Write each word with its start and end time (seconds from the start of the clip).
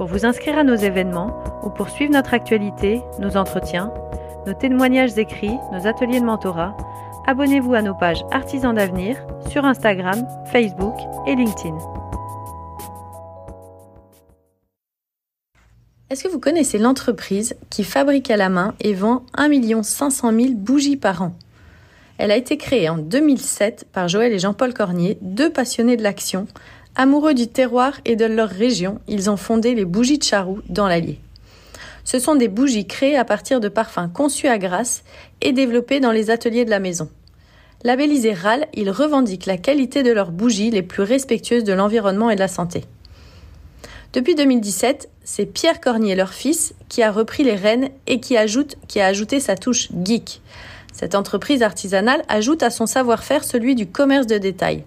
Pour 0.00 0.08
vous 0.08 0.24
inscrire 0.24 0.56
à 0.56 0.64
nos 0.64 0.76
événements 0.76 1.44
ou 1.62 1.68
pour 1.68 1.90
suivre 1.90 2.14
notre 2.14 2.32
actualité, 2.32 3.02
nos 3.18 3.36
entretiens, 3.36 3.92
nos 4.46 4.54
témoignages 4.54 5.18
écrits, 5.18 5.58
nos 5.74 5.86
ateliers 5.86 6.20
de 6.20 6.24
mentorat, 6.24 6.74
abonnez-vous 7.26 7.74
à 7.74 7.82
nos 7.82 7.94
pages 7.94 8.24
Artisans 8.30 8.74
d'avenir 8.74 9.18
sur 9.50 9.66
Instagram, 9.66 10.26
Facebook 10.50 10.94
et 11.26 11.34
LinkedIn. 11.34 11.76
Est-ce 16.08 16.24
que 16.24 16.28
vous 16.28 16.40
connaissez 16.40 16.78
l'entreprise 16.78 17.54
qui 17.68 17.84
fabrique 17.84 18.30
à 18.30 18.38
la 18.38 18.48
main 18.48 18.74
et 18.80 18.94
vend 18.94 19.26
1 19.36 19.82
500 19.82 20.32
000 20.32 20.54
bougies 20.54 20.96
par 20.96 21.20
an? 21.20 21.34
Elle 22.16 22.30
a 22.30 22.36
été 22.36 22.56
créée 22.56 22.88
en 22.88 22.96
2007 22.96 23.86
par 23.92 24.08
Joël 24.08 24.32
et 24.32 24.38
Jean-Paul 24.38 24.72
Cornier, 24.72 25.18
deux 25.20 25.50
passionnés 25.50 25.98
de 25.98 26.02
l'action. 26.02 26.46
Amoureux 26.96 27.34
du 27.34 27.46
terroir 27.46 28.00
et 28.04 28.16
de 28.16 28.24
leur 28.24 28.48
région, 28.48 29.00
ils 29.06 29.30
ont 29.30 29.36
fondé 29.36 29.74
les 29.74 29.84
bougies 29.84 30.18
de 30.18 30.24
Charroux 30.24 30.60
dans 30.68 30.88
l'Allier. 30.88 31.20
Ce 32.04 32.18
sont 32.18 32.34
des 32.34 32.48
bougies 32.48 32.86
créées 32.86 33.16
à 33.16 33.24
partir 33.24 33.60
de 33.60 33.68
parfums 33.68 34.10
conçus 34.12 34.48
à 34.48 34.58
Grasse 34.58 35.04
et 35.40 35.52
développés 35.52 36.00
dans 36.00 36.10
les 36.10 36.30
ateliers 36.30 36.64
de 36.64 36.70
la 36.70 36.80
maison. 36.80 37.08
Labellisés 37.84 38.34
RAL, 38.34 38.66
ils 38.74 38.90
revendiquent 38.90 39.46
la 39.46 39.56
qualité 39.56 40.02
de 40.02 40.10
leurs 40.10 40.32
bougies 40.32 40.70
les 40.70 40.82
plus 40.82 41.02
respectueuses 41.02 41.64
de 41.64 41.72
l'environnement 41.72 42.28
et 42.28 42.34
de 42.34 42.40
la 42.40 42.48
santé. 42.48 42.84
Depuis 44.12 44.34
2017, 44.34 45.08
c'est 45.22 45.46
Pierre 45.46 45.80
Cornier, 45.80 46.16
leur 46.16 46.34
fils, 46.34 46.74
qui 46.88 47.02
a 47.02 47.12
repris 47.12 47.44
les 47.44 47.54
rênes 47.54 47.90
et 48.08 48.18
qui, 48.18 48.36
ajoute, 48.36 48.76
qui 48.88 49.00
a 49.00 49.06
ajouté 49.06 49.38
sa 49.38 49.56
touche 49.56 49.88
geek. 50.04 50.42
Cette 50.92 51.14
entreprise 51.14 51.62
artisanale 51.62 52.22
ajoute 52.28 52.64
à 52.64 52.70
son 52.70 52.86
savoir-faire 52.86 53.44
celui 53.44 53.76
du 53.76 53.86
commerce 53.86 54.26
de 54.26 54.38
détail. 54.38 54.84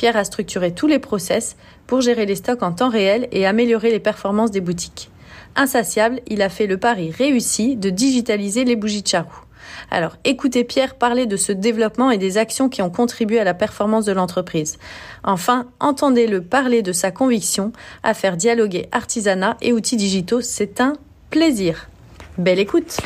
Pierre 0.00 0.16
a 0.16 0.24
structuré 0.24 0.72
tous 0.72 0.86
les 0.86 0.98
process 0.98 1.56
pour 1.86 2.00
gérer 2.00 2.24
les 2.24 2.36
stocks 2.36 2.62
en 2.62 2.72
temps 2.72 2.88
réel 2.88 3.28
et 3.32 3.44
améliorer 3.44 3.90
les 3.90 4.00
performances 4.00 4.50
des 4.50 4.62
boutiques. 4.62 5.10
Insatiable, 5.56 6.22
il 6.26 6.40
a 6.40 6.48
fait 6.48 6.66
le 6.66 6.78
pari 6.78 7.10
réussi 7.10 7.76
de 7.76 7.90
digitaliser 7.90 8.64
les 8.64 8.76
bougies 8.76 9.02
de 9.02 9.08
charroux. 9.08 9.44
Alors 9.90 10.16
écoutez 10.24 10.64
Pierre 10.64 10.94
parler 10.94 11.26
de 11.26 11.36
ce 11.36 11.52
développement 11.52 12.10
et 12.10 12.16
des 12.16 12.38
actions 12.38 12.70
qui 12.70 12.80
ont 12.80 12.88
contribué 12.88 13.40
à 13.40 13.44
la 13.44 13.52
performance 13.52 14.06
de 14.06 14.12
l'entreprise. 14.12 14.78
Enfin, 15.22 15.66
entendez-le 15.80 16.40
parler 16.40 16.80
de 16.80 16.92
sa 16.92 17.10
conviction 17.10 17.70
à 18.02 18.14
faire 18.14 18.38
dialoguer 18.38 18.88
artisanat 18.92 19.58
et 19.60 19.74
outils 19.74 19.98
digitaux. 19.98 20.40
C'est 20.40 20.80
un 20.80 20.94
plaisir. 21.28 21.90
Belle 22.38 22.58
écoute. 22.58 22.96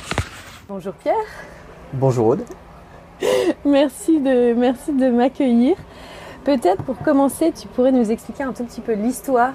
Bonjour 0.68 0.94
Pierre. 0.94 1.16
Bonjour 1.92 2.28
Aude. 2.28 2.44
merci 3.64 4.20
de, 4.20 4.52
merci 4.52 4.92
de 4.92 5.08
m'accueillir. 5.08 5.74
Peut-être 6.44 6.82
pour 6.82 6.98
commencer, 6.98 7.52
tu 7.58 7.66
pourrais 7.68 7.90
nous 7.90 8.10
expliquer 8.10 8.42
un 8.42 8.52
tout 8.52 8.64
petit 8.64 8.82
peu 8.82 8.92
l'histoire 8.92 9.54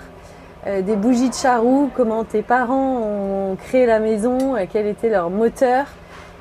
euh, 0.66 0.82
des 0.82 0.96
bougies 0.96 1.30
de 1.30 1.36
charroux, 1.36 1.92
comment 1.96 2.24
tes 2.24 2.42
parents 2.42 2.98
ont 2.98 3.56
créé 3.56 3.86
la 3.86 4.00
maison, 4.00 4.56
euh, 4.56 4.66
quel 4.70 4.88
était 4.88 5.10
leur 5.10 5.30
moteur 5.30 5.86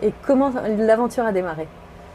et 0.03 0.13
comment 0.27 0.51
l'aventure 0.79 1.27
a 1.27 1.33
démarré. 1.33 1.69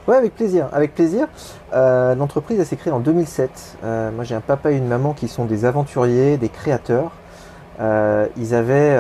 Oui, 0.08 0.16
avec 0.16 0.36
plaisir. 0.36 0.68
Avec 0.74 0.96
plaisir. 0.96 1.28
Euh, 1.74 2.16
l'entreprise 2.16 2.62
s'est 2.64 2.76
créée 2.76 2.92
en 2.92 3.00
2007. 3.00 3.78
moi, 3.84 4.24
j'ai 4.24 4.36
un 4.36 4.42
papa 4.42 4.72
et 4.72 4.78
une 4.78 4.88
maman 4.88 5.14
qui 5.14 5.28
sont 5.28 5.46
des 5.46 5.64
aventuriers, 5.64 6.38
des 6.38 6.50
créateurs. 6.50 7.12
ils 7.80 8.56
avaient, 8.56 8.98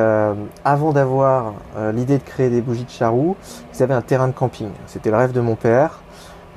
avant 0.63 0.93
d'avoir 0.93 1.53
l'idée 1.93 2.17
de 2.17 2.23
créer 2.23 2.49
des 2.49 2.61
bougies 2.61 2.85
de 2.85 2.89
charroux, 2.89 3.35
ils 3.73 3.83
avaient 3.83 3.93
un 3.93 4.01
terrain 4.01 4.27
de 4.27 4.33
camping. 4.33 4.69
C'était 4.87 5.09
le 5.11 5.17
rêve 5.17 5.33
de 5.33 5.41
mon 5.41 5.55
père. 5.55 6.03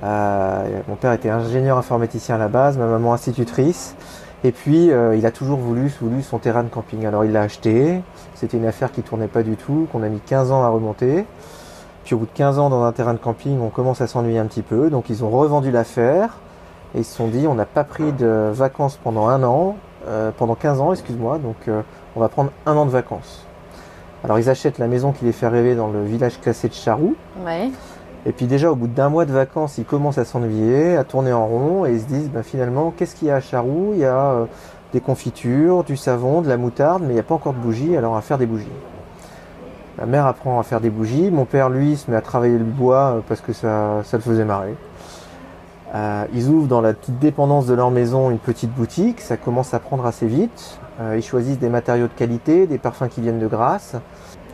Mon 0.03 0.97
père 0.97 1.13
était 1.13 1.31
ingénieur 1.31 1.79
informaticien 1.79 2.37
à 2.37 2.39
la 2.39 2.49
base, 2.49 2.77
ma 2.79 2.87
maman 2.87 3.13
institutrice. 3.13 3.97
Et 4.45 4.53
puis, 4.53 4.93
euh, 4.93 5.17
il 5.17 5.25
a 5.27 5.31
toujours 5.31 5.59
voulu, 5.59 5.93
voulu 6.01 6.23
son 6.23 6.39
terrain 6.39 6.63
de 6.63 6.69
camping. 6.69 7.07
Alors, 7.07 7.25
il 7.25 7.33
l'a 7.33 7.43
acheté. 7.43 8.01
C'était 8.35 8.59
une 8.59 8.67
affaire 8.67 8.93
qui 8.93 9.03
tournait 9.03 9.29
pas 9.29 9.43
du 9.43 9.57
tout, 9.57 9.89
qu'on 9.91 10.03
a 10.03 10.09
mis 10.09 10.21
15 10.21 10.53
ans 10.53 10.63
à 10.63 10.69
remonter. 10.69 11.27
Puis, 12.05 12.15
au 12.15 12.19
bout 12.19 12.27
de 12.27 12.31
15 12.35 12.59
ans 12.59 12.71
dans 12.71 12.85
un 12.85 12.93
terrain 12.93 13.15
de 13.15 13.19
camping, 13.19 13.59
on 13.61 13.71
commence 13.71 14.01
à 14.01 14.07
s'ennuyer 14.07 14.39
un 14.39 14.47
petit 14.47 14.63
peu. 14.63 14.91
Donc, 14.91 15.11
ils 15.11 15.25
ont 15.25 15.31
revendu 15.31 15.71
l'affaire. 15.71 16.37
Et 16.95 16.99
ils 16.99 17.05
se 17.05 17.17
sont 17.17 17.29
dit, 17.29 17.47
on 17.49 17.55
n'a 17.55 17.65
pas 17.65 17.83
pris 17.83 18.13
de 18.13 18.51
vacances 18.53 18.99
pendant 19.03 19.27
un 19.27 19.43
an, 19.43 19.77
euh, 20.07 20.31
pendant 20.37 20.55
15 20.55 20.81
ans, 20.81 20.93
excuse-moi. 20.93 21.39
Donc, 21.39 21.57
euh, 21.67 21.83
on 22.15 22.21
va 22.21 22.29
prendre 22.29 22.51
un 22.67 22.77
an 22.77 22.87
de 22.87 22.91
vacances. 22.91 23.45
Alors, 24.23 24.39
ils 24.39 24.49
achètent 24.51 24.79
la 24.79 24.87
maison 24.87 25.13
qui 25.13 25.25
les 25.25 25.33
fait 25.33 25.49
rêver 25.49 25.75
dans 25.75 25.89
le 25.89 26.05
village 26.05 26.41
classé 26.41 26.69
de 26.69 26.75
Charroux. 26.75 27.17
Ouais. 27.45 27.71
Et 28.27 28.33
puis 28.33 28.47
déjà 28.47 28.73
au 28.73 28.75
bout 28.75 28.89
d'un 28.89 29.09
mois 29.09 29.25
de 29.25 29.33
vacances, 29.33 29.79
ils 29.79 29.85
commencent 29.85 30.19
à 30.19 30.25
s'ennuyer, 30.25 30.97
à 30.97 31.05
tourner 31.05 31.33
en 31.33 31.47
rond 31.47 31.87
et 31.87 31.93
ils 31.93 32.01
se 32.01 32.07
disent 32.07 32.29
ben, 32.29 32.43
finalement 32.43 32.93
qu'est-ce 32.95 33.15
qu'il 33.15 33.29
y 33.29 33.31
a 33.31 33.37
à 33.37 33.41
Charroux? 33.41 33.93
Il 33.93 34.01
y 34.01 34.05
a 34.05 34.17
euh, 34.17 34.45
des 34.93 35.01
confitures, 35.01 35.85
du 35.85 35.97
savon, 35.97 36.43
de 36.43 36.49
la 36.49 36.57
moutarde, 36.57 37.03
mais 37.03 37.11
il 37.11 37.15
n'y 37.15 37.21
a 37.21 37.23
pas 37.23 37.37
encore 37.37 37.53
de 37.53 37.61
bougies, 37.61 37.97
alors 37.97 38.13
on 38.13 38.15
va 38.17 38.23
faire 38.23 38.39
des 38.39 38.47
bougies. 38.47 38.67
Ma 39.99 40.07
mère 40.07 40.27
apprend 40.27 40.59
à 40.59 40.65
faire 40.65 40.81
des 40.81 40.91
bougies, 40.91 41.31
mon 41.31 41.45
père 41.45 41.71
lui 41.71 41.97
se 41.97 42.11
met 42.11 42.17
à 42.17 42.21
travailler 42.21 42.59
le 42.59 42.65
bois 42.65 42.97
euh, 43.15 43.21
parce 43.29 43.41
que 43.41 43.53
ça, 43.53 44.03
ça 44.03 44.17
le 44.17 44.25
faisait 44.25 44.45
marrer. 44.45 44.75
Euh, 45.95 46.25
ils 46.35 46.49
ouvrent 46.49 46.67
dans 46.67 46.81
la 46.81 46.95
petite 46.95 47.21
dépendance 47.21 47.67
de 47.67 47.75
leur 47.75 47.93
maison 47.93 48.31
une 48.31 48.41
petite 48.41 48.75
boutique, 48.75 49.21
ça 49.21 49.37
commence 49.37 49.73
à 49.73 49.79
prendre 49.79 50.05
assez 50.05 50.27
vite. 50.27 50.81
ils 51.15 51.23
choisissent 51.23 51.61
des 51.61 51.69
matériaux 51.69 52.09
de 52.09 52.13
qualité, 52.13 52.67
des 52.67 52.79
parfums 52.79 53.09
qui 53.09 53.21
viennent 53.21 53.39
de 53.39 53.47
Grasse. 53.47 53.95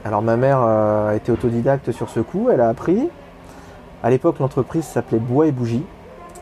Alors 0.05 0.21
ma 0.21 0.37
mère 0.37 0.59
a 0.59 1.15
été 1.15 1.33
autodidacte 1.33 1.91
sur 1.91 2.11
ce 2.11 2.21
coup, 2.21 2.51
elle 2.53 2.61
a 2.61 2.69
appris. 2.69 3.09
À 4.05 4.11
l'époque, 4.11 4.41
l'entreprise 4.41 4.85
s'appelait 4.85 5.21
Bois 5.21 5.47
et 5.47 5.53
Bougies. 5.53 5.85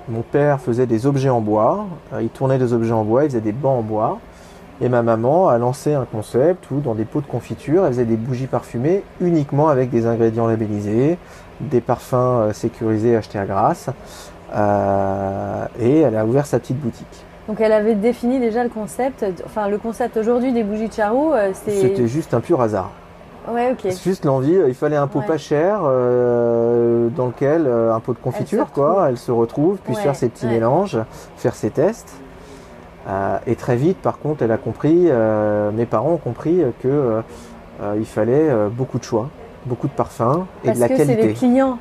Mon 0.09 0.23
père 0.23 0.61
faisait 0.61 0.87
des 0.87 1.07
objets 1.07 1.29
en 1.29 1.43
bois, 1.43 1.87
euh, 2.15 2.23
il 2.23 2.31
tournait 2.31 2.59
des 2.59 2.73
objets 2.73 2.93
en 2.93 3.05
bois, 3.05 3.25
il 3.25 3.31
faisait 3.31 3.43
des 3.43 3.53
bancs 3.53 3.79
en 3.79 3.83
bois. 3.83 4.19
Et 4.81 4.89
ma 4.89 5.03
maman 5.03 5.49
a 5.49 5.59
lancé 5.59 5.93
un 5.93 6.07
concept 6.07 6.71
où, 6.71 6.81
dans 6.81 6.95
des 6.95 7.05
pots 7.05 7.21
de 7.21 7.27
confiture, 7.27 7.85
elle 7.85 7.93
faisait 7.93 8.07
des 8.07 8.17
bougies 8.17 8.47
parfumées 8.47 9.03
uniquement 9.21 9.69
avec 9.69 9.91
des 9.91 10.07
ingrédients 10.07 10.47
labellisés, 10.47 11.19
des 11.61 11.83
parfums 11.83 12.15
euh, 12.15 12.53
sécurisés 12.55 13.15
achetés 13.15 13.39
à 13.39 13.45
Grasse. 13.45 13.91
Euh, 14.55 15.67
et 15.79 16.01
elle 16.01 16.17
a 16.17 16.25
ouvert 16.25 16.47
sa 16.47 16.59
petite 16.59 16.79
boutique. 16.79 17.25
Donc 17.47 17.61
elle 17.61 17.73
avait 17.73 17.95
défini 17.95 18.41
déjà 18.41 18.65
le 18.65 18.71
concept, 18.71 19.25
enfin 19.45 19.69
le 19.69 19.77
concept 19.77 20.17
aujourd'hui 20.17 20.53
des 20.53 20.63
bougies 20.63 20.89
de 20.89 20.93
charroux, 20.93 21.33
c'était 21.53 22.07
juste 22.07 22.33
un 22.33 22.41
pur 22.41 22.61
hasard. 22.61 22.93
Ouais, 23.49 23.73
ok. 23.73 23.79
C'est 23.83 24.03
juste 24.03 24.25
l'envie, 24.25 24.57
il 24.69 24.75
fallait 24.75 24.97
un 24.97 25.07
pot 25.07 25.23
pas 25.27 25.39
cher 25.39 25.81
euh, 25.83 27.09
dans 27.09 27.27
lequel 27.27 27.67
euh, 27.67 27.95
un 27.95 28.01
pot 28.01 28.13
de 28.13 28.19
confiture, 28.19 28.71
quoi. 28.73 29.07
Elle 29.09 29.19
se 29.19 29.31
retrouve, 29.31 29.79
puis 29.85 29.95
faire 29.95 30.17
ses 30.17 30.29
petits 30.29 30.47
mélanges, 30.47 30.99
faire 31.37 31.55
ses 31.55 31.71
tests. 31.71 32.15
Euh, 33.09 33.39
et 33.47 33.57
très 33.57 33.77
vite, 33.77 33.99
par 33.99 34.19
contre, 34.19 34.43
elle 34.43 34.53
a 34.53 34.59
compris, 34.59 35.09
mes 35.73 35.87
parents 35.87 36.13
ont 36.13 36.19
compris 36.19 36.63
que 36.83 37.23
il 37.97 38.07
fallait 38.07 38.51
beaucoup 38.71 38.99
de 38.99 39.05
choix, 39.05 39.31
beaucoup 39.67 39.89
de 39.89 39.93
parfums 39.93 40.47
et 40.65 40.73
de 40.73 40.79
la 40.79 40.89
que 40.89 40.97
qualité. 40.97 41.23
C'est 41.23 41.29
les 41.29 41.35
clients 41.35 41.79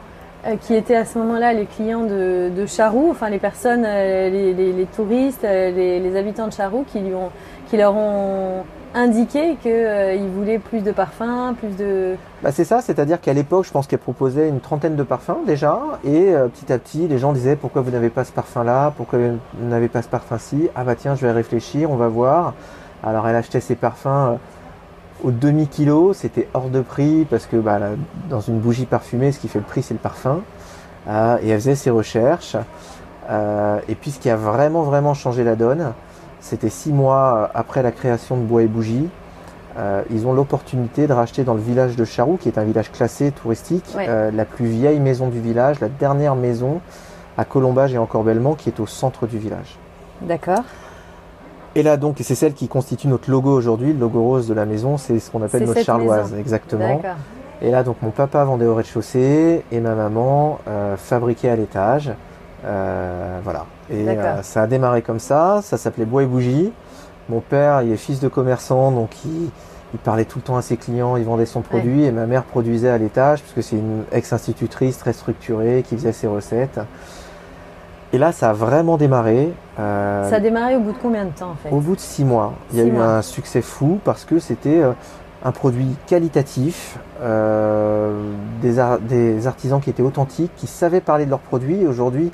euh, 0.47 0.55
qui 0.55 0.73
étaient 0.73 0.95
à 0.95 1.03
ce 1.03 1.17
moment-là 1.17 1.51
les 1.51 1.65
clients 1.65 2.05
de, 2.05 2.49
de, 2.49 2.65
Charroux, 2.65 3.09
enfin 3.11 3.29
les 3.29 3.39
personnes, 3.39 3.83
euh, 3.85 4.29
les, 4.29 4.53
les, 4.53 4.71
les, 4.71 4.85
touristes, 4.85 5.43
euh, 5.43 5.69
les, 5.69 5.99
les, 5.99 6.15
habitants 6.15 6.47
de 6.47 6.53
Charroux 6.53 6.85
qui, 6.87 6.99
lui 6.99 7.13
ont, 7.13 7.29
qui 7.69 7.75
leur 7.75 7.93
ont 7.93 8.63
indiqué 8.95 9.57
qu'ils 9.61 10.29
voulaient 10.29 10.59
plus 10.59 10.81
de 10.81 10.91
parfums, 10.91 11.55
plus 11.57 11.75
de... 11.77 12.15
Bah 12.43 12.51
c'est 12.51 12.63
ça, 12.63 12.81
c'est-à-dire 12.81 13.21
qu'à 13.21 13.33
l'époque, 13.33 13.65
je 13.65 13.71
pense 13.71 13.87
qu'elle 13.87 13.99
proposait 13.99 14.49
une 14.49 14.59
trentaine 14.59 14.95
de 14.95 15.03
parfums 15.03 15.45
déjà, 15.45 15.79
et 16.03 16.33
petit 16.53 16.71
à 16.71 16.79
petit, 16.79 17.07
les 17.07 17.17
gens 17.17 17.33
disaient 17.33 17.55
pourquoi 17.55 17.81
vous 17.81 17.91
n'avez 17.91 18.09
pas 18.09 18.23
ce 18.23 18.31
parfum-là, 18.31 18.93
pourquoi 18.97 19.19
vous 19.19 19.67
n'avez 19.67 19.89
pas 19.89 20.01
ce 20.01 20.07
parfum-ci, 20.07 20.69
ah 20.75 20.83
bah 20.83 20.95
tiens, 20.95 21.15
je 21.15 21.25
vais 21.25 21.31
réfléchir, 21.31 21.91
on 21.91 21.97
va 21.97 22.07
voir. 22.07 22.53
Alors 23.03 23.27
elle 23.27 23.35
achetait 23.35 23.61
ses 23.61 23.75
parfums 23.75 24.37
au 25.23 25.31
demi-kilo, 25.31 26.13
c'était 26.13 26.47
hors 26.53 26.69
de 26.69 26.81
prix 26.81 27.25
parce 27.29 27.45
que 27.45 27.57
bah, 27.57 27.79
dans 28.29 28.41
une 28.41 28.59
bougie 28.59 28.85
parfumée, 28.85 29.31
ce 29.31 29.39
qui 29.39 29.47
fait 29.47 29.59
le 29.59 29.65
prix, 29.65 29.83
c'est 29.83 29.93
le 29.93 29.99
parfum. 29.99 30.41
Euh, 31.07 31.37
et 31.41 31.49
elle 31.49 31.59
faisait 31.59 31.75
ses 31.75 31.89
recherches. 31.89 32.55
Euh, 33.29 33.79
et 33.87 33.95
puis 33.95 34.11
ce 34.11 34.19
qui 34.19 34.29
a 34.29 34.35
vraiment, 34.35 34.83
vraiment 34.83 35.13
changé 35.13 35.43
la 35.43 35.55
donne, 35.55 35.93
c'était 36.39 36.69
six 36.69 36.91
mois 36.91 37.49
après 37.53 37.83
la 37.83 37.91
création 37.91 38.37
de 38.37 38.43
Bois 38.43 38.63
et 38.63 38.67
Bougies. 38.67 39.09
Euh, 39.77 40.01
ils 40.09 40.27
ont 40.27 40.33
l'opportunité 40.33 41.07
de 41.07 41.13
racheter 41.13 41.43
dans 41.43 41.53
le 41.53 41.61
village 41.61 41.95
de 41.95 42.05
Charroux, 42.05 42.37
qui 42.37 42.49
est 42.49 42.57
un 42.57 42.63
village 42.63 42.91
classé 42.91 43.31
touristique, 43.31 43.95
la 43.95 44.45
plus 44.45 44.65
vieille 44.65 44.99
maison 44.99 45.27
du 45.27 45.39
village, 45.39 45.79
la 45.79 45.89
dernière 45.89 46.35
maison 46.35 46.81
à 47.37 47.45
Colombage 47.45 47.93
et 47.93 47.97
en 47.97 48.05
Corbellement, 48.05 48.55
qui 48.55 48.69
est 48.69 48.79
au 48.79 48.87
centre 48.87 49.27
du 49.27 49.37
village. 49.37 49.77
D'accord. 50.21 50.63
Et 51.75 51.83
là 51.83 51.97
donc, 51.97 52.17
c'est 52.21 52.35
celle 52.35 52.53
qui 52.53 52.67
constitue 52.67 53.07
notre 53.07 53.29
logo 53.29 53.51
aujourd'hui, 53.51 53.93
le 53.93 53.99
logo 53.99 54.21
rose 54.21 54.47
de 54.47 54.53
la 54.53 54.65
maison, 54.65 54.97
c'est 54.97 55.19
ce 55.19 55.29
qu'on 55.29 55.41
appelle 55.41 55.65
notre 55.65 55.83
charloise, 55.83 56.33
exactement. 56.33 57.01
Et 57.61 57.71
là 57.71 57.83
donc 57.83 57.97
mon 58.01 58.11
papa 58.11 58.43
vendait 58.43 58.65
au 58.65 58.75
rez-de-chaussée 58.75 59.63
et 59.71 59.79
ma 59.79 59.93
maman 59.93 60.59
euh, 60.67 60.97
fabriquait 60.97 61.49
à 61.49 61.55
l'étage. 61.55 62.11
Euh, 62.65 63.39
voilà. 63.43 63.65
Et 63.89 64.07
euh, 64.07 64.41
ça 64.43 64.63
a 64.63 64.67
démarré 64.67 65.01
comme 65.01 65.19
ça, 65.19 65.61
ça 65.63 65.77
s'appelait 65.77 66.05
Bois 66.05 66.23
et 66.23 66.25
Bougie. 66.25 66.71
Mon 67.29 67.41
père, 67.41 67.81
il 67.81 67.91
est 67.91 67.97
fils 67.97 68.19
de 68.19 68.27
commerçant, 68.27 68.91
donc 68.91 69.11
il, 69.25 69.49
parlait 70.03 70.25
tout 70.25 70.39
le 70.39 70.43
temps 70.43 70.57
à 70.57 70.61
ses 70.61 70.77
clients, 70.77 71.15
il 71.15 71.25
vendait 71.25 71.45
son 71.45 71.61
produit 71.61 72.03
et 72.03 72.11
ma 72.11 72.25
mère 72.25 72.43
produisait 72.43 72.89
à 72.89 72.97
l'étage, 72.97 73.41
puisque 73.41 73.67
c'est 73.67 73.75
une 73.75 74.03
ex-institutrice 74.11 74.97
très 74.97 75.13
structurée 75.13 75.83
qui 75.87 75.95
faisait 75.95 76.11
ses 76.11 76.27
recettes. 76.27 76.79
Et 78.11 78.17
là, 78.17 78.31
ça 78.31 78.49
a 78.49 78.53
vraiment 78.53 78.97
démarré. 78.97 79.53
Euh, 79.77 80.27
ça 80.29 80.37
a 80.37 80.39
démarré 80.39 80.75
au 80.75 80.79
bout 80.79 80.93
de 80.93 80.97
combien 80.97 81.25
de 81.25 81.31
temps 81.31 81.51
en 81.51 81.55
fait? 81.55 81.69
Au 81.71 81.79
bout 81.79 81.95
de 81.95 82.01
six 82.01 82.23
mois. 82.23 82.53
Il 82.71 82.79
y 82.79 82.81
a 82.81 82.85
eu 82.85 82.97
un 82.97 83.21
succès 83.21 83.61
fou 83.61 83.99
parce 84.03 84.25
que 84.25 84.39
c'était 84.39 84.81
euh, 84.81 84.93
un 85.43 85.51
produit 85.51 85.95
qualitatif, 86.07 86.97
euh, 87.21 88.31
des, 88.61 89.47
artisans 89.47 89.79
qui 89.79 89.89
étaient 89.89 90.03
authentiques, 90.03 90.51
qui 90.55 90.67
savaient 90.67 91.01
parler 91.01 91.25
de 91.25 91.29
leurs 91.29 91.39
produits. 91.39 91.85
Aujourd'hui, 91.87 92.31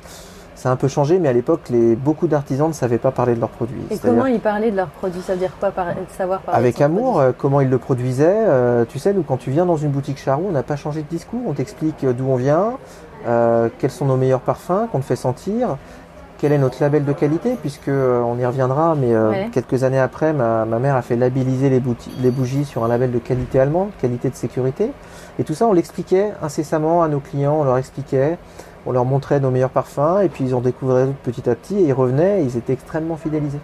ça 0.54 0.70
a 0.70 0.72
un 0.72 0.76
peu 0.76 0.88
changé, 0.88 1.18
mais 1.18 1.28
à 1.28 1.32
l'époque, 1.32 1.70
beaucoup 2.02 2.26
d'artisans 2.26 2.68
ne 2.68 2.72
savaient 2.72 2.98
pas 2.98 3.10
parler 3.10 3.34
de 3.34 3.40
leurs 3.40 3.50
produits. 3.50 3.82
Et 3.90 3.98
comment 3.98 4.26
ils 4.26 4.40
parlaient 4.40 4.70
de 4.70 4.76
leurs 4.76 4.88
produits? 4.88 5.20
Ça 5.20 5.34
veut 5.34 5.38
dire 5.38 5.52
quoi 5.60 5.72
savoir 6.16 6.40
parler 6.40 6.58
Avec 6.58 6.80
amour, 6.80 7.22
comment 7.36 7.60
ils 7.60 7.68
le 7.68 7.78
produisaient. 7.78 8.86
tu 8.88 8.98
sais, 8.98 9.12
nous, 9.12 9.22
quand 9.22 9.36
tu 9.36 9.50
viens 9.50 9.66
dans 9.66 9.76
une 9.76 9.90
boutique 9.90 10.18
Charou, 10.18 10.46
on 10.48 10.52
n'a 10.52 10.62
pas 10.62 10.76
changé 10.76 11.02
de 11.02 11.08
discours. 11.08 11.42
On 11.46 11.52
t'explique 11.52 12.06
d'où 12.06 12.24
on 12.26 12.36
vient, 12.36 12.78
euh, 13.26 13.68
quels 13.78 13.90
sont 13.90 14.04
nos 14.04 14.16
meilleurs 14.16 14.40
parfums 14.40 14.86
qu'on 14.92 15.00
te 15.00 15.04
fait 15.04 15.16
sentir, 15.16 15.78
quel 16.38 16.52
est 16.52 16.58
notre 16.58 16.82
label 16.82 17.04
de 17.04 17.12
qualité, 17.12 17.56
puisque 17.60 17.88
euh, 17.88 18.20
on 18.20 18.38
y 18.38 18.44
reviendra, 18.44 18.94
mais 18.94 19.14
euh, 19.14 19.32
quelques 19.52 19.84
années 19.84 19.98
après, 19.98 20.32
ma, 20.32 20.64
mère 20.64 20.96
a 20.96 21.02
fait 21.02 21.16
labelliser 21.16 21.70
les, 21.70 21.82
les, 22.20 22.30
bougies 22.30 22.64
sur 22.64 22.84
un 22.84 22.88
label 22.88 23.10
de 23.12 23.18
qualité 23.18 23.60
allemande, 23.60 23.90
qualité 24.00 24.30
de 24.30 24.34
sécurité. 24.34 24.90
Et 25.38 25.44
tout 25.44 25.54
ça, 25.54 25.66
on 25.66 25.72
l'expliquait 25.72 26.32
incessamment 26.42 27.02
à 27.02 27.08
nos 27.08 27.20
clients, 27.20 27.56
on 27.60 27.64
leur 27.64 27.78
expliquait, 27.78 28.38
on 28.86 28.92
leur 28.92 29.04
montrait 29.04 29.40
nos 29.40 29.50
meilleurs 29.50 29.70
parfums, 29.70 30.20
et 30.22 30.28
puis 30.28 30.44
ils 30.44 30.54
ont 30.54 30.60
découvert 30.60 31.08
petit 31.22 31.48
à 31.48 31.54
petit, 31.54 31.78
et 31.78 31.88
ils 31.88 31.92
revenaient, 31.92 32.42
et 32.42 32.44
ils 32.44 32.56
étaient 32.56 32.74
extrêmement 32.74 33.16
fidélisés. 33.16 33.60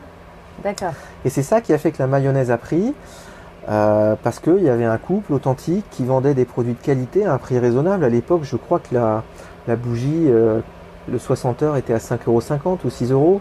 D'accord. 0.64 0.92
Et 1.24 1.30
c'est 1.30 1.42
ça 1.42 1.60
qui 1.60 1.72
a 1.72 1.78
fait 1.78 1.92
que 1.92 1.98
la 1.98 2.06
mayonnaise 2.06 2.50
a 2.50 2.58
pris. 2.58 2.94
parce 3.66 4.38
qu'il 4.40 4.62
y 4.62 4.68
avait 4.68 4.84
un 4.84 4.98
couple 4.98 5.32
authentique 5.32 5.84
qui 5.90 6.04
vendait 6.04 6.34
des 6.34 6.44
produits 6.44 6.74
de 6.74 6.82
qualité 6.82 7.24
à 7.24 7.34
un 7.34 7.38
prix 7.38 7.58
raisonnable. 7.58 8.04
À 8.04 8.08
l'époque, 8.08 8.42
je 8.44 8.56
crois 8.56 8.80
que 8.80 8.94
la, 8.94 9.22
la 9.66 9.76
bougie, 9.76 10.26
euh, 10.28 10.60
le 11.08 11.18
60 11.18 11.62
heures 11.62 11.76
était 11.76 11.94
à 11.94 11.98
5,50€ 11.98 12.78
ou 12.84 12.90
6 12.90 13.12
euros. 13.12 13.40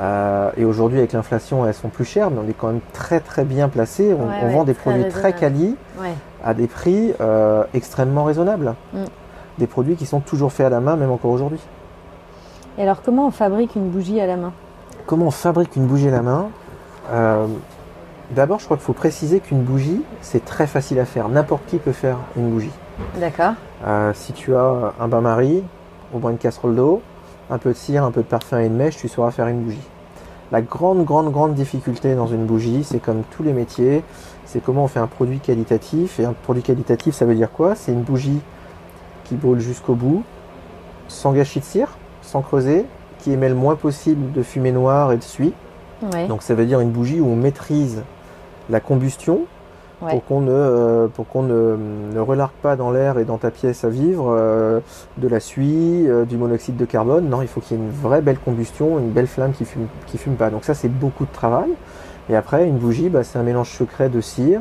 Euh, 0.00 0.50
et 0.56 0.64
aujourd'hui, 0.64 0.98
avec 0.98 1.12
l'inflation, 1.12 1.64
elles 1.66 1.74
sont 1.74 1.88
plus 1.88 2.04
chères, 2.04 2.30
mais 2.30 2.38
on 2.44 2.48
est 2.48 2.54
quand 2.54 2.68
même 2.68 2.80
très 2.92 3.20
très 3.20 3.44
bien 3.44 3.68
placé. 3.68 4.14
On, 4.14 4.48
vend 4.48 4.64
des 4.64 4.74
produits 4.74 5.08
très 5.08 5.32
quali 5.32 5.76
à 6.44 6.54
des 6.54 6.66
prix 6.66 7.14
euh, 7.20 7.64
extrêmement 7.74 8.24
raisonnables. 8.24 8.74
Mm. 8.92 9.04
Des 9.58 9.66
produits 9.66 9.94
qui 9.94 10.06
sont 10.06 10.20
toujours 10.20 10.52
faits 10.52 10.66
à 10.66 10.70
la 10.70 10.80
main, 10.80 10.96
même 10.96 11.12
encore 11.12 11.30
aujourd'hui. 11.30 11.60
Et 12.76 12.82
alors, 12.82 13.02
comment 13.02 13.28
on 13.28 13.30
fabrique 13.30 13.76
une 13.76 13.88
bougie 13.88 14.20
à 14.20 14.26
la 14.26 14.36
main? 14.36 14.52
Comment 15.06 15.26
on 15.26 15.30
fabrique 15.30 15.76
une 15.76 15.86
bougie 15.86 16.08
à 16.08 16.10
la 16.10 16.22
main? 16.22 16.48
D'abord, 18.30 18.58
je 18.58 18.64
crois 18.64 18.76
qu'il 18.76 18.84
faut 18.84 18.94
préciser 18.94 19.40
qu'une 19.40 19.62
bougie, 19.62 20.02
c'est 20.22 20.44
très 20.44 20.66
facile 20.66 20.98
à 20.98 21.04
faire. 21.04 21.28
N'importe 21.28 21.66
qui 21.66 21.76
peut 21.76 21.92
faire 21.92 22.16
une 22.36 22.50
bougie. 22.50 22.72
D'accord. 23.20 23.52
Euh, 23.86 24.12
si 24.14 24.32
tu 24.32 24.54
as 24.56 24.94
un 24.98 25.08
bain-marie, 25.08 25.62
au 26.14 26.18
moins 26.18 26.30
une 26.30 26.38
casserole 26.38 26.76
d'eau, 26.76 27.02
un 27.50 27.58
peu 27.58 27.70
de 27.70 27.76
cire, 27.76 28.04
un 28.04 28.10
peu 28.10 28.22
de 28.22 28.26
parfum 28.26 28.60
et 28.60 28.66
une 28.66 28.76
mèche, 28.76 28.96
tu 28.96 29.08
sauras 29.08 29.30
faire 29.30 29.48
une 29.48 29.60
bougie. 29.62 29.82
La 30.52 30.62
grande, 30.62 31.04
grande, 31.04 31.32
grande 31.32 31.54
difficulté 31.54 32.14
dans 32.14 32.26
une 32.26 32.46
bougie, 32.46 32.84
c'est 32.84 33.00
comme 33.00 33.22
tous 33.30 33.42
les 33.42 33.52
métiers, 33.52 34.04
c'est 34.46 34.62
comment 34.62 34.84
on 34.84 34.88
fait 34.88 35.00
un 35.00 35.06
produit 35.06 35.40
qualitatif. 35.40 36.20
Et 36.20 36.24
un 36.24 36.32
produit 36.32 36.62
qualitatif, 36.62 37.14
ça 37.14 37.24
veut 37.24 37.34
dire 37.34 37.50
quoi? 37.50 37.74
C'est 37.74 37.92
une 37.92 38.02
bougie 38.02 38.40
qui 39.24 39.34
brûle 39.34 39.60
jusqu'au 39.60 39.94
bout, 39.94 40.22
sans 41.08 41.32
gâchis 41.32 41.60
de 41.60 41.64
cire, 41.64 41.96
sans 42.22 42.42
creuser, 42.42 42.84
qui 43.18 43.32
émet 43.32 43.48
le 43.48 43.54
moins 43.54 43.74
possible 43.74 44.32
de 44.32 44.42
fumée 44.42 44.72
noire 44.72 45.12
et 45.12 45.16
de 45.16 45.22
suie. 45.22 45.52
Donc 46.28 46.42
ça 46.42 46.54
veut 46.54 46.66
dire 46.66 46.80
une 46.80 46.90
bougie 46.90 47.20
où 47.20 47.26
on 47.26 47.36
maîtrise 47.36 48.02
la 48.68 48.80
combustion, 48.80 49.40
pour 50.00 50.24
qu'on 50.24 50.40
ne, 50.40 50.52
euh, 50.52 51.08
pour 51.08 51.28
qu'on 51.28 51.42
ne, 51.42 51.76
ne, 52.12 52.20
relargue 52.20 52.52
pas 52.62 52.76
dans 52.76 52.90
l'air 52.90 53.18
et 53.18 53.24
dans 53.24 53.38
ta 53.38 53.50
pièce 53.50 53.84
à 53.84 53.88
vivre 53.88 54.26
euh, 54.28 54.80
de 55.18 55.28
la 55.28 55.40
suie, 55.40 56.08
euh, 56.08 56.24
du 56.24 56.36
monoxyde 56.36 56.76
de 56.76 56.84
carbone. 56.84 57.28
Non, 57.28 57.42
il 57.42 57.48
faut 57.48 57.60
qu'il 57.60 57.76
y 57.76 57.80
ait 57.80 57.82
une 57.82 57.90
vraie 57.90 58.20
belle 58.20 58.38
combustion, 58.38 58.98
une 58.98 59.10
belle 59.10 59.26
flamme 59.26 59.52
qui 59.52 59.64
fume, 59.64 59.86
qui 60.06 60.18
fume 60.18 60.34
pas. 60.34 60.50
Donc 60.50 60.64
ça, 60.64 60.74
c'est 60.74 60.88
beaucoup 60.88 61.24
de 61.24 61.32
travail. 61.32 61.70
Et 62.28 62.36
après, 62.36 62.66
une 62.66 62.78
bougie, 62.78 63.08
bah, 63.08 63.22
c'est 63.24 63.38
un 63.38 63.42
mélange 63.42 63.70
secret 63.70 64.08
de 64.08 64.20
cire 64.20 64.60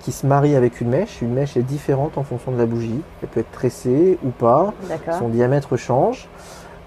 qui 0.00 0.10
se 0.10 0.26
marie 0.26 0.56
avec 0.56 0.80
une 0.80 0.88
mèche. 0.88 1.22
Une 1.22 1.32
mèche 1.32 1.56
est 1.56 1.62
différente 1.62 2.18
en 2.18 2.24
fonction 2.24 2.50
de 2.50 2.58
la 2.58 2.66
bougie. 2.66 3.00
Elle 3.22 3.28
peut 3.28 3.38
être 3.38 3.52
tressée 3.52 4.18
ou 4.24 4.30
pas. 4.30 4.72
Son 5.20 5.28
diamètre 5.28 5.76
change. 5.76 6.28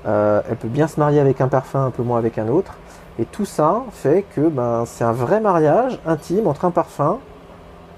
elle 0.04 0.58
peut 0.60 0.68
bien 0.68 0.90
se 0.90 1.00
marier 1.00 1.22
avec 1.22 1.40
un 1.40 1.48
parfum, 1.48 1.86
un 1.86 1.92
peu 1.92 2.04
moins 2.04 2.18
avec 2.18 2.38
un 2.38 2.50
autre. 2.50 2.74
Et 3.18 3.24
tout 3.24 3.46
ça 3.46 3.84
fait 3.92 4.26
que 4.36 4.42
ben, 4.42 4.84
c'est 4.86 5.06
un 5.06 5.14
vrai 5.14 5.40
mariage 5.40 6.00
intime 6.06 6.48
entre 6.48 6.66
un 6.66 6.72
parfum 6.72 7.20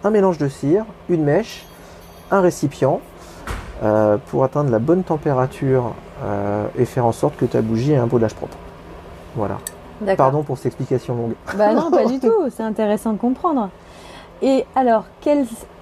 un 0.03 0.10
mélange 0.10 0.38
de 0.38 0.48
cire, 0.48 0.86
une 1.10 1.24
mèche, 1.24 1.65
un 2.31 2.41
récipient 2.41 3.00
euh, 3.83 4.17
pour 4.27 4.43
atteindre 4.43 4.69
la 4.69 4.79
bonne 4.79 5.03
température 5.03 5.93
euh, 6.24 6.67
et 6.77 6.86
faire 6.86 7.05
en 7.05 7.12
sorte 7.12 7.36
que 7.36 7.45
ta 7.45 7.62
bougie 7.62 7.93
ait 7.93 7.98
un 7.98 8.07
brûlage 8.07 8.33
propre. 8.33 8.57
Voilà. 9.36 9.57
Pardon 10.17 10.43
pour 10.43 10.57
cette 10.57 10.67
explication 10.67 11.15
longue. 11.15 11.33
Bah 11.57 11.74
non, 11.74 11.89
pas 11.89 12.05
du 12.05 12.19
tout. 12.22 12.50
C'est 12.50 12.63
intéressant 12.63 13.13
de 13.13 13.17
comprendre. 13.17 13.69
Et 14.41 14.65
alors, 14.75 15.05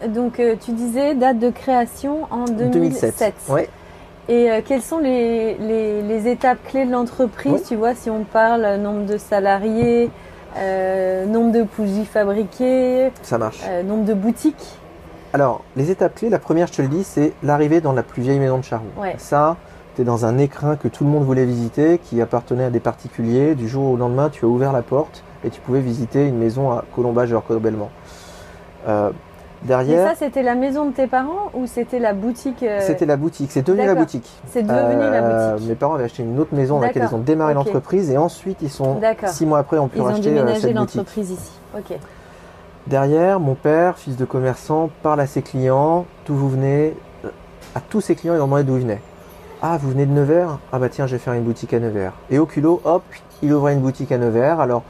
donc 0.08 0.40
euh, 0.40 0.56
tu 0.60 0.72
disais 0.72 1.16
date 1.16 1.40
de 1.40 1.50
création 1.50 2.28
en 2.30 2.46
2007. 2.46 2.74
2007 2.74 3.36
ouais. 3.50 3.70
Et 4.30 4.50
quelles 4.66 4.84
sont 4.84 5.00
les, 5.00 6.28
étapes 6.28 6.60
clés 6.68 6.86
de 6.86 6.92
l'entreprise? 6.92 7.64
Tu 7.68 7.76
vois, 7.76 7.96
si 7.96 8.10
on 8.10 8.24
parle 8.24 8.78
nombre 8.78 9.06
de 9.06 9.18
salariés, 9.18 10.10
euh, 10.58 11.26
nombre 11.26 11.52
de 11.52 11.64
bougies 11.64 12.06
fabriquées. 12.06 13.12
Ça 13.24 13.38
marche. 13.38 13.62
Euh, 13.68 13.84
nombre 13.84 14.06
de 14.06 14.14
boutiques. 14.14 14.78
Alors, 15.34 15.62
les 15.76 15.92
étapes 15.92 16.16
clés, 16.16 16.30
la 16.30 16.40
première, 16.40 16.68
je 16.68 16.74
te 16.74 16.82
le 16.82 16.90
dis, 16.90 17.04
c'est 17.04 17.34
l'arrivée 17.42 17.80
dans 17.80 17.94
la 17.94 18.04
plus 18.04 18.22
vieille 18.22 18.40
maison 18.40 18.58
de 18.58 18.64
Charroux. 18.64 18.86
Ça, 19.18 19.56
tu 19.96 20.02
es 20.02 20.06
dans 20.06 20.26
un 20.26 20.38
écrin 20.38 20.76
que 20.76 20.90
tout 20.90 21.06
le 21.06 21.10
monde 21.10 21.24
voulait 21.24 21.46
visiter, 21.46 22.00
qui 22.00 22.22
appartenait 22.22 22.66
à 22.66 22.70
des 22.70 22.82
particuliers. 22.82 23.56
Du 23.56 23.70
jour 23.70 23.92
au 23.92 23.96
lendemain, 23.96 24.30
tu 24.30 24.44
as 24.44 24.48
ouvert 24.48 24.74
la 24.74 24.82
porte 24.82 25.24
et 25.46 25.50
tu 25.50 25.62
pouvais 25.62 25.80
visiter 25.80 26.28
une 26.28 26.38
maison 26.38 26.72
à 26.72 26.84
Colombage 26.94 27.32
et 27.32 27.36
Orcobellement. 27.36 27.90
Euh, 28.88 29.12
Derrière. 29.64 30.10
ça, 30.10 30.16
c'était 30.16 30.42
la 30.42 30.56
maison 30.56 30.86
de 30.86 30.92
tes 30.92 31.08
parents 31.08 31.52
ou 31.54 31.68
c'était 31.68 32.00
la 32.00 32.14
boutique 32.14 32.64
euh, 32.64 32.80
C'était 32.82 33.06
la 33.06 33.16
boutique. 33.16 33.52
C'est 33.52 33.66
devenu 33.66 33.86
la 33.86 33.96
boutique. 33.96 34.30
C'est 34.48 34.64
devenu 34.64 35.00
la 35.00 35.24
euh, 35.24 35.52
boutique. 35.54 35.70
Mes 35.70 35.76
parents 35.76 35.96
avaient 35.96 36.06
acheté 36.06 36.24
une 36.24 36.40
autre 36.40 36.56
maison 36.56 36.76
dans 36.76 36.82
laquelle 36.82 37.08
ils 37.10 37.16
ont 37.16 37.20
démarré 37.20 37.54
l'entreprise 37.54 38.10
et 38.10 38.18
ensuite 38.18 38.58
ils 38.62 38.70
sont 38.70 39.00
six 39.28 39.46
mois 39.46 39.60
après 39.60 39.78
ont 39.78 39.88
pu 39.88 40.02
racheter 40.02 40.38
euh, 40.38 40.56
cette. 40.56 40.72
Ils 40.72 40.78
ont 40.78 40.82
l'entreprise 40.82 41.32
ici. 41.32 41.52
Ok. 41.78 41.98
Derrière, 42.88 43.40
mon 43.40 43.54
père, 43.54 43.98
fils 43.98 44.18
de 44.18 44.26
commerçant, 44.26 44.90
parle 45.04 45.22
à 45.22 45.28
ses 45.28 45.44
clients. 45.44 46.06
D'où 46.26 46.36
vous 46.36 46.50
venez 46.50 46.96
À 47.76 47.80
tous 47.82 48.02
ses 48.02 48.16
clients, 48.16 48.34
il 48.34 48.38
leur 48.38 48.48
demandait 48.48 48.64
d'où 48.64 48.78
ils 48.78 48.82
venaient. 48.82 49.02
Ah, 49.62 49.78
vous 49.80 49.92
venez 49.92 50.08
de 50.08 50.12
Nevers? 50.12 50.58
Ah 50.72 50.80
bah 50.80 50.90
tiens, 50.90 51.06
je 51.06 51.12
vais 51.12 51.20
faire 51.20 51.34
une 51.34 51.44
boutique 51.44 51.72
à 51.76 51.80
Nevers. 51.80 52.14
Et 52.32 52.40
au 52.40 52.48
culot, 52.48 52.82
hop, 52.84 53.04
il 53.44 53.54
ouvrait 53.54 53.74
une 53.74 53.82
boutique 53.82 54.12
à 54.12 54.18
Nevers. 54.18 54.60
Alors 54.60 54.82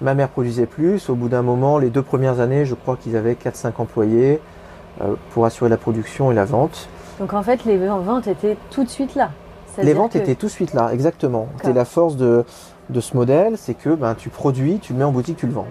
Ma 0.00 0.14
mère 0.14 0.28
produisait 0.28 0.66
plus. 0.66 1.10
Au 1.10 1.14
bout 1.14 1.28
d'un 1.28 1.42
moment, 1.42 1.78
les 1.78 1.90
deux 1.90 2.02
premières 2.02 2.40
années, 2.40 2.64
je 2.64 2.74
crois 2.74 2.96
qu'ils 2.96 3.16
avaient 3.16 3.34
4-5 3.34 3.72
employés 3.78 4.40
euh, 5.00 5.14
pour 5.30 5.44
assurer 5.44 5.68
la 5.68 5.76
production 5.76 6.30
et 6.30 6.34
la 6.34 6.44
vente. 6.44 6.88
Donc 7.18 7.32
en 7.32 7.42
fait, 7.42 7.64
les 7.64 7.76
ventes 7.78 8.28
étaient 8.28 8.56
tout 8.70 8.84
de 8.84 8.88
suite 8.88 9.14
là. 9.14 9.30
Les 9.82 9.92
ventes 9.92 10.16
étaient 10.16 10.34
tout 10.34 10.46
de 10.46 10.50
suite 10.50 10.74
là, 10.74 10.90
exactement. 10.92 11.48
C'est 11.62 11.72
la 11.72 11.84
force 11.84 12.16
de, 12.16 12.44
ce 12.98 13.16
modèle, 13.16 13.54
c'est 13.56 13.74
que 13.74 13.90
ben, 13.90 14.14
tu 14.14 14.28
produis, 14.28 14.78
tu 14.80 14.92
le 14.92 14.98
mets 14.98 15.04
en 15.04 15.12
boutique, 15.12 15.36
tu 15.36 15.46
le 15.46 15.52
vends. 15.52 15.66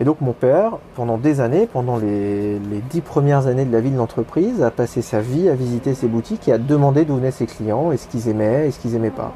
Et 0.00 0.04
donc 0.04 0.20
mon 0.20 0.32
père, 0.32 0.78
pendant 0.94 1.18
des 1.18 1.40
années, 1.40 1.68
pendant 1.70 1.98
les, 1.98 2.58
dix 2.90 3.02
premières 3.02 3.46
années 3.46 3.66
de 3.66 3.72
la 3.72 3.80
vie 3.80 3.90
de 3.90 3.98
l'entreprise, 3.98 4.62
a 4.62 4.70
passé 4.70 5.02
sa 5.02 5.20
vie 5.20 5.48
à 5.48 5.54
visiter 5.54 5.94
ses 5.94 6.08
boutiques 6.08 6.48
et 6.48 6.52
à 6.52 6.58
demander 6.58 7.04
d'où 7.04 7.16
venaient 7.16 7.30
ses 7.30 7.46
clients, 7.46 7.92
et 7.92 7.98
ce 7.98 8.08
qu'ils 8.08 8.28
aimaient, 8.28 8.68
et 8.68 8.70
ce 8.70 8.78
qu'ils 8.78 8.94
aimaient 8.94 9.10
pas, 9.10 9.32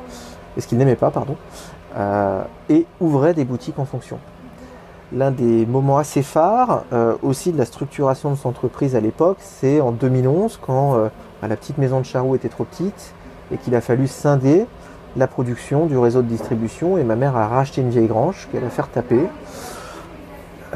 et 0.56 0.60
ce 0.60 0.66
qu'ils 0.66 0.78
n'aimaient 0.78 0.96
pas, 0.96 1.10
pardon, 1.10 1.36
et 2.68 2.86
ouvrait 3.00 3.34
des 3.34 3.44
boutiques 3.44 3.78
en 3.78 3.84
fonction. 3.84 4.18
L'un 5.12 5.30
des 5.30 5.64
moments 5.66 5.98
assez 5.98 6.22
phares 6.22 6.84
euh, 6.92 7.14
aussi 7.22 7.52
de 7.52 7.58
la 7.58 7.66
structuration 7.66 8.30
de 8.30 8.36
son 8.36 8.48
entreprise 8.48 8.96
à 8.96 9.00
l'époque, 9.00 9.36
c'est 9.40 9.80
en 9.80 9.92
2011 9.92 10.58
quand 10.60 10.94
euh, 10.94 11.08
bah, 11.40 11.46
la 11.46 11.56
petite 11.56 11.78
maison 11.78 12.00
de 12.00 12.04
Charroux 12.04 12.34
était 12.34 12.48
trop 12.48 12.64
petite 12.64 13.14
et 13.52 13.58
qu'il 13.58 13.76
a 13.76 13.80
fallu 13.80 14.08
scinder 14.08 14.66
la 15.16 15.28
production 15.28 15.86
du 15.86 15.96
réseau 15.96 16.22
de 16.22 16.26
distribution 16.26 16.98
et 16.98 17.04
ma 17.04 17.14
mère 17.14 17.36
a 17.36 17.46
racheté 17.46 17.82
une 17.82 17.90
vieille 17.90 18.08
grange 18.08 18.48
qu'elle 18.50 18.64
a 18.64 18.70
fait 18.70 18.82
taper 18.92 19.28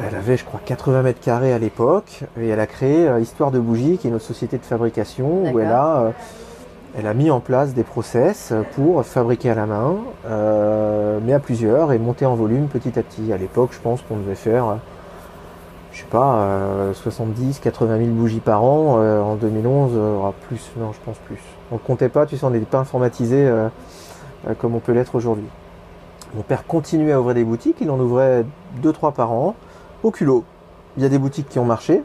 elle 0.07 0.15
avait, 0.15 0.37
je 0.37 0.45
crois, 0.45 0.61
80 0.63 1.01
mètres 1.01 1.19
carrés 1.19 1.53
à 1.53 1.59
l'époque, 1.59 2.21
et 2.39 2.47
elle 2.47 2.59
a 2.59 2.67
créé 2.67 3.07
euh, 3.07 3.19
Histoire 3.19 3.51
de 3.51 3.59
Bougie, 3.59 3.97
qui 3.97 4.07
est 4.07 4.11
notre 4.11 4.25
société 4.25 4.57
de 4.57 4.63
fabrication, 4.63 5.51
où 5.51 5.59
elle 5.59 5.71
a, 5.71 5.97
euh, 5.97 6.11
elle 6.97 7.07
a 7.07 7.13
mis 7.13 7.29
en 7.31 7.39
place 7.39 7.73
des 7.73 7.83
process 7.83 8.53
pour 8.75 9.05
fabriquer 9.05 9.51
à 9.51 9.55
la 9.55 9.65
main, 9.65 9.97
euh, 10.27 11.19
mais 11.23 11.33
à 11.33 11.39
plusieurs, 11.39 11.91
et 11.91 11.99
monter 11.99 12.25
en 12.25 12.35
volume 12.35 12.67
petit 12.67 12.97
à 12.97 13.03
petit. 13.03 13.31
À 13.31 13.37
l'époque, 13.37 13.69
je 13.73 13.79
pense 13.79 14.01
qu'on 14.01 14.17
devait 14.17 14.35
faire, 14.35 14.77
je 15.91 15.99
sais 15.99 16.07
pas, 16.09 16.47
70, 16.93 17.59
80 17.59 17.97
000 17.97 18.09
bougies 18.09 18.39
par 18.39 18.63
an. 18.63 18.99
en 18.99 19.35
2011, 19.35 19.91
plus, 20.47 20.71
non, 20.77 20.91
je 20.93 20.99
pense 21.05 21.17
plus. 21.25 21.39
On 21.71 21.75
ne 21.75 21.79
comptait 21.79 22.09
pas, 22.09 22.25
tu 22.25 22.37
sais, 22.37 22.43
on 22.45 22.49
n'était 22.49 22.65
pas 22.65 22.79
informatisé 22.79 23.47
comme 24.57 24.75
on 24.75 24.79
peut 24.79 24.93
l'être 24.93 25.15
aujourd'hui. 25.15 25.47
Mon 26.35 26.43
père 26.43 26.65
continuait 26.67 27.13
à 27.13 27.19
ouvrir 27.19 27.35
des 27.35 27.43
boutiques, 27.43 27.77
il 27.81 27.89
en 27.89 27.99
ouvrait 27.99 28.45
2-3 28.83 29.13
par 29.13 29.31
an 29.31 29.55
au 30.03 30.11
culot. 30.11 30.43
Il 30.97 31.03
y 31.03 31.05
a 31.05 31.09
des 31.09 31.17
boutiques 31.17 31.49
qui 31.49 31.59
ont 31.59 31.65
marché. 31.65 32.03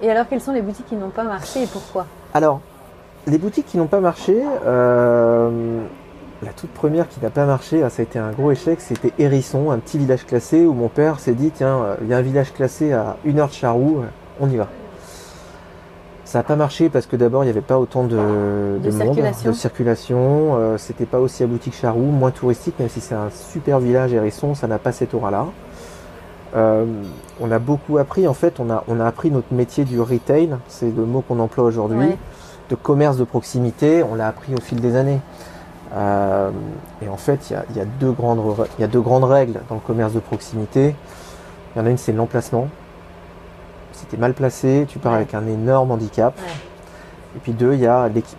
Et 0.00 0.10
alors, 0.10 0.26
quelles 0.28 0.40
sont 0.40 0.52
les 0.52 0.62
boutiques 0.62 0.86
qui 0.86 0.96
n'ont 0.96 1.10
pas 1.10 1.24
marché 1.24 1.64
et 1.64 1.66
pourquoi? 1.66 2.06
Alors, 2.32 2.60
les 3.28 3.38
boutiques 3.38 3.66
qui 3.66 3.76
n'ont 3.76 3.86
pas 3.86 4.00
marché, 4.00 4.36
euh, 4.66 5.80
la 6.42 6.52
toute 6.52 6.70
première 6.70 7.08
qui 7.08 7.20
n'a 7.20 7.30
pas 7.30 7.46
marché, 7.46 7.82
ah, 7.82 7.90
ça 7.90 8.02
a 8.02 8.04
été 8.04 8.18
un 8.18 8.30
gros 8.30 8.50
échec, 8.50 8.80
c'était 8.80 9.12
Hérisson, 9.18 9.70
un 9.70 9.78
petit 9.78 9.98
village 9.98 10.24
classé 10.24 10.64
où 10.64 10.72
mon 10.72 10.88
père 10.88 11.20
s'est 11.20 11.34
dit 11.34 11.50
tiens, 11.54 11.78
euh, 11.82 11.96
il 12.02 12.08
y 12.08 12.14
a 12.14 12.18
un 12.18 12.22
village 12.22 12.52
classé 12.52 12.92
à 12.92 13.16
une 13.24 13.38
heure 13.38 13.48
de 13.48 13.52
Charroux, 13.52 13.98
euh, 13.98 14.06
on 14.40 14.48
y 14.48 14.56
va. 14.56 14.68
Ça 16.24 16.40
n'a 16.40 16.42
pas 16.42 16.56
marché 16.56 16.90
parce 16.90 17.06
que 17.06 17.16
d'abord 17.16 17.42
il 17.42 17.46
n'y 17.46 17.50
avait 17.50 17.62
pas 17.62 17.78
autant 17.78 18.04
de, 18.04 18.16
de, 18.16 18.90
monde, 18.90 19.14
circulation. 19.14 19.50
de 19.50 19.56
circulation. 19.56 20.76
c'était 20.76 21.06
pas 21.06 21.20
aussi 21.20 21.42
abouti 21.42 21.70
que 21.70 21.76
Charroux, 21.76 22.10
moins 22.10 22.30
touristique, 22.30 22.78
même 22.78 22.90
si 22.90 23.00
c'est 23.00 23.14
un 23.14 23.30
super 23.30 23.80
village 23.80 24.12
Hérisson, 24.12 24.54
ça 24.54 24.66
n'a 24.66 24.78
pas 24.78 24.92
cette 24.92 25.14
aura-là. 25.14 25.46
Euh, 26.56 26.84
on 27.40 27.50
a 27.50 27.58
beaucoup 27.58 27.98
appris, 27.98 28.26
en 28.26 28.34
fait, 28.34 28.58
on 28.58 28.70
a, 28.70 28.84
on 28.88 29.00
a 29.00 29.06
appris 29.06 29.30
notre 29.30 29.52
métier 29.52 29.84
du 29.84 30.00
retail, 30.00 30.50
c'est 30.68 30.94
le 30.94 31.04
mot 31.04 31.22
qu'on 31.26 31.38
emploie 31.40 31.64
aujourd'hui, 31.64 32.16
de 32.68 32.74
commerce 32.74 33.16
de 33.16 33.24
proximité, 33.24 34.02
on 34.02 34.14
l'a 34.14 34.28
appris 34.28 34.54
au 34.54 34.60
fil 34.60 34.80
des 34.80 34.96
années. 34.96 35.20
Euh, 35.94 36.50
et 37.02 37.08
en 37.08 37.16
fait, 37.16 37.50
il 37.50 37.76
y 37.76 37.80
a, 37.80 37.84
deux 37.84 38.12
grandes, 38.12 38.40
il 38.78 38.80
y 38.82 38.84
a 38.84 38.88
deux 38.88 39.00
grandes 39.00 39.24
règles 39.24 39.60
dans 39.68 39.76
le 39.76 39.80
commerce 39.80 40.12
de 40.12 40.20
proximité. 40.20 40.94
Il 41.74 41.78
y 41.78 41.82
en 41.82 41.86
a 41.86 41.90
une, 41.90 41.98
c'est 41.98 42.12
l'emplacement. 42.12 42.68
Si 43.92 44.06
tu 44.06 44.16
es 44.16 44.18
mal 44.18 44.34
placé, 44.34 44.86
tu 44.88 44.98
pars 44.98 45.14
avec 45.14 45.34
un 45.34 45.46
énorme 45.46 45.90
handicap. 45.90 46.34
Et 47.36 47.38
puis 47.40 47.52
deux, 47.52 47.74
il 47.74 47.80
y 47.80 47.86
a 47.86 48.08
l'équipe. 48.08 48.38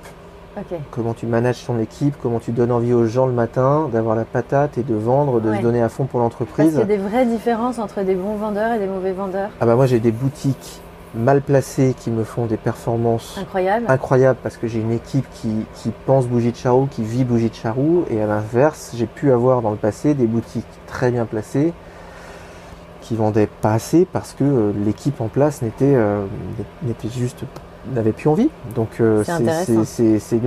Comment 0.92 1.14
tu 1.14 1.26
manages 1.26 1.66
ton 1.66 1.80
équipe, 1.80 2.16
comment 2.22 2.40
tu 2.40 2.52
donnes 2.52 2.72
envie 2.72 2.92
aux 2.92 3.06
gens 3.06 3.28
le 3.28 3.32
matin 3.32 3.90
d'avoir 3.94 4.16
la 4.16 4.26
patate 4.26 4.78
et 4.78 4.84
de 4.84 4.94
vendre, 4.94 5.40
de 5.40 5.56
se 5.56 5.62
donner 5.62 5.82
à 5.82 5.88
fond 5.88 6.04
pour 6.06 6.20
l'entreprise. 6.20 6.74
Parce 6.74 6.86
qu'il 6.86 6.92
y 6.92 6.94
a 6.94 6.98
des 6.98 7.10
vraies 7.10 7.26
différences 7.26 7.80
entre 7.80 8.02
des 8.02 8.16
bons 8.16 8.36
vendeurs 8.36 8.74
et 8.74 8.80
des 8.80 8.88
mauvais 8.88 9.14
vendeurs. 9.14 9.52
Ah 9.62 9.66
bah 9.66 9.76
moi 9.76 9.86
j'ai 9.86 10.02
des 10.02 10.12
boutiques 10.12 10.82
mal 11.16 11.42
placées 11.42 11.96
qui 11.98 12.12
me 12.12 12.24
font 12.24 12.46
des 12.46 12.58
performances 12.58 13.38
incroyables, 13.40 13.86
incroyables 13.88 14.40
parce 14.44 14.58
que 14.58 14.68
j'ai 14.68 14.80
une 14.80 14.92
équipe 14.92 15.26
qui, 15.34 15.66
pense 16.06 16.28
bougie 16.28 16.52
de 16.52 16.58
charroux, 16.58 16.88
qui 16.90 17.04
vit 17.04 17.24
bougie 17.24 17.50
de 17.50 17.56
charroux 17.56 18.06
et 18.10 18.22
à 18.22 18.28
l'inverse 18.28 18.94
j'ai 18.96 19.08
pu 19.08 19.32
avoir 19.32 19.62
dans 19.62 19.72
le 19.72 19.78
passé 19.78 20.14
des 20.14 20.28
boutiques 20.28 20.66
très 20.88 21.12
bien 21.12 21.26
placées 21.26 21.74
qui 23.02 23.16
vendaient 23.16 23.50
pas 23.62 23.74
assez 23.74 24.06
parce 24.06 24.34
que 24.34 24.44
euh, 24.44 24.72
l'équipe 24.86 25.20
en 25.20 25.30
place 25.30 25.62
n'était 25.62 25.96
euh, 25.96 26.26
n'était 26.84 27.10
juste 27.10 27.44
n'avait 27.94 28.12
plus 28.12 28.30
envie. 28.30 28.50
Donc 28.76 29.00
euh, 29.00 29.24
c'est 29.24 30.42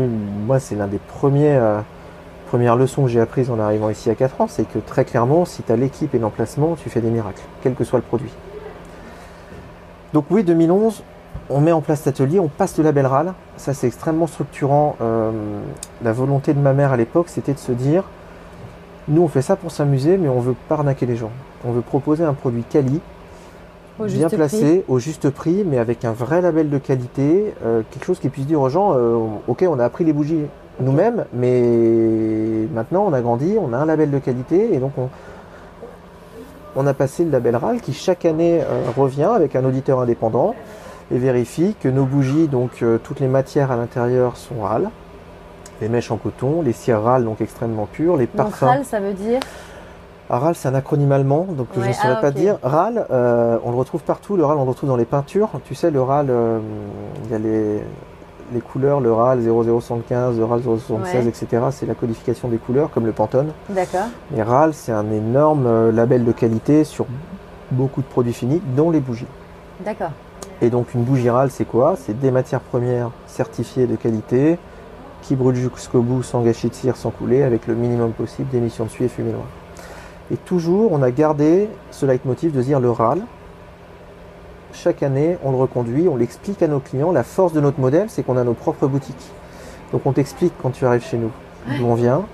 moi 0.46 0.60
c'est 0.60 0.74
l'un 0.74 0.86
des 0.86 0.98
premiers 0.98 1.54
euh, 1.56 1.80
premières 2.46 2.76
leçons 2.76 3.04
que 3.04 3.08
j'ai 3.08 3.20
apprises 3.20 3.50
en 3.50 3.58
arrivant 3.58 3.88
ici 3.88 4.10
à 4.10 4.14
4 4.14 4.42
ans, 4.42 4.46
c'est 4.46 4.68
que 4.68 4.78
très 4.78 5.04
clairement 5.04 5.44
si 5.44 5.62
tu 5.62 5.72
as 5.72 5.76
l'équipe 5.76 6.14
et 6.14 6.18
l'emplacement, 6.18 6.76
tu 6.76 6.90
fais 6.90 7.00
des 7.00 7.10
miracles, 7.10 7.42
quel 7.62 7.74
que 7.74 7.84
soit 7.84 7.98
le 7.98 8.04
produit. 8.04 8.30
Donc 10.12 10.26
oui, 10.30 10.44
2011, 10.44 11.02
on 11.48 11.60
met 11.60 11.72
en 11.72 11.80
place 11.80 12.02
cet 12.02 12.20
atelier, 12.20 12.38
on 12.38 12.48
passe 12.48 12.76
le 12.76 12.84
label 12.84 13.06
RAL, 13.06 13.32
ça 13.56 13.72
c'est 13.72 13.86
extrêmement 13.86 14.26
structurant. 14.26 14.96
Euh, 15.00 15.30
la 16.02 16.12
volonté 16.12 16.52
de 16.52 16.60
ma 16.60 16.74
mère 16.74 16.92
à 16.92 16.96
l'époque, 16.96 17.28
c'était 17.28 17.54
de 17.54 17.58
se 17.58 17.72
dire, 17.72 18.04
nous 19.08 19.22
on 19.22 19.28
fait 19.28 19.42
ça 19.42 19.56
pour 19.56 19.70
s'amuser, 19.70 20.18
mais 20.18 20.28
on 20.28 20.40
veut 20.40 20.56
pas 20.68 20.76
arnaquer 20.76 21.06
les 21.06 21.16
gens. 21.16 21.30
On 21.64 21.72
veut 21.72 21.80
proposer 21.80 22.24
un 22.24 22.34
produit 22.34 22.62
quali, 22.62 23.00
bien 24.00 24.28
placé, 24.28 24.84
au 24.88 24.98
juste 24.98 25.30
prix, 25.30 25.64
mais 25.66 25.78
avec 25.78 26.04
un 26.04 26.12
vrai 26.12 26.42
label 26.42 26.68
de 26.68 26.78
qualité, 26.78 27.54
euh, 27.64 27.82
quelque 27.90 28.04
chose 28.04 28.18
qui 28.18 28.28
puisse 28.28 28.46
dire 28.46 28.60
aux 28.60 28.68
gens, 28.68 28.94
euh, 28.94 29.16
ok, 29.48 29.64
on 29.66 29.78
a 29.78 29.84
appris 29.84 30.04
les 30.04 30.12
bougies 30.12 30.44
nous-mêmes, 30.80 31.24
mais 31.32 32.68
maintenant 32.74 33.06
on 33.08 33.14
a 33.14 33.20
grandi, 33.22 33.56
on 33.58 33.72
a 33.72 33.78
un 33.78 33.86
label 33.86 34.10
de 34.10 34.18
qualité, 34.18 34.74
et 34.74 34.78
donc 34.78 34.92
on, 34.98 35.08
on 36.76 36.86
a 36.86 36.94
passé 36.94 37.24
le 37.24 37.30
label 37.30 37.56
RAL 37.56 37.80
qui 37.80 37.92
chaque 37.92 38.24
année 38.24 38.62
euh, 38.62 38.84
revient 38.96 39.30
avec 39.34 39.56
un 39.56 39.64
auditeur 39.64 40.00
indépendant 40.00 40.54
et 41.10 41.18
vérifie 41.18 41.74
que 41.80 41.88
nos 41.88 42.04
bougies, 42.04 42.48
donc 42.48 42.82
toutes 43.02 43.20
les 43.20 43.26
matières 43.26 43.70
à 43.70 43.76
l'intérieur 43.76 44.36
sont 44.38 44.62
RAL, 44.62 44.88
les 45.82 45.88
mèches 45.88 46.10
en 46.10 46.16
coton, 46.16 46.62
les 46.62 46.72
cires 46.72 47.02
RAL 47.02 47.24
donc 47.24 47.42
extrêmement 47.42 47.86
pures, 47.86 48.16
les 48.16 48.26
parfums. 48.26 48.64
RAL, 48.64 48.84
ça 48.86 48.98
veut 48.98 49.12
dire 49.12 49.40
RAL, 50.32 50.54
c'est 50.54 50.68
un 50.68 50.74
acronyme 50.74 51.12
allemand, 51.12 51.46
donc 51.50 51.68
je 51.74 51.80
ne 51.80 51.92
saurais 51.92 52.14
ah, 52.16 52.20
pas 52.20 52.30
dire. 52.30 52.58
RAL, 52.62 53.06
euh, 53.10 53.58
on 53.64 53.70
le 53.70 53.76
retrouve 53.76 54.02
partout. 54.02 54.36
Le 54.36 54.44
RAL, 54.44 54.56
on 54.56 54.64
le 54.64 54.70
retrouve 54.70 54.88
dans 54.88 54.96
les 54.96 55.04
peintures. 55.04 55.50
Tu 55.64 55.74
sais, 55.74 55.90
le 55.90 56.00
RAL, 56.00 56.28
euh, 56.30 56.58
il 57.24 57.30
y 57.30 57.34
a 57.34 57.38
les, 57.38 57.82
les, 58.52 58.60
couleurs, 58.60 59.00
le 59.00 59.12
RAL 59.12 59.40
0075, 59.40 60.38
le 60.38 60.44
RAL 60.44 60.62
0076, 60.62 61.26
etc. 61.26 61.46
C'est 61.70 61.86
la 61.86 61.94
codification 61.94 62.48
des 62.48 62.58
couleurs, 62.58 62.90
comme 62.90 63.06
le 63.06 63.12
Pantone. 63.12 63.52
D'accord. 63.68 64.06
Et 64.36 64.42
RAL, 64.42 64.74
c'est 64.74 64.92
un 64.92 65.10
énorme 65.10 65.66
euh, 65.66 65.92
label 65.92 66.24
de 66.24 66.32
qualité 66.32 66.84
sur 66.84 67.06
beaucoup 67.70 68.02
de 68.02 68.06
produits 68.06 68.32
finis, 68.32 68.60
dont 68.76 68.90
les 68.90 69.00
bougies. 69.00 69.26
D'accord. 69.84 70.10
Et 70.60 70.70
donc, 70.70 70.94
une 70.94 71.02
bougie 71.02 71.28
RAL, 71.30 71.50
c'est 71.50 71.64
quoi? 71.64 71.94
C'est 71.96 72.18
des 72.18 72.30
matières 72.30 72.60
premières 72.60 73.10
certifiées 73.26 73.86
de 73.86 73.96
qualité 73.96 74.58
qui 75.22 75.36
brûlent 75.36 75.56
jusqu'au 75.56 76.02
bout 76.02 76.22
sans 76.22 76.42
gâchis 76.42 76.68
de 76.68 76.74
cire, 76.74 76.96
sans 76.96 77.10
couler, 77.10 77.42
avec 77.42 77.66
le 77.66 77.74
minimum 77.74 78.12
possible 78.12 78.48
d'émissions 78.50 78.84
de 78.84 78.90
suie 78.90 79.04
et 79.04 79.08
fumée 79.08 79.32
noire. 79.32 79.46
Et 80.32 80.36
toujours, 80.36 80.92
on 80.92 81.02
a 81.02 81.10
gardé 81.10 81.68
ce 81.90 82.06
leitmotiv 82.06 82.52
de 82.52 82.62
dire 82.62 82.80
le 82.80 82.90
RAL. 82.90 83.22
Chaque 84.72 85.02
année, 85.02 85.36
on 85.44 85.50
le 85.50 85.56
reconduit, 85.58 86.08
on 86.08 86.16
l'explique 86.16 86.62
à 86.62 86.68
nos 86.68 86.80
clients. 86.80 87.12
La 87.12 87.22
force 87.22 87.52
de 87.52 87.60
notre 87.60 87.78
modèle, 87.78 88.08
c'est 88.08 88.22
qu'on 88.22 88.36
a 88.36 88.44
nos 88.44 88.54
propres 88.54 88.86
boutiques. 88.86 89.30
Donc 89.92 90.06
on 90.06 90.12
t'explique 90.12 90.54
quand 90.62 90.70
tu 90.70 90.86
arrives 90.86 91.04
chez 91.04 91.18
nous 91.18 91.30
d'où 91.78 91.84
on 91.84 91.94
vient, 91.94 92.24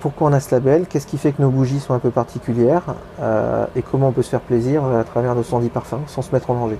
pourquoi 0.00 0.28
on 0.28 0.32
a 0.32 0.40
ce 0.40 0.52
label, 0.52 0.86
qu'est-ce 0.88 1.06
qui 1.06 1.16
fait 1.16 1.30
que 1.30 1.40
nos 1.40 1.50
bougies 1.50 1.78
sont 1.78 1.94
un 1.94 2.00
peu 2.00 2.10
particulières 2.10 2.96
euh, 3.20 3.66
et 3.76 3.82
comment 3.82 4.08
on 4.08 4.12
peut 4.12 4.22
se 4.22 4.30
faire 4.30 4.40
plaisir 4.40 4.84
à 4.84 5.04
travers 5.04 5.36
nos 5.36 5.44
110 5.44 5.68
parfums 5.68 6.02
sans 6.08 6.22
se 6.22 6.32
mettre 6.32 6.50
en 6.50 6.54
danger. 6.54 6.78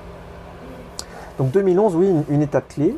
Donc 1.39 1.53
2011, 1.53 1.95
oui, 1.95 2.13
une, 2.29 2.43
étape 2.43 2.69
clé. 2.69 2.97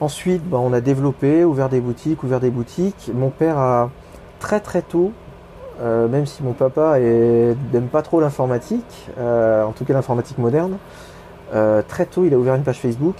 Ensuite, 0.00 0.42
bah, 0.42 0.58
on 0.60 0.72
a 0.72 0.80
développé, 0.80 1.44
ouvert 1.44 1.68
des 1.68 1.80
boutiques, 1.80 2.24
ouvert 2.24 2.40
des 2.40 2.50
boutiques. 2.50 3.10
Mon 3.14 3.30
père 3.30 3.56
a 3.56 3.90
très 4.40 4.58
très 4.58 4.82
tôt 4.82 5.12
euh, 5.80 6.08
même 6.08 6.26
si 6.26 6.42
mon 6.42 6.52
papa 6.52 6.98
n'aime 6.98 7.88
pas 7.90 8.02
trop 8.02 8.20
l'informatique, 8.20 9.08
euh, 9.18 9.64
en 9.64 9.72
tout 9.72 9.84
cas 9.84 9.92
l'informatique 9.92 10.38
moderne, 10.38 10.76
euh, 11.54 11.82
très 11.86 12.06
tôt 12.06 12.24
il 12.24 12.32
a 12.32 12.38
ouvert 12.38 12.54
une 12.54 12.62
page 12.62 12.80
Facebook 12.80 13.16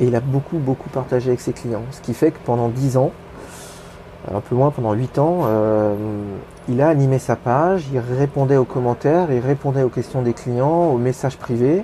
et 0.00 0.06
il 0.06 0.14
a 0.14 0.20
beaucoup 0.20 0.58
beaucoup 0.58 0.90
partagé 0.90 1.28
avec 1.28 1.40
ses 1.40 1.52
clients. 1.52 1.82
Ce 1.90 2.00
qui 2.00 2.14
fait 2.14 2.30
que 2.30 2.38
pendant 2.44 2.68
10 2.68 2.96
ans, 2.96 3.12
un 4.32 4.40
peu 4.40 4.54
moins 4.54 4.70
pendant 4.70 4.92
8 4.92 5.18
ans, 5.18 5.46
il 6.68 6.80
a 6.80 6.88
animé 6.88 7.18
sa 7.18 7.36
page, 7.36 7.84
il 7.92 7.98
répondait 7.98 8.56
aux 8.56 8.64
commentaires, 8.64 9.30
il 9.30 9.40
répondait 9.40 9.82
aux 9.82 9.90
questions 9.90 10.22
des 10.22 10.32
clients, 10.32 10.86
aux 10.86 10.96
messages 10.96 11.36
privés. 11.36 11.82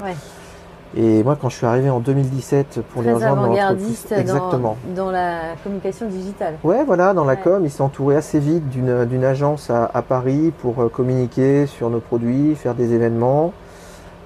Et 0.97 1.23
moi, 1.23 1.37
quand 1.41 1.49
je 1.49 1.57
suis 1.57 1.67
arrivé 1.67 1.89
en 1.89 2.01
2017 2.01 2.81
pour 2.93 3.03
les 3.03 3.13
rejoindre 3.13 3.43
dans 3.43 3.47
l'entreprise, 3.47 4.07
exactement 4.11 4.77
dans, 4.97 5.11
la 5.13 5.55
communication 5.63 6.09
digitale. 6.09 6.57
Ouais, 6.65 6.83
voilà, 6.85 7.15
dans 7.15 7.25
la 7.25 7.37
com, 7.37 7.63
il 7.65 7.71
s'est 7.71 7.83
entouré 7.83 8.17
assez 8.17 8.41
vite 8.41 8.69
d'une 8.69 9.25
agence 9.25 9.71
à, 9.71 10.03
Paris 10.03 10.53
pour 10.59 10.81
euh, 10.81 10.89
communiquer 10.89 11.67
sur 11.67 11.91
nos 11.91 12.01
produits, 12.01 12.57
faire 12.57 12.75
des 12.75 12.93
événements. 12.93 13.53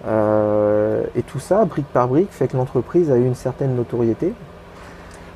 Euh, 0.07 1.03
et 1.17 1.23
tout 1.23 1.39
ça, 1.39 1.65
brique 1.65 1.87
par 1.93 2.09
brique, 2.09 2.31
fait 2.31 2.49
que 2.49 2.57
l'entreprise 2.57 3.11
a 3.11 3.17
eu 3.17 3.25
une 3.25 3.35
certaine 3.35 3.75
notoriété. 3.77 4.33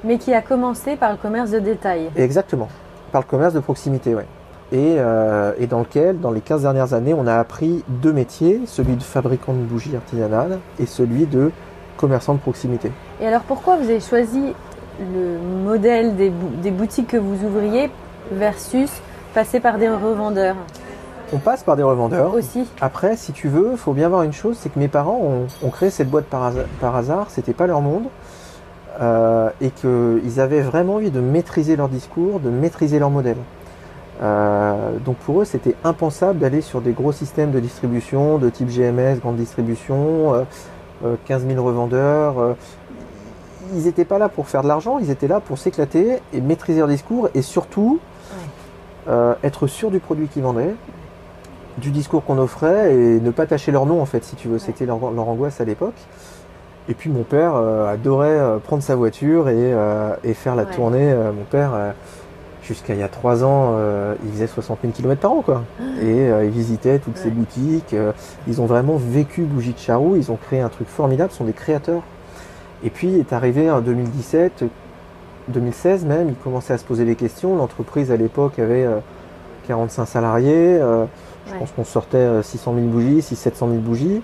Mais 0.05 0.17
qui 0.19 0.33
a 0.33 0.41
commencé 0.41 0.97
par 0.97 1.11
le 1.11 1.19
commerce 1.19 1.51
de 1.51 1.59
détail. 1.59 2.11
Exactement, 2.17 2.69
par 3.13 3.23
le 3.23 3.27
commerce 3.27 3.53
de 3.53 3.61
proximité, 3.61 4.15
oui. 4.15 4.23
Et, 4.71 4.97
euh, 4.99 5.53
et, 5.59 5.67
dans 5.67 5.81
lequel, 5.81 6.21
dans 6.21 6.31
les 6.31 6.43
15 6.43 6.63
dernières 6.63 6.93
années, 6.93 7.15
on 7.15 7.27
a 7.27 7.37
appris 7.37 7.85
deux 7.89 8.13
métiers, 8.13 8.61
celui 8.67 8.97
de 8.97 9.03
fabricant 9.03 9.55
de 9.55 9.61
bougies 9.61 9.97
artisanales 9.97 10.59
et 10.79 10.85
celui 10.85 11.27
de 11.27 11.51
commerçant 11.97 12.35
de 12.35 12.39
proximité. 12.39 12.93
Et 13.21 13.27
alors 13.27 13.43
pourquoi 13.43 13.77
vous 13.77 13.85
avez 13.85 14.01
choisi 14.01 14.55
le 15.01 15.39
modèle 15.65 16.17
des, 16.17 16.31
des 16.63 16.71
boutiques 16.71 17.09
que 17.09 17.17
vous 17.17 17.47
ouvriez 17.47 17.91
versus 18.31 18.91
passer 19.35 19.59
par 19.59 19.79
des 19.79 19.89
revendeurs? 19.89 20.57
On 21.33 21.39
passe 21.39 21.63
par 21.63 21.77
des 21.77 21.83
revendeurs. 21.83 22.33
Aussi. 22.35 22.67
Après, 22.81 23.17
si 23.17 23.33
tu 23.33 23.49
veux, 23.49 23.71
il 23.73 23.79
faut 23.79 23.93
bien 23.93 24.09
voir 24.09 24.23
une 24.23 24.33
chose, 24.33 24.57
c'est 24.59 24.71
que 24.71 24.79
mes 24.79 24.89
parents 24.89 25.21
ont, 25.63 25.71
créé 25.71 25.91
cette 25.91 26.09
boîte 26.09 26.25
par, 26.25 26.45
hasard, 26.45 26.65
par 26.81 26.97
hasard 26.97 27.27
c'était 27.31 27.53
pas 27.53 27.67
leur 27.67 27.83
monde, 27.83 28.05
euh, 29.01 29.51
et 29.61 29.71
qu'ils 29.71 30.41
avaient 30.41 30.63
vraiment 30.63 30.95
envie 30.95 31.11
de 31.11 31.21
maîtriser 31.21 31.77
leur 31.77 31.89
discours, 31.89 32.41
de 32.41 32.49
maîtriser 32.49 32.99
leur 32.99 33.11
modèle. 33.11 33.37
Euh, 34.21 34.99
donc 35.05 35.17
pour 35.17 35.41
eux, 35.41 35.45
c'était 35.45 35.75
impensable 35.85 36.39
d'aller 36.39 36.61
sur 36.61 36.81
des 36.81 36.93
gros 36.93 37.13
systèmes 37.13 37.51
de 37.51 37.61
distribution 37.61 38.39
de 38.39 38.51
type 38.51 38.69
GMS, 38.69 39.21
grande 39.21 39.37
distribution, 39.37 40.47
15 41.27 41.45
euh, 41.45 41.49
000 41.55 41.65
revendeurs. 41.65 42.57
ils 43.75 43.85
n'étaient 43.85 44.05
pas 44.05 44.19
là 44.19 44.29
pour 44.29 44.49
faire 44.49 44.63
de 44.63 44.69
l'argent, 44.69 44.99
ils 44.99 45.11
étaient 45.11 45.29
là 45.29 45.41
pour 45.41 45.59
s'éclater 45.59 46.19
et 46.33 46.41
maîtriser 46.41 46.81
leur 46.81 46.89
discours 46.89 47.29
et 47.35 47.43
surtout 47.43 48.01
être 49.43 49.67
sûr 49.67 49.91
du 49.91 50.01
produit 50.01 50.29
qu'ils 50.29 50.43
vendaient 50.43 50.75
du 51.79 51.91
discours 51.91 52.25
qu'on 52.25 52.39
offrait 52.39 52.95
et 52.95 53.21
ne 53.21 53.31
pas 53.31 53.47
tâcher 53.47 53.73
leur 53.73 53.87
nom 53.87 54.01
en 54.01 54.07
fait 54.07 54.25
si 54.25 54.37
tu 54.37 54.49
veux. 54.49 54.59
C'était 54.59 54.87
leur, 54.87 55.03
angoisse 55.03 55.61
à 55.61 55.65
l'époque. 55.65 55.95
Et 56.89 56.95
puis 56.95 57.11
mon 57.11 57.23
père 57.23 57.55
euh, 57.55 57.93
adorait 57.93 58.29
euh, 58.29 58.59
prendre 58.59 58.83
sa 58.83 58.97
voiture 58.97 59.49
et, 59.49 59.55
euh, 59.57 60.15
faire 60.35 60.57
la 60.57 60.65
tournée. 60.65 61.15
mon 61.15 61.45
père, 61.45 61.95
jusqu'à 62.69 62.95
il 62.95 63.01
y 63.01 63.03
a 63.03 63.09
trois 63.09 63.43
ans, 63.45 63.77
il 64.25 64.31
faisait 64.33 64.47
60 64.47 64.79
000 64.83 64.93
km 64.93 65.21
par 65.21 65.33
an 65.33 65.43
quoi. 65.43 65.65
Ah. 65.81 65.83
Et 66.03 66.29
il 66.45 66.51
visitait 66.51 66.99
toutes 66.99 67.17
ces 67.17 67.31
boutiques. 67.31 67.97
ils 68.47 68.61
ont 68.61 68.67
vraiment 68.67 68.97
vécu 68.97 69.43
Bougie 69.43 69.73
de 69.73 69.79
Charroux. 69.79 70.17
Ils 70.17 70.31
ont 70.31 70.37
créé 70.37 70.61
un 70.61 70.69
truc 70.69 70.89
formidable. 70.89 71.33
Ce 71.33 71.39
sont 71.39 71.45
des 71.45 71.53
créateurs. 71.53 72.03
Et 72.85 72.91
puis 72.91 73.19
est 73.19 73.33
arrivé 73.33 73.71
en 73.71 73.81
2017, 73.81 74.65
2016 75.49 76.05
même, 76.05 76.29
il 76.29 76.35
commençait 76.37 76.75
à 76.75 76.79
se 76.79 76.85
poser 76.85 77.05
des 77.05 77.17
questions. 77.17 77.57
L'entreprise 77.57 78.13
à 78.13 78.17
l'époque 78.17 78.59
avait 78.59 78.87
45 79.67 80.07
salariés. 80.07 80.81
Je 81.51 81.59
pense 81.59 81.71
qu'on 81.73 81.85
sortait 81.85 82.43
600 82.43 82.73
euh, 82.73 82.77
000 82.77 82.87
bougies, 82.89 83.23
600 83.23 83.43
700 83.43 83.69
000 83.69 83.81
bougies. 83.81 84.23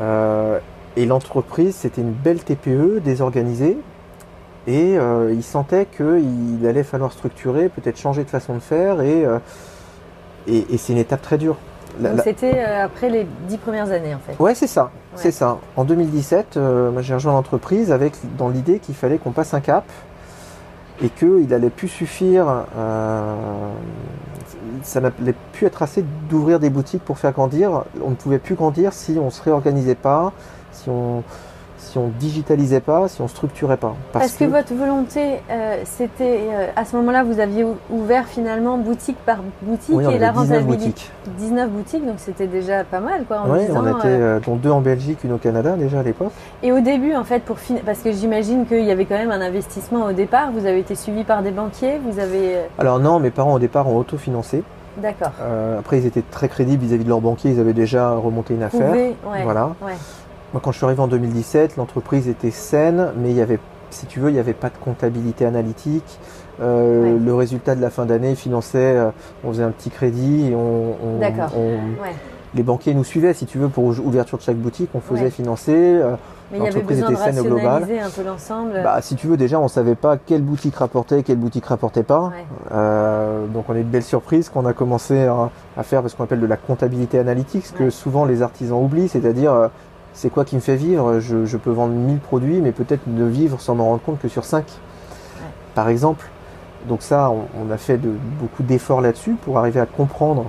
Euh, 0.00 0.58
et 0.96 1.06
l'entreprise, 1.06 1.74
c'était 1.74 2.00
une 2.00 2.12
belle 2.12 2.42
TPE 2.42 3.00
désorganisée. 3.02 3.76
Et 4.66 4.96
euh, 4.96 5.32
il 5.32 5.42
sentait 5.42 5.86
qu'il 5.86 6.66
allait 6.66 6.84
falloir 6.84 7.12
structurer, 7.12 7.68
peut-être 7.68 7.98
changer 7.98 8.24
de 8.24 8.30
façon 8.30 8.54
de 8.54 8.60
faire. 8.60 9.00
Et, 9.00 9.26
et, 10.46 10.76
c'est 10.78 10.92
une 10.92 10.98
étape 10.98 11.22
très 11.22 11.38
dure. 11.38 11.56
Donc 12.00 12.20
c'était 12.24 12.62
après 12.62 13.10
les 13.10 13.26
dix 13.48 13.58
premières 13.58 13.90
années 13.90 14.14
en 14.14 14.18
fait. 14.18 14.42
Ouais, 14.42 14.54
c'est 14.54 14.66
ça. 14.66 14.90
C'est 15.14 15.30
ça. 15.30 15.58
En 15.76 15.84
2017, 15.84 16.58
j'ai 17.00 17.14
rejoint 17.14 17.32
l'entreprise 17.32 17.92
avec 17.92 18.14
dans 18.38 18.48
l'idée 18.48 18.78
qu'il 18.78 18.94
fallait 18.94 19.18
qu'on 19.18 19.32
passe 19.32 19.52
un 19.52 19.60
cap 19.60 19.84
et 21.02 21.10
qu'il 21.10 21.48
n'allait 21.48 21.68
plus 21.68 21.88
suffire 21.88 22.64
ça 24.82 25.00
n'allait 25.00 25.34
plus 25.52 25.66
être 25.66 25.82
assez 25.82 26.04
d'ouvrir 26.28 26.60
des 26.60 26.70
boutiques 26.70 27.04
pour 27.04 27.18
faire 27.18 27.32
grandir. 27.32 27.84
On 28.02 28.10
ne 28.10 28.14
pouvait 28.14 28.38
plus 28.38 28.54
grandir 28.54 28.92
si 28.92 29.16
on 29.20 29.26
ne 29.26 29.30
se 29.30 29.42
réorganisait 29.42 29.94
pas, 29.94 30.32
si 30.72 30.88
on 30.88 31.22
si 31.82 31.98
on 31.98 32.08
digitalisait 32.18 32.80
pas, 32.80 33.08
si 33.08 33.20
on 33.20 33.28
structurait 33.28 33.76
pas. 33.76 33.94
Est-ce 34.20 34.38
que... 34.38 34.44
votre 34.44 34.72
volonté, 34.72 35.40
euh, 35.50 35.82
c'était 35.84 36.40
euh, 36.50 36.66
à 36.76 36.84
ce 36.84 36.96
moment-là, 36.96 37.24
vous 37.24 37.40
aviez 37.40 37.66
ouvert 37.90 38.26
finalement 38.26 38.78
boutique 38.78 39.18
par 39.26 39.38
boutique 39.62 40.00
et 40.00 40.18
la 40.18 40.32
rentabilité 40.32 40.62
19 40.62 40.66
boutiques. 40.66 41.10
19 41.38 41.70
boutiques, 41.70 42.06
donc 42.06 42.14
c'était 42.18 42.46
déjà 42.46 42.84
pas 42.84 43.00
mal, 43.00 43.24
quoi. 43.26 43.42
oui, 43.48 43.60
on 43.70 43.86
était 43.98 44.06
euh, 44.06 44.40
dont 44.40 44.56
deux 44.56 44.70
en 44.70 44.80
Belgique, 44.80 45.24
une 45.24 45.32
au 45.32 45.38
Canada 45.38 45.76
déjà 45.76 46.00
à 46.00 46.02
l'époque. 46.02 46.32
Et 46.62 46.72
au 46.72 46.80
début, 46.80 47.14
en 47.14 47.24
fait, 47.24 47.40
pour 47.40 47.56
parce 47.84 48.00
que 48.00 48.12
j'imagine 48.12 48.66
qu'il 48.66 48.84
y 48.84 48.90
avait 48.90 49.04
quand 49.04 49.18
même 49.18 49.30
un 49.30 49.40
investissement 49.40 50.06
au 50.06 50.12
départ. 50.12 50.50
Vous 50.52 50.66
avez 50.66 50.78
été 50.78 50.94
suivi 50.94 51.24
par 51.24 51.42
des 51.42 51.50
banquiers, 51.50 51.98
vous 51.98 52.18
avez. 52.18 52.56
Alors 52.78 53.00
non, 53.00 53.18
mes 53.18 53.30
parents 53.30 53.54
au 53.54 53.58
départ 53.58 53.88
ont 53.88 53.96
autofinancé. 53.96 54.62
D'accord. 54.98 55.32
après, 55.78 55.98
ils 55.98 56.06
étaient 56.06 56.22
très 56.30 56.50
crédibles 56.50 56.84
vis-à-vis 56.84 57.04
de 57.04 57.08
leurs 57.08 57.22
banquiers. 57.22 57.50
Ils 57.50 57.60
avaient 57.60 57.72
déjà 57.72 58.10
remonté 58.10 58.54
une 58.54 58.62
affaire. 58.62 58.94
voilà. 59.42 59.70
Moi, 60.52 60.60
quand 60.62 60.70
je 60.70 60.76
suis 60.76 60.84
arrivé 60.84 61.00
en 61.00 61.08
2017, 61.08 61.76
l'entreprise 61.76 62.28
était 62.28 62.50
saine, 62.50 63.12
mais 63.16 63.30
il 63.30 63.36
y 63.36 63.40
avait, 63.40 63.58
si 63.90 64.04
tu 64.04 64.20
veux, 64.20 64.28
il 64.28 64.34
n'y 64.34 64.38
avait 64.38 64.52
pas 64.52 64.68
de 64.68 64.76
comptabilité 64.78 65.46
analytique. 65.46 66.18
Euh, 66.60 67.18
le 67.18 67.34
résultat 67.34 67.74
de 67.74 67.80
la 67.80 67.88
fin 67.88 68.04
d'année 68.04 68.34
finançait, 68.34 68.96
euh, 68.96 69.10
on 69.44 69.52
faisait 69.52 69.62
un 69.62 69.70
petit 69.70 69.88
crédit 69.88 70.50
et 70.50 70.54
on, 70.54 70.94
les 72.54 72.62
banquiers 72.62 72.92
nous 72.92 73.04
suivaient, 73.04 73.32
si 73.32 73.46
tu 73.46 73.56
veux, 73.56 73.68
pour 73.70 73.94
l'ouverture 73.94 74.36
de 74.36 74.42
chaque 74.42 74.58
boutique, 74.58 74.90
on 74.92 75.00
faisait 75.00 75.30
financer. 75.30 75.72
Euh, 75.74 76.16
mais 76.50 76.58
il 76.58 76.64
y 76.64 76.66
avait 76.66 76.82
besoin 76.82 77.08
était 77.08 77.30
de 77.30 77.32
saine 77.32 77.42
global. 77.42 77.84
un 77.84 78.10
peu 78.10 78.22
l'ensemble. 78.22 78.72
Bah, 78.84 79.00
si 79.00 79.16
tu 79.16 79.26
veux, 79.26 79.38
déjà, 79.38 79.58
on 79.58 79.68
savait 79.68 79.94
pas 79.94 80.18
quelle 80.18 80.42
boutique 80.42 80.76
rapportait, 80.76 81.22
quelle 81.22 81.38
boutique 81.38 81.64
rapportait 81.64 82.02
pas. 82.02 82.30
donc, 82.70 83.64
on 83.70 83.72
a 83.72 83.78
eu 83.78 83.84
de 83.84 83.88
belles 83.88 84.02
surprises 84.02 84.50
qu'on 84.50 84.66
a 84.66 84.74
commencé 84.74 85.26
à, 85.78 85.82
faire 85.82 86.02
ce 86.10 86.14
qu'on 86.14 86.24
appelle 86.24 86.40
de 86.40 86.46
la 86.46 86.58
comptabilité 86.58 87.18
analytique, 87.18 87.64
ce 87.64 87.72
que 87.72 87.88
souvent 87.88 88.26
les 88.26 88.42
artisans 88.42 88.84
oublient, 88.84 89.08
c'est-à-dire 89.08 89.70
c'est 90.14 90.30
quoi 90.30 90.44
qui 90.44 90.56
me 90.56 90.60
fait 90.60 90.76
vivre? 90.76 91.20
Je, 91.20 91.56
peux 91.56 91.70
vendre 91.70 91.94
1000 91.94 92.18
produits, 92.18 92.60
mais 92.60 92.72
peut-être 92.72 93.06
ne 93.06 93.24
vivre 93.24 93.60
sans 93.60 93.74
m'en 93.74 93.86
rendre 93.86 94.02
compte 94.02 94.20
que 94.20 94.28
sur 94.28 94.44
5, 94.44 94.64
par 95.74 95.88
exemple. 95.88 96.28
Donc 96.88 97.02
ça, 97.02 97.30
on, 97.30 97.70
a 97.70 97.76
fait 97.76 97.96
de, 97.96 98.10
beaucoup 98.40 98.62
d'efforts 98.62 99.00
là-dessus 99.00 99.36
pour 99.44 99.58
arriver 99.58 99.80
à 99.80 99.86
comprendre 99.86 100.46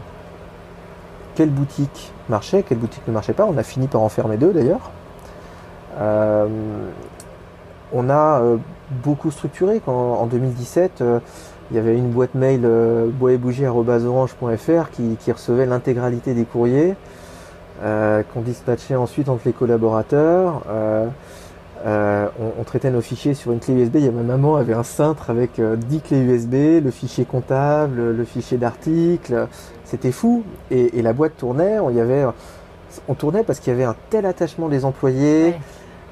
quelle 1.36 1.50
boutique 1.50 2.12
marchait, 2.30 2.64
quelle 2.64 2.80
boutique 2.80 3.08
ne 3.08 3.14
marchait 3.14 3.34
pas. 3.34 3.46
On 3.46 3.58
a 3.58 3.64
fini 3.64 3.88
par 3.88 4.02
en 4.02 4.10
fermer 4.10 4.38
deux 4.38 4.52
d'ailleurs. 4.52 4.92
Euh, 6.00 6.48
on 7.94 8.10
a 8.10 8.42
euh, 8.42 8.58
beaucoup 9.04 9.32
structuré. 9.32 9.82
Quand, 9.86 9.94
en 9.94 10.26
2017, 10.26 11.02
euh, 11.02 11.20
il 11.72 11.78
y 11.78 11.80
avait 11.80 11.96
une 11.96 12.10
boîte 12.10 12.36
mail 12.36 12.68
bois 13.14 13.32
et 13.32 13.40
qui, 14.92 15.16
qui 15.20 15.32
recevait 15.32 15.66
l'intégralité 15.66 16.34
des 16.34 16.44
courriers. 16.44 16.96
Euh, 17.84 18.24
qu'on 18.34 18.40
dispatchait 18.40 18.96
ensuite 18.96 19.28
entre 19.28 19.42
les 19.46 19.52
collaborateurs. 19.52 20.62
Euh, 20.70 21.06
euh, 21.86 22.28
on, 22.58 22.64
traitait 22.64 22.92
nos 22.92 23.02
fichiers 23.02 23.34
sur 23.34 23.52
une 23.52 23.60
clé 23.60 23.74
USB. 23.74 23.96
Il 23.96 24.06
y 24.06 24.08
a 24.08 24.12
ma 24.12 24.22
maman 24.22 24.56
avait 24.56 24.74
un 24.74 24.84
cintre 24.84 25.30
avec 25.30 25.60
10 25.60 26.00
clés 26.00 26.22
USB, 26.22 26.82
le 26.82 26.92
fichier 26.92 27.26
comptable, 27.26 28.12
le 28.12 28.24
fichier 28.24 28.58
d'articles. 28.58 29.48
C'était 29.84 30.14
fou. 30.14 30.44
Et, 30.72 31.02
la 31.02 31.12
boîte 31.12 31.36
tournait. 31.36 31.80
On 31.80 31.90
y 31.90 32.00
avait, 32.00 32.26
on 33.10 33.16
tournait 33.16 33.44
parce 33.44 33.60
qu'il 33.60 33.74
y 33.74 33.76
avait 33.76 33.84
un 33.84 33.96
tel 34.10 34.26
attachement 34.26 34.70
des 34.70 34.86
employés. 34.86 35.54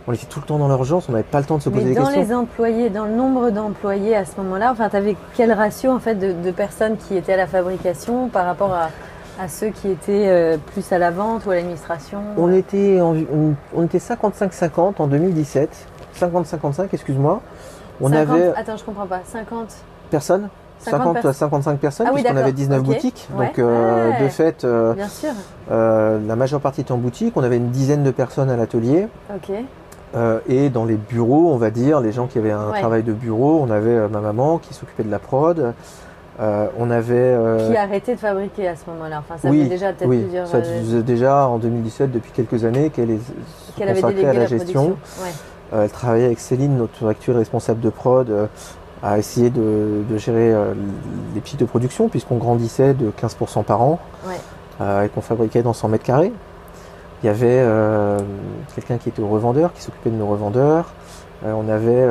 On 0.08 0.12
était 0.12 0.26
tout 0.26 0.42
le 0.42 0.46
temps 0.46 0.58
dans 0.58 0.68
l'urgence, 0.68 1.08
on 1.08 1.12
n'avait 1.12 1.24
pas 1.24 1.40
le 1.40 1.46
temps 1.46 1.58
de 1.58 1.62
se 1.62 1.70
poser 1.70 1.86
des 1.86 1.96
questions. 1.96 2.12
Dans 2.12 2.20
les 2.20 2.34
employés, 2.34 2.90
dans 2.90 3.06
le 3.06 3.14
nombre 3.14 3.52
d'employés 3.52 4.16
à 4.16 4.26
ce 4.26 4.36
moment-là, 4.38 4.72
enfin, 4.72 4.90
tu 4.90 4.96
avais 4.96 5.16
quel 5.36 5.54
ratio 5.54 5.92
en 5.92 6.00
fait 6.00 6.16
de, 6.16 6.52
personnes 6.52 6.98
qui 6.98 7.16
étaient 7.16 7.34
à 7.34 7.38
la 7.38 7.46
fabrication 7.46 8.28
par 8.28 8.46
rapport 8.46 8.74
à, 8.74 8.90
à 9.39 9.48
ceux 9.48 9.70
qui 9.70 9.89
étaient 9.89 10.28
euh, 10.28 10.58
plus 10.58 10.91
à 10.91 10.98
la 10.98 11.12
vente 11.12 11.46
ou 11.46 11.52
à 11.52 11.56
l'administration 11.56 12.20
On 12.38 12.52
était, 12.54 13.00
on, 13.02 13.84
était 13.84 13.98
55-50 13.98 14.94
en 15.00 15.08
2017. 15.08 15.88
50-55, 16.20 16.88
excuse-moi. 16.94 17.41
On 18.02 18.12
avait. 18.12 18.52
Attends, 18.56 18.78
je 18.78 18.84
comprends 18.84 19.08
pas. 19.08 19.22
50 19.26 19.76
personnes 20.10 20.50
50, 20.80 21.26
à 21.26 21.34
55 21.34 21.80
personnes, 21.80 22.08
ah 22.10 22.12
puisqu'on 22.12 22.36
avait 22.36 22.54
19 22.54 22.82
boutiques. 22.82 23.30
Donc, 23.38 23.60
euh, 23.60 24.20
de 24.20 24.28
fait, 24.30 24.63
euh, 24.63 24.94
Bien 24.94 25.08
sûr. 25.08 25.30
la 25.70 26.36
majeure 26.36 26.60
partie 26.60 26.82
était 26.82 26.91
en 26.91 26.98
boutique. 26.98 27.34
On 27.38 27.44
avait 27.44 27.58
une 27.58 27.70
dizaine 27.70 28.04
de 28.04 28.10
personnes 28.10 28.50
à 28.50 28.58
l'atelier. 28.58 29.08
Et 30.50 30.70
dans 30.70 30.86
les 30.86 30.96
bureaux, 30.96 31.52
on 31.54 31.58
va 31.58 31.70
dire, 31.70 32.02
les 32.02 32.12
gens 32.12 32.26
qui 32.26 32.39
avaient 32.39 32.52
un 32.52 32.72
travail 32.72 33.04
de 33.04 33.13
bureau, 33.13 33.62
on 33.62 33.70
avait 33.70 34.08
ma 34.08 34.22
maman 34.22 34.58
qui 34.58 34.74
s'occupait 34.74 35.04
de 35.04 35.12
la 35.12 35.20
prod. 35.20 35.74
Euh, 36.41 36.67
on 36.80 36.89
avait 36.89 37.13
euh, 37.15 37.69
qui 37.69 37.77
a 37.77 37.84
arrêté 37.84 38.15
de 38.15 38.19
fabriquer 38.19 38.67
à 38.67 38.75
ce 38.75 38.89
moment-là. 38.89 39.19
Enfin, 39.19 39.38
ça 39.38 39.49
oui, 39.49 39.63
fait 39.63 39.69
déjà 39.69 39.93
peut-être 39.93 40.10
oui, 40.10 40.21
plusieurs. 40.21 40.47
Ça 40.47 40.58
euh, 40.58 40.82
faisait 40.82 41.04
déjà 41.04 41.47
en 41.47 41.60
2017 41.60 42.12
depuis 42.12 42.32
quelques 42.32 42.65
années 42.65 42.89
qu'elle 42.89 43.12
est 43.12 43.19
qu 43.77 43.86
consacrée 43.86 44.27
à 44.27 44.34
la, 44.34 44.47
gestion. 44.47 44.97
elle 45.71 45.89
travaillait 45.89 46.25
avec 46.25 46.39
Céline, 46.39 46.77
notre 46.77 47.08
actuelle 47.08 47.38
responsable 47.38 47.80
de 47.80 47.89
prod, 47.89 48.49
à 49.04 49.19
essayer 49.19 49.51
de, 49.51 50.04
gérer 50.17 50.54
les 51.36 51.41
pics 51.41 51.60
de 51.60 51.65
production 51.65 52.10
puisqu'on 52.10 52.38
grandissait 52.38 52.93
de 52.95 53.12
15% 53.12 53.63
par 53.63 53.82
an 53.82 53.99
et 54.82 55.10
qu'on 55.10 55.21
fabriquait 55.21 55.62
dans 55.62 55.73
100 55.73 55.89
mètres 55.89 56.04
carrés. 56.04 56.34
Il 57.21 57.27
y 57.27 57.30
avait 57.30 57.63
quelqu'un 58.73 58.97
qui 58.97 59.10
était 59.10 59.21
au 59.21 59.27
revendeur, 59.27 59.73
qui 59.73 59.84
s'occupait 59.84 60.10
de 60.10 60.15
nos 60.15 60.27
revendeurs. 60.27 60.91
On 61.43 61.67
avait 61.69 62.08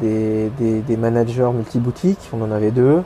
des, 0.00 0.50
des, 0.80 0.96
managers 0.96 1.50
multi-boutiques, 1.52 2.28
on 2.32 2.42
en 2.42 2.50
avait 2.50 2.70
deux. 2.70 3.02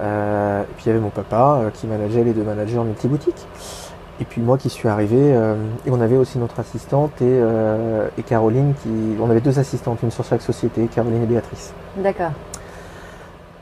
Euh, 0.00 0.62
et 0.62 0.74
puis 0.76 0.84
il 0.86 0.88
y 0.88 0.90
avait 0.90 1.00
mon 1.00 1.10
papa 1.10 1.60
euh, 1.60 1.70
qui 1.70 1.86
manageait 1.86 2.24
les 2.24 2.32
deux 2.32 2.42
managers 2.42 2.80
multi-boutiques. 2.80 3.46
et 4.20 4.24
puis 4.24 4.40
moi 4.40 4.58
qui 4.58 4.68
suis 4.68 4.88
arrivé, 4.88 5.18
euh, 5.18 5.54
et 5.86 5.90
on 5.90 6.00
avait 6.00 6.16
aussi 6.16 6.38
notre 6.38 6.58
assistante 6.60 7.12
et, 7.22 7.24
euh, 7.24 8.08
et, 8.18 8.22
Caroline 8.22 8.74
qui. 8.82 8.90
On 9.20 9.30
avait 9.30 9.40
deux 9.40 9.58
assistantes, 9.58 10.02
une 10.02 10.10
sur 10.10 10.24
chaque 10.24 10.42
société, 10.42 10.86
Caroline 10.86 11.22
et 11.22 11.26
Béatrice. 11.26 11.72
D'accord. 11.96 12.32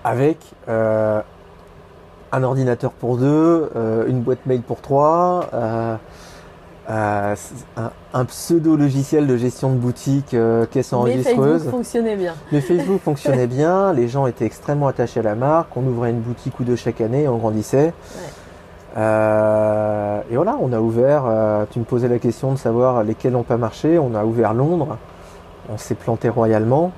Avec 0.04 0.38
euh, 0.68 1.20
un 2.32 2.42
ordinateur 2.42 2.92
pour 2.92 3.18
deux, 3.18 3.70
une 4.08 4.20
boîte 4.20 4.46
mail 4.46 4.62
pour 4.62 4.80
trois, 4.80 5.48
un, 6.88 7.34
un, 8.12 8.24
pseudo 8.24 8.76
logiciel 8.76 9.26
de 9.26 9.36
gestion 9.36 9.70
de 9.70 9.76
boutique 9.76 10.36
caisse 10.70 10.92
enregistreuse. 10.92 11.38
Mais 11.38 11.44
Facebook 11.44 11.70
fonctionnait 11.70 12.16
bien. 12.16 12.34
Mais 12.50 12.60
Facebook 12.60 13.00
fonctionnait 13.00 13.46
bien, 13.46 13.92
les 13.94 14.08
gens 14.08 14.26
étaient 14.26 14.46
extrêmement 14.46 14.88
attachés 14.88 15.20
à 15.20 15.22
la 15.22 15.34
marque, 15.34 15.76
on 15.76 15.86
ouvrait 15.86 16.10
une 16.10 16.20
boutique 16.20 16.58
ou 16.60 16.64
deux 16.64 16.76
chaque 16.76 17.00
année, 17.00 17.28
on 17.28 17.38
grandissait. 17.38 17.86
Ouais. 17.86 17.92
Euh, 18.96 20.20
et 20.30 20.36
voilà, 20.36 20.56
on 20.60 20.72
a 20.72 20.80
ouvert, 20.80 21.24
euh, 21.26 21.64
tu 21.70 21.78
me 21.78 21.84
posais 21.84 22.08
la 22.08 22.18
question 22.18 22.52
de 22.52 22.58
savoir 22.58 23.02
lesquels 23.04 23.32
n'ont 23.32 23.42
pas 23.42 23.56
marché, 23.56 23.98
on 23.98 24.14
a 24.14 24.24
ouvert 24.24 24.52
Londres, 24.52 24.98
on 25.70 25.78
s'est 25.78 25.94
planté 25.94 26.28
royalement, 26.28 26.92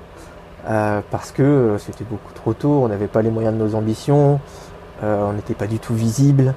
euh, 0.67 1.01
parce 1.09 1.31
que 1.31 1.77
c'était 1.79 2.03
beaucoup 2.03 2.33
trop 2.33 2.53
tôt, 2.53 2.81
on 2.83 2.87
n'avait 2.89 3.07
pas 3.07 3.21
les 3.21 3.29
moyens 3.29 3.53
de 3.53 3.63
nos 3.63 3.75
ambitions, 3.75 4.39
on 5.03 5.33
n'était 5.33 5.53
pas 5.53 5.67
du 5.67 5.77
tout 5.77 5.93
visible. 5.93 6.53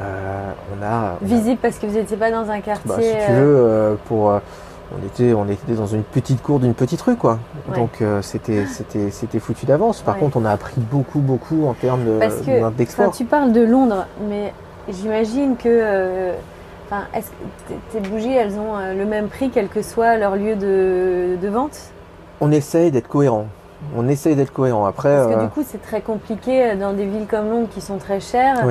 On 0.00 0.84
a, 0.84 1.16
visible 1.22 1.58
parce 1.60 1.78
que 1.78 1.86
vous 1.86 1.94
n'étiez 1.94 2.16
pas 2.16 2.30
dans 2.30 2.50
un 2.50 2.58
bah, 2.58 2.60
quartier. 2.60 3.20
si 3.20 3.26
tu 3.26 3.32
veux, 3.32 3.98
pour, 4.06 4.26
on 4.26 5.06
était, 5.06 5.32
on 5.32 5.48
était 5.48 5.74
dans 5.74 5.86
une 5.86 6.02
petite 6.02 6.42
cour 6.42 6.60
d'une 6.60 6.74
petite 6.74 7.00
rue, 7.02 7.16
quoi. 7.16 7.38
Donc 7.74 8.02
c'était, 8.22 8.66
c'était, 8.66 9.10
c'était 9.10 9.38
foutu 9.38 9.66
d'avance. 9.66 10.00
Par 10.00 10.16
contre, 10.16 10.36
on 10.36 10.44
a 10.44 10.50
appris 10.50 10.80
beaucoup, 10.80 11.20
beaucoup 11.20 11.66
en 11.66 11.74
termes 11.74 12.04
de, 12.04 12.70
d'export. 12.76 13.12
Tu 13.12 13.24
parles 13.24 13.52
de 13.52 13.62
Londres, 13.62 14.06
mais 14.28 14.52
J'imagine 14.88 15.56
que, 15.56 15.68
euh, 15.68 16.32
est-ce 17.14 17.30
que 17.30 17.74
tes 17.92 18.08
bougies, 18.08 18.32
elles 18.32 18.58
ont 18.58 18.76
euh, 18.76 18.94
le 18.94 19.04
même 19.04 19.28
prix 19.28 19.50
quel 19.50 19.68
que 19.68 19.80
soit 19.80 20.16
leur 20.16 20.34
lieu 20.34 20.56
de, 20.56 21.48
vente? 21.48 21.78
On 22.40 22.50
essaye 22.50 22.90
d'être 22.90 23.08
cohérent. 23.08 23.46
On 23.96 24.08
essaye 24.08 24.34
d'être 24.34 24.52
cohérent. 24.52 24.84
Après, 24.84 25.16
Parce 25.16 25.34
que 25.34 25.38
du 25.38 25.44
euh, 25.44 25.48
coup, 25.48 25.62
c'est 25.64 25.82
très 25.82 26.00
compliqué 26.00 26.74
dans 26.74 26.92
des 26.92 27.04
villes 27.04 27.26
comme 27.28 27.48
Londres 27.50 27.68
qui 27.70 27.80
sont 27.80 27.98
très 27.98 28.20
chères, 28.20 28.66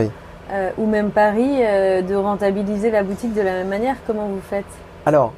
ou 0.78 0.86
même 0.86 1.12
Paris, 1.12 1.60
de 1.60 2.16
rentabiliser 2.16 2.92
la 2.92 3.04
boutique 3.04 3.34
de 3.34 3.42
la 3.42 3.52
même 3.52 3.70
manière. 3.70 3.96
Comment 4.06 4.28
vous 4.28 4.42
faites? 4.42 4.66
Alors, 5.06 5.34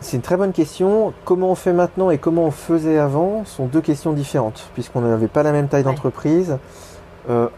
c'est 0.00 0.16
une 0.16 0.22
très 0.22 0.36
bonne 0.36 0.52
question. 0.52 1.12
Comment 1.24 1.50
on 1.50 1.54
fait 1.54 1.72
maintenant 1.72 2.10
et 2.10 2.18
comment 2.18 2.44
on 2.44 2.50
faisait 2.50 2.98
avant 2.98 3.44
sont 3.44 3.66
deux 3.66 3.82
questions 3.82 4.12
différentes, 4.12 4.68
puisqu'on 4.74 5.02
n'avait 5.02 5.28
pas 5.28 5.42
la 5.42 5.52
même 5.52 5.68
taille 5.68 5.84
d'entreprise. 5.84 6.56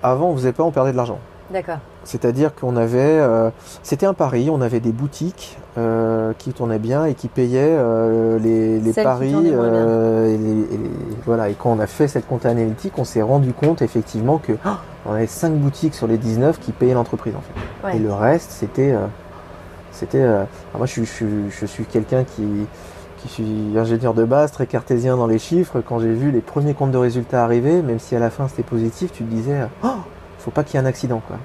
avant, 0.03 0.31
on 0.31 0.37
faisait 0.37 0.53
pas, 0.53 0.65
on 0.65 0.71
perdait 0.71 0.93
de 0.93 0.97
l'argent. 0.97 1.19
D'accord. 1.51 1.79
C'est-à-dire 2.05 2.55
qu'on 2.55 2.77
avait, 2.77 2.99
euh, 2.99 3.51
c'était 3.83 4.07
un 4.07 4.15
pari, 4.15 4.51
on 4.51 4.61
avait 4.61 4.81
des 4.81 4.93
boutiques 4.93 5.59
euh, 5.79 6.33
qui 6.39 6.53
tournaient 6.53 6.79
bien 6.79 7.05
et 7.05 7.15
qui 7.15 7.29
payaient 7.29 7.77
euh, 7.79 8.39
les, 8.39 8.93
paris. 8.93 9.35
Et, 9.35 9.55
voilà. 11.25 11.49
Et 11.49 11.55
quand 11.55 11.71
on 11.71 11.79
a 11.79 11.87
fait 11.87 12.09
cette 12.09 12.27
compte 12.27 12.47
analytique, 12.47 12.95
on 12.99 13.05
s'est 13.05 13.23
rendu 13.23 13.53
compte 13.53 13.83
effectivement 13.83 14.39
que 14.39 14.53
oh, 14.67 14.71
on 15.07 15.13
avait 15.13 15.27
5 15.27 15.53
boutiques 15.55 15.95
sur 15.95 16.07
les 16.07 16.19
19 16.19 16.59
qui 16.59 16.73
payaient 16.73 16.95
l'entreprise 16.95 17.35
en 17.37 17.41
fait. 17.41 17.97
Et 17.97 17.99
le 17.99 18.13
reste, 18.13 18.51
c'était, 18.51 18.95
c'était. 19.93 20.27
moi, 20.77 20.87
je, 20.87 21.03
je 21.05 21.67
suis 21.67 21.85
quelqu'un 21.85 22.25
qui 22.25 22.67
qui 23.23 23.29
suis 23.29 23.79
ingénieur 23.79 24.15
de 24.15 24.25
base, 24.25 24.51
très 24.51 24.67
cartésien 24.67 25.17
dans 25.17 25.29
les 25.29 25.39
chiffres, 25.39 25.81
quand 25.81 26.01
j'ai 26.01 26.13
vu 26.13 26.33
les 26.33 26.41
premiers 26.41 26.75
comptes 26.75 26.91
de 26.91 26.99
résultats 26.99 27.45
arriver, 27.45 27.81
même 27.81 28.01
si 28.01 28.17
à 28.17 28.19
la 28.19 28.31
fin 28.31 28.49
c'était 28.49 28.65
positif, 28.65 29.13
tu 29.13 29.23
te 29.23 29.31
disais, 29.31 29.61
oh, 29.85 29.89
faut 30.39 30.51
pas 30.51 30.65
qu'il 30.65 30.75
y 30.75 30.83
ait 30.83 30.85
un 30.85 30.89
accident. 30.89 31.23
Quoi. 31.27 31.37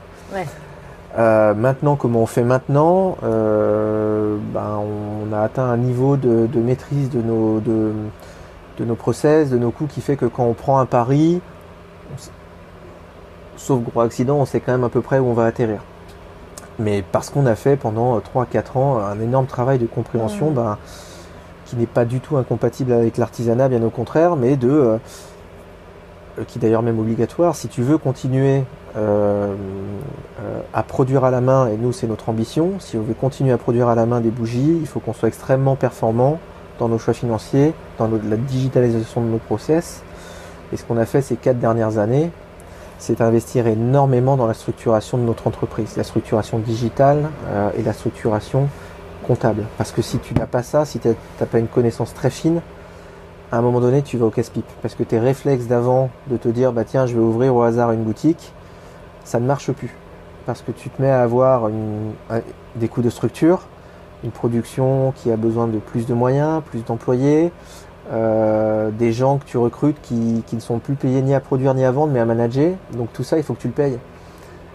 Euh, 1.17 1.53
maintenant, 1.53 1.95
comment 1.95 2.21
on 2.21 2.25
fait 2.25 2.43
maintenant 2.43 3.17
euh, 3.23 4.37
ben, 4.53 4.79
On 4.79 5.33
a 5.33 5.41
atteint 5.41 5.65
un 5.65 5.77
niveau 5.77 6.17
de, 6.17 6.47
maîtrise 6.59 7.09
de 7.09 7.21
nos, 7.21 7.59
de, 7.59 7.91
de, 8.77 8.85
nos 8.85 8.95
process, 8.95 9.49
de 9.49 9.57
nos 9.57 9.71
coûts, 9.71 9.87
qui 9.87 10.01
fait 10.01 10.15
que 10.15 10.25
quand 10.25 10.45
on 10.45 10.53
prend 10.53 10.79
un 10.79 10.85
pari, 10.85 11.41
sauf 13.55 13.81
gros 13.81 14.01
accident, 14.01 14.37
on 14.37 14.45
sait 14.45 14.59
quand 14.59 14.73
même 14.73 14.83
à 14.83 14.89
peu 14.89 15.01
près 15.01 15.19
où 15.19 15.25
on 15.25 15.33
va 15.33 15.45
atterrir. 15.45 15.79
Mais 16.79 17.03
parce 17.11 17.31
qu'on 17.31 17.47
a 17.47 17.55
fait 17.55 17.75
pendant 17.75 18.19
3-4 18.19 18.77
ans 18.77 18.97
un 18.99 19.19
énorme 19.19 19.47
travail 19.47 19.79
de 19.79 19.87
compréhension, 19.87 20.51
ben, 20.51 20.77
qui 21.65 21.75
n'est 21.75 21.87
pas 21.87 22.05
du 22.05 22.19
tout 22.19 22.37
incompatible 22.37 22.93
avec 22.93 23.17
l'artisanat, 23.17 23.67
bien 23.69 23.81
au 23.81 23.89
contraire, 23.89 24.35
mais 24.35 24.55
de 24.55 24.69
euh, 24.69 24.97
qui 26.47 26.59
est 26.59 26.61
d'ailleurs 26.61 26.83
même 26.83 26.99
obligatoire, 26.99 27.55
si 27.55 27.67
tu 27.67 27.81
veux 27.81 27.97
continuer 27.97 28.63
euh, 28.97 29.53
euh, 30.41 30.61
à 30.73 30.83
produire 30.83 31.23
à 31.23 31.31
la 31.31 31.41
main, 31.41 31.67
et 31.67 31.77
nous 31.77 31.91
c'est 31.91 32.07
notre 32.07 32.29
ambition, 32.29 32.73
si 32.79 32.97
on 32.97 33.01
veut 33.01 33.13
continuer 33.13 33.51
à 33.51 33.57
produire 33.57 33.87
à 33.87 33.95
la 33.95 34.05
main 34.05 34.21
des 34.21 34.29
bougies, 34.31 34.77
il 34.79 34.87
faut 34.87 34.99
qu'on 34.99 35.13
soit 35.13 35.27
extrêmement 35.27 35.75
performant 35.75 36.39
dans 36.79 36.89
nos 36.89 36.97
choix 36.97 37.13
financiers, 37.13 37.73
dans 37.97 38.07
la 38.07 38.37
digitalisation 38.37 39.21
de 39.21 39.27
nos 39.27 39.37
process. 39.37 40.03
Et 40.73 40.77
ce 40.77 40.83
qu'on 40.83 40.97
a 40.97 41.05
fait 41.05 41.21
ces 41.21 41.35
quatre 41.35 41.59
dernières 41.59 41.97
années, 41.97 42.31
c'est 42.99 43.21
investir 43.21 43.67
énormément 43.67 44.37
dans 44.37 44.47
la 44.47 44.53
structuration 44.53 45.17
de 45.17 45.23
notre 45.23 45.47
entreprise, 45.47 45.95
la 45.97 46.03
structuration 46.03 46.59
digitale 46.59 47.29
euh, 47.47 47.69
et 47.77 47.83
la 47.83 47.93
structuration 47.93 48.67
comptable. 49.25 49.63
Parce 49.77 49.91
que 49.91 50.01
si 50.01 50.19
tu 50.19 50.33
n'as 50.33 50.47
pas 50.47 50.63
ça, 50.63 50.85
si 50.85 50.99
tu 50.99 51.09
n'as 51.09 51.45
pas 51.45 51.59
une 51.59 51.67
connaissance 51.67 52.13
très 52.13 52.29
fine, 52.29 52.61
à 53.51 53.57
un 53.57 53.61
moment 53.61 53.79
donné, 53.79 54.01
tu 54.01 54.17
vas 54.17 54.25
au 54.25 54.29
casse-pipe. 54.29 54.67
Parce 54.81 54.95
que 54.95 55.03
tes 55.03 55.19
réflexes 55.19 55.65
d'avant 55.65 56.09
de 56.27 56.37
te 56.37 56.49
dire, 56.49 56.73
bah 56.73 56.83
tiens, 56.83 57.05
je 57.05 57.13
vais 57.13 57.21
ouvrir 57.21 57.55
au 57.55 57.61
hasard 57.61 57.91
une 57.91 58.03
boutique, 58.03 58.53
ça 59.27 59.39
ne 59.39 59.45
marche 59.45 59.71
plus. 59.71 59.93
Parce 60.45 60.61
que 60.61 60.71
tu 60.71 60.89
te 60.89 61.01
mets 61.01 61.11
à 61.11 61.21
avoir 61.21 61.69
des 62.75 62.87
coûts 62.87 63.01
de 63.01 63.09
structure, 63.09 63.67
une 64.23 64.31
production 64.31 65.11
qui 65.15 65.29
a 65.31 65.35
besoin 65.35 65.67
de 65.67 65.77
plus 65.77 66.07
de 66.07 66.13
moyens, 66.13 66.63
plus 66.63 66.85
d'employés, 66.85 67.51
euh, 68.13 68.89
des 68.91 69.11
gens 69.11 69.37
que 69.37 69.43
tu 69.43 69.57
recrutes 69.57 69.97
qui, 70.01 70.43
ne 70.53 70.59
sont 70.61 70.79
plus 70.79 70.95
payés 70.95 71.21
ni 71.21 71.33
à 71.33 71.41
produire 71.41 71.73
ni 71.73 71.83
à 71.83 71.91
vendre, 71.91 72.13
mais 72.13 72.21
à 72.21 72.25
manager. 72.25 72.75
Donc 72.93 73.11
tout 73.11 73.23
ça, 73.23 73.37
il 73.37 73.43
faut 73.43 73.53
que 73.53 73.59
tu 73.59 73.67
le 73.67 73.73
payes. 73.73 73.99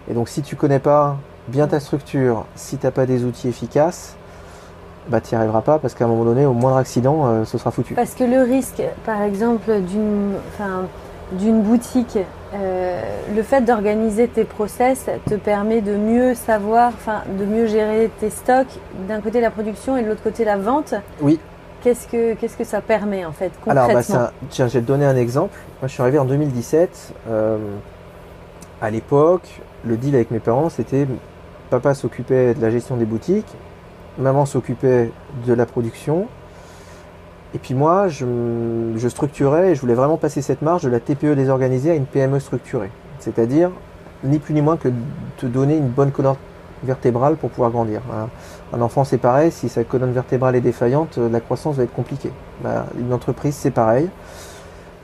Et 0.09 0.13
donc 0.13 0.29
si 0.29 0.43
tu 0.43 0.55
connais 0.55 0.79
pas 0.79 1.17
bien 1.47 1.67
ta 1.67 1.79
structure, 1.79 2.45
si 2.55 2.77
tu 2.77 2.85
n'as 2.85 2.91
pas 2.91 3.07
des 3.07 3.23
outils 3.23 3.47
efficaces, 3.47 4.15
bah 5.09 5.19
tu 5.19 5.33
n'y 5.33 5.39
arriveras 5.39 5.61
pas 5.61 5.79
parce 5.79 5.95
qu'à 5.95 6.05
un 6.05 6.07
moment 6.07 6.25
donné, 6.25 6.45
au 6.45 6.53
moindre 6.53 6.77
accident, 6.77 7.25
euh, 7.25 7.45
ce 7.45 7.57
sera 7.57 7.71
foutu. 7.71 7.95
Parce 7.95 8.13
que 8.13 8.23
le 8.23 8.43
risque, 8.43 8.83
par 9.05 9.23
exemple, 9.23 9.81
d'une, 9.81 10.33
d'une 11.33 11.61
boutique 11.61 12.17
euh, 12.53 13.01
le 13.35 13.41
fait 13.41 13.61
d'organiser 13.61 14.27
tes 14.27 14.43
process 14.43 15.05
te 15.27 15.33
permet 15.35 15.81
de 15.81 15.95
mieux 15.95 16.35
savoir, 16.35 16.91
enfin, 16.93 17.23
de 17.39 17.45
mieux 17.45 17.65
gérer 17.65 18.11
tes 18.19 18.29
stocks. 18.29 18.79
D'un 19.07 19.21
côté 19.21 19.41
la 19.41 19.49
production 19.49 19.97
et 19.97 20.03
de 20.03 20.07
l'autre 20.07 20.21
côté 20.21 20.45
la 20.45 20.57
vente. 20.57 20.93
Oui. 21.21 21.39
Qu'est-ce 21.81 22.07
que, 22.07 22.35
qu'est-ce 22.35 22.55
que 22.55 22.63
ça 22.63 22.79
permet 22.79 23.25
en 23.25 23.31
fait 23.31 23.51
concrètement? 23.63 23.89
Alors, 23.89 24.03
bah, 24.07 24.31
tiens, 24.49 24.67
je 24.67 24.73
vais 24.73 24.81
te 24.81 24.87
donner 24.87 25.05
un 25.05 25.17
exemple. 25.17 25.57
Moi, 25.81 25.87
je 25.87 25.93
suis 25.93 26.01
arrivé 26.01 26.19
en 26.19 26.25
2017. 26.25 27.13
Euh, 27.27 27.57
à 28.81 28.89
l'époque, 28.89 29.61
le 29.83 29.97
deal 29.97 30.15
avec 30.15 30.31
mes 30.31 30.39
parents, 30.39 30.69
c'était 30.69 31.07
papa 31.69 31.95
s'occupait 31.95 32.53
de 32.53 32.61
la 32.61 32.69
gestion 32.69 32.97
des 32.97 33.05
boutiques, 33.05 33.51
maman 34.19 34.45
s'occupait 34.45 35.11
de 35.47 35.53
la 35.53 35.65
production, 35.65 36.27
et 37.53 37.59
puis 37.59 37.75
moi, 37.75 38.07
je, 38.07 39.07
structurais 39.07 39.71
et 39.71 39.75
je 39.75 39.81
voulais 39.81 39.93
vraiment 39.93 40.17
passer 40.17 40.41
cette 40.41 40.61
marge 40.61 40.83
de 40.83 40.89
la 40.89 40.99
TPE 40.99 41.35
désorganisée 41.35 41.91
à 41.91 41.95
une 41.95 42.05
PME 42.05 42.39
structurée. 42.39 42.89
C'est-à-dire, 43.19 43.69
ni 44.23 44.39
plus 44.39 44.53
ni 44.53 44.61
moins 44.61 44.77
que 44.77 44.89
te 45.37 45.45
donner 45.45 45.77
une 45.77 45.89
bonne 45.89 46.11
colonne 46.11 46.35
vertébrale 46.83 47.35
pour 47.35 47.51
pouvoir 47.51 47.71
grandir. 47.71 48.01
Un 48.73 48.81
enfant, 48.81 49.03
c'est 49.03 49.19
pareil, 49.19 49.51
si 49.51 49.69
sa 49.69 49.83
colonne 49.83 50.11
vertébrale 50.11 50.55
est 50.55 50.61
défaillante, 50.61 51.17
la 51.17 51.39
croissance 51.39 51.75
va 51.75 51.83
être 51.83 51.93
compliquée. 51.93 52.31
Bah, 52.63 52.87
une 52.99 53.13
entreprise, 53.13 53.55
c'est 53.55 53.71
pareil. 53.71 54.09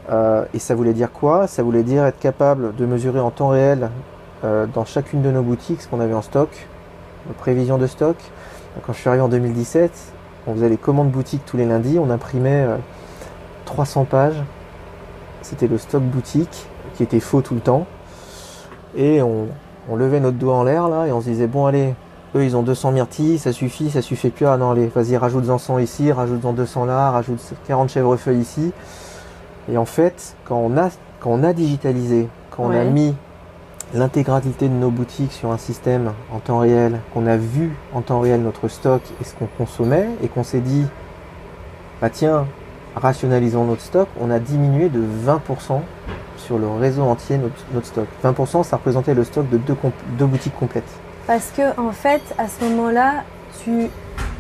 Euh, 0.10 0.46
et 0.54 0.60
ça 0.60 0.74
voulait 0.74 0.94
dire 0.94 1.12
quoi? 1.12 1.46
Ça 1.46 1.62
voulait 1.62 1.84
dire 1.84 2.04
être 2.06 2.20
capable 2.20 2.76
de 2.76 2.86
mesurer 2.86 3.20
en 3.20 3.30
temps 3.30 3.50
réel 3.50 3.92
euh, 4.44 4.66
dans 4.74 4.86
chacune 4.86 5.22
de 5.22 5.30
nos 5.30 5.44
boutiques 5.44 5.82
ce 5.82 5.88
qu'on 5.88 6.00
avait 6.00 6.16
en 6.16 6.24
stock, 6.24 6.50
nos 7.28 7.34
prévisions 7.34 7.78
de 7.78 7.86
stock. 7.86 8.18
Quand 8.86 8.94
je 8.94 9.00
suis 9.00 9.10
arrivé 9.10 9.22
en 9.22 9.30
2017, 9.30 9.92
on 10.50 10.56
faisait 10.56 10.70
les 10.70 10.78
commandes 10.78 11.12
boutique 11.12 11.42
tous 11.46 11.58
les 11.58 11.66
lundis, 11.66 12.00
on 12.00 12.10
imprimait 12.10 12.68
300 13.66 14.02
euh, 14.02 14.04
pages. 14.06 14.44
C'était 15.42 15.68
le 15.68 15.78
stock 15.78 16.02
boutique 16.04 16.68
qui 16.96 17.04
était 17.04 17.20
faux 17.20 17.42
tout 17.42 17.54
le 17.54 17.62
temps. 17.62 17.86
Et 18.96 19.22
on, 19.22 19.48
levait 19.96 20.20
notre 20.20 20.38
doigt 20.38 20.56
en 20.56 20.64
l'air 20.64 20.88
là 20.88 21.08
et 21.08 21.12
on 21.12 21.20
se 21.20 21.30
disait 21.30 21.48
bon 21.48 21.66
allez, 21.66 21.96
eux 22.36 22.44
ils 22.44 22.56
ont 22.56 22.62
200 22.62 22.92
myrtilles, 22.92 23.40
ça 23.40 23.52
suffit, 23.52 23.90
ça 23.90 24.02
suffit 24.02 24.30
plus. 24.30 24.46
Ah 24.46 24.58
non 24.58 24.72
allez, 24.72 24.88
vas-y 24.88 25.18
rajoute-en 25.18 25.58
100 25.58 25.80
ici, 25.80 26.12
rajoute-en 26.12 26.54
200 26.54 26.86
là, 26.86 27.12
rajoute 27.12 27.40
40 27.68 27.90
chèvrefeuilles 27.90 28.40
ici. 28.40 28.72
Et 29.72 29.78
en 29.78 29.86
fait, 29.86 30.36
quand 30.46 30.58
on 30.58 30.78
a, 30.78 30.90
quand 31.20 31.32
on 31.32 31.44
a 31.44 31.54
digitalisé, 31.54 32.28
quand 32.52 32.64
on 32.64 32.72
a 32.72 32.84
mis 32.84 33.16
l'intégralité 33.94 34.68
de 34.68 34.74
nos 34.74 34.92
boutiques 34.92 35.32
sur 35.32 35.52
un 35.52 35.58
système 35.58 36.14
en 36.32 36.40
temps 36.40 36.60
réel, 36.60 37.00
qu'on 37.14 37.26
a 37.26 37.38
vu 37.38 37.72
en 37.94 38.02
temps 38.02 38.20
réel 38.20 38.42
notre 38.42 38.68
stock 38.68 39.02
et 39.20 39.24
ce 39.24 39.34
qu'on 39.34 39.48
consommait, 39.58 40.08
et 40.24 40.28
qu'on 40.28 40.44
s'est 40.44 40.60
dit, 40.60 40.86
bah 42.02 42.10
tiens, 42.10 42.46
rationalisons 42.96 43.66
notre 43.66 43.82
stock, 43.82 44.08
on 44.20 44.30
a 44.32 44.40
diminué 44.40 44.90
de 44.90 45.00
20% 45.00 45.82
sur 46.38 46.58
le 46.58 46.68
réseau 46.68 47.04
entier 47.04 47.38
notre, 47.74 47.86
stock. 47.86 48.08
20% 48.24 48.64
ça 48.64 48.78
représentait 48.78 49.14
le 49.14 49.24
stock 49.24 49.50
de 49.50 49.58
deux, 49.58 49.76
deux 50.18 50.26
boutiques 50.26 50.56
complètes. 50.56 50.90
Parce 51.28 51.52
que 51.56 51.80
en 51.80 51.92
fait, 51.92 52.22
à 52.38 52.48
ce 52.48 52.64
moment-là, 52.66 53.24
tu 53.64 53.88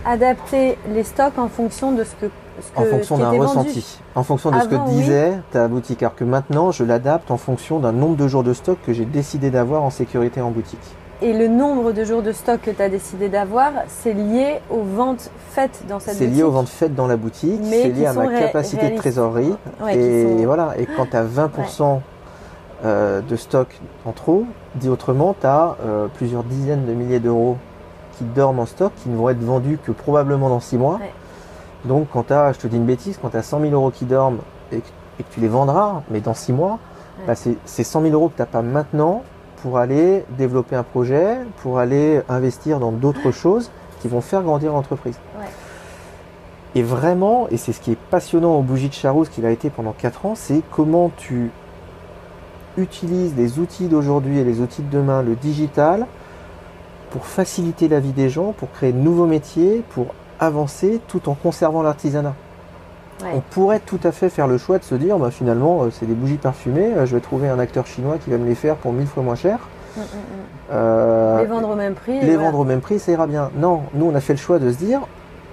adaptais 0.05 0.77
les 0.91 1.03
stocks 1.03 1.37
en 1.37 1.49
fonction 1.49 1.91
de 1.91 2.03
ce 2.03 2.15
que 2.15 2.31
en 2.75 2.83
fonction 2.83 3.17
d'un 3.17 3.31
ressenti, 3.31 3.99
en 4.15 4.23
fonction 4.23 4.51
de 4.51 4.59
ce 4.59 4.67
que 4.67 4.89
disait 4.89 5.33
ta 5.51 5.67
boutique. 5.67 6.03
Alors 6.03 6.15
que 6.15 6.23
maintenant, 6.23 6.71
je 6.71 6.83
l'adapte 6.83 7.31
en 7.31 7.37
fonction 7.37 7.79
d'un 7.79 7.91
nombre 7.91 8.15
de 8.15 8.27
jours 8.27 8.43
de 8.43 8.53
stock 8.53 8.77
que 8.85 8.93
j'ai 8.93 9.05
décidé 9.05 9.49
d'avoir 9.49 9.83
en 9.83 9.89
sécurité 9.89 10.41
en 10.41 10.51
boutique. 10.51 10.79
Et 11.21 11.33
le 11.33 11.49
nombre 11.49 11.91
de 11.91 12.05
jours 12.05 12.21
de 12.21 12.31
stock 12.31 12.61
que 12.61 12.71
tu 12.71 12.81
as 12.81 12.87
décidé 12.87 13.27
d'avoir, 13.27 13.71
c'est 13.87 14.13
lié 14.13 14.61
aux 14.69 14.83
ventes 14.83 15.31
faites 15.49 15.83
dans 15.89 15.99
cette 15.99 16.13
boutique 16.13 16.29
C'est 16.29 16.35
lié 16.35 16.43
aux 16.43 16.51
ventes 16.51 16.69
faites 16.69 16.95
dans 16.95 17.07
la 17.07 17.17
boutique, 17.17 17.59
c'est 17.63 17.89
lié 17.89 18.05
à 18.05 18.13
ma 18.13 18.27
capacité 18.27 18.91
de 18.91 18.95
trésorerie. 18.97 19.53
et 19.89 20.45
voilà, 20.45 20.75
et 20.77 20.85
quand 20.85 21.07
tu 21.07 21.17
as 21.17 21.25
20% 21.25 21.99
de 22.83 23.35
stock 23.35 23.67
en 24.05 24.13
trop, 24.13 24.45
dit 24.75 24.89
autrement, 24.89 25.35
tu 25.39 25.47
as 25.47 25.75
euh, 25.83 26.07
plusieurs 26.13 26.43
dizaines 26.43 26.85
de 26.85 26.93
milliers 26.93 27.19
d'euros 27.19 27.57
qui 28.17 28.23
dorment 28.23 28.59
en 28.59 28.65
stock, 28.65 28.91
qui 29.01 29.09
ne 29.09 29.17
vont 29.17 29.29
être 29.29 29.41
vendus 29.41 29.79
que 29.83 29.91
probablement 29.91 30.49
dans 30.49 30.59
6 30.59 30.77
mois. 30.77 30.99
Donc 31.85 32.07
quand 32.11 32.23
tu 32.27 32.33
as, 32.33 32.53
je 32.53 32.59
te 32.59 32.67
dis 32.67 32.77
une 32.77 32.85
bêtise, 32.85 33.17
quand 33.21 33.29
tu 33.29 33.37
as 33.37 33.43
100 33.43 33.61
000 33.61 33.73
euros 33.73 33.91
qui 33.91 34.05
dorment 34.05 34.39
et 34.71 34.79
que, 34.79 35.23
tu 35.31 35.39
les 35.41 35.47
vendras, 35.47 36.01
mais 36.09 36.21
dans 36.21 36.33
6 36.33 36.53
mois, 36.53 36.79
bah, 37.27 37.33
c'est 37.35 37.83
100 37.83 38.01
000 38.03 38.13
euros 38.13 38.29
que 38.29 38.35
tu 38.35 38.41
n'as 38.41 38.45
pas 38.45 38.61
maintenant 38.61 39.23
pour 39.61 39.77
aller 39.77 40.23
développer 40.37 40.75
un 40.75 40.83
projet, 40.83 41.37
pour 41.61 41.79
aller 41.79 42.21
investir 42.29 42.79
dans 42.79 42.91
d'autres 42.91 43.31
choses 43.31 43.71
qui 43.99 44.07
vont 44.07 44.21
faire 44.21 44.43
grandir 44.43 44.71
l'entreprise. 44.71 45.19
Et 46.75 46.83
vraiment, 46.83 47.47
et 47.49 47.57
c'est 47.57 47.73
ce 47.73 47.81
qui 47.81 47.91
est 47.91 47.97
passionnant 47.97 48.55
au 48.55 48.61
bougie 48.61 48.89
de 48.89 48.93
Charouz 48.93 49.27
qu'il 49.27 49.45
a 49.45 49.51
été 49.51 49.69
pendant 49.69 49.91
4 49.91 50.25
ans, 50.25 50.33
c'est 50.35 50.61
comment 50.71 51.11
tu 51.17 51.51
utilises 52.77 53.35
les 53.35 53.59
outils 53.59 53.87
d'aujourd'hui 53.87 54.39
et 54.39 54.43
les 54.43 54.61
outils 54.61 54.83
de 54.83 54.89
demain, 54.89 55.21
le 55.21 55.35
digital, 55.35 56.05
pour 57.09 57.25
faciliter 57.25 57.87
la 57.87 57.99
vie 57.99 58.11
des 58.11 58.29
gens, 58.29 58.53
pour 58.53 58.71
créer 58.71 58.93
de 58.93 58.99
nouveaux 58.99 59.25
métiers, 59.25 59.83
pour 59.89 60.07
avancer 60.39 61.01
tout 61.07 61.29
en 61.29 61.33
conservant 61.33 61.81
l'artisanat. 61.81 62.33
On 63.33 63.41
pourrait 63.41 63.81
tout 63.81 63.99
à 64.03 64.11
fait 64.11 64.29
faire 64.29 64.47
le 64.47 64.57
choix 64.57 64.77
de 64.79 64.83
se 64.83 64.95
dire, 64.95 65.17
bah, 65.17 65.29
finalement, 65.31 65.83
euh, 65.83 65.89
c'est 65.91 66.05
des 66.05 66.13
bougies 66.13 66.37
parfumées, 66.37 66.93
euh, 66.93 67.05
je 67.05 67.15
vais 67.15 67.21
trouver 67.21 67.49
un 67.49 67.59
acteur 67.59 67.85
chinois 67.85 68.17
qui 68.17 68.29
va 68.29 68.37
me 68.37 68.47
les 68.47 68.55
faire 68.55 68.75
pour 68.75 68.93
mille 68.93 69.07
fois 69.07 69.23
moins 69.23 69.35
cher. 69.35 69.59
Mm, 69.97 69.99
mm, 69.99 70.03
mm. 70.03 70.07
Euh, 70.71 71.41
les 71.41 71.47
vendre 71.47 71.69
au 71.69 71.75
même 71.75 71.95
prix. 71.95 72.21
Les 72.21 72.37
vendre 72.37 72.59
au 72.59 72.63
même 72.63 72.79
prix, 72.79 72.99
ça 72.99 73.11
ira 73.11 73.27
bien. 73.27 73.51
Non, 73.57 73.83
nous, 73.93 74.05
on 74.05 74.15
a 74.15 74.21
fait 74.21 74.33
le 74.33 74.39
choix 74.39 74.59
de 74.59 74.71
se 74.71 74.77
dire, 74.77 75.01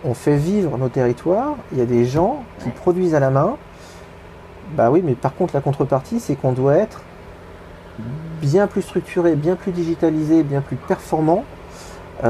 on 0.04 0.14
fait 0.14 0.36
vivre 0.36 0.78
nos 0.78 0.88
territoires, 0.88 1.56
il 1.72 1.78
y 1.78 1.80
a 1.80 1.86
des 1.86 2.04
gens 2.04 2.44
qui 2.60 2.70
produisent 2.70 3.14
à 3.14 3.20
la 3.20 3.30
main. 3.30 3.56
Bah 4.76 4.90
oui, 4.90 5.02
mais 5.04 5.14
par 5.14 5.34
contre, 5.34 5.54
la 5.54 5.60
contrepartie, 5.60 6.20
c'est 6.20 6.36
qu'on 6.36 6.52
doit 6.52 6.76
être 6.76 7.00
bien 8.40 8.66
plus 8.66 8.82
structuré, 8.82 9.34
bien 9.34 9.56
plus 9.56 9.72
digitalisé, 9.72 10.42
bien 10.42 10.60
plus 10.60 10.76
performant 10.76 11.44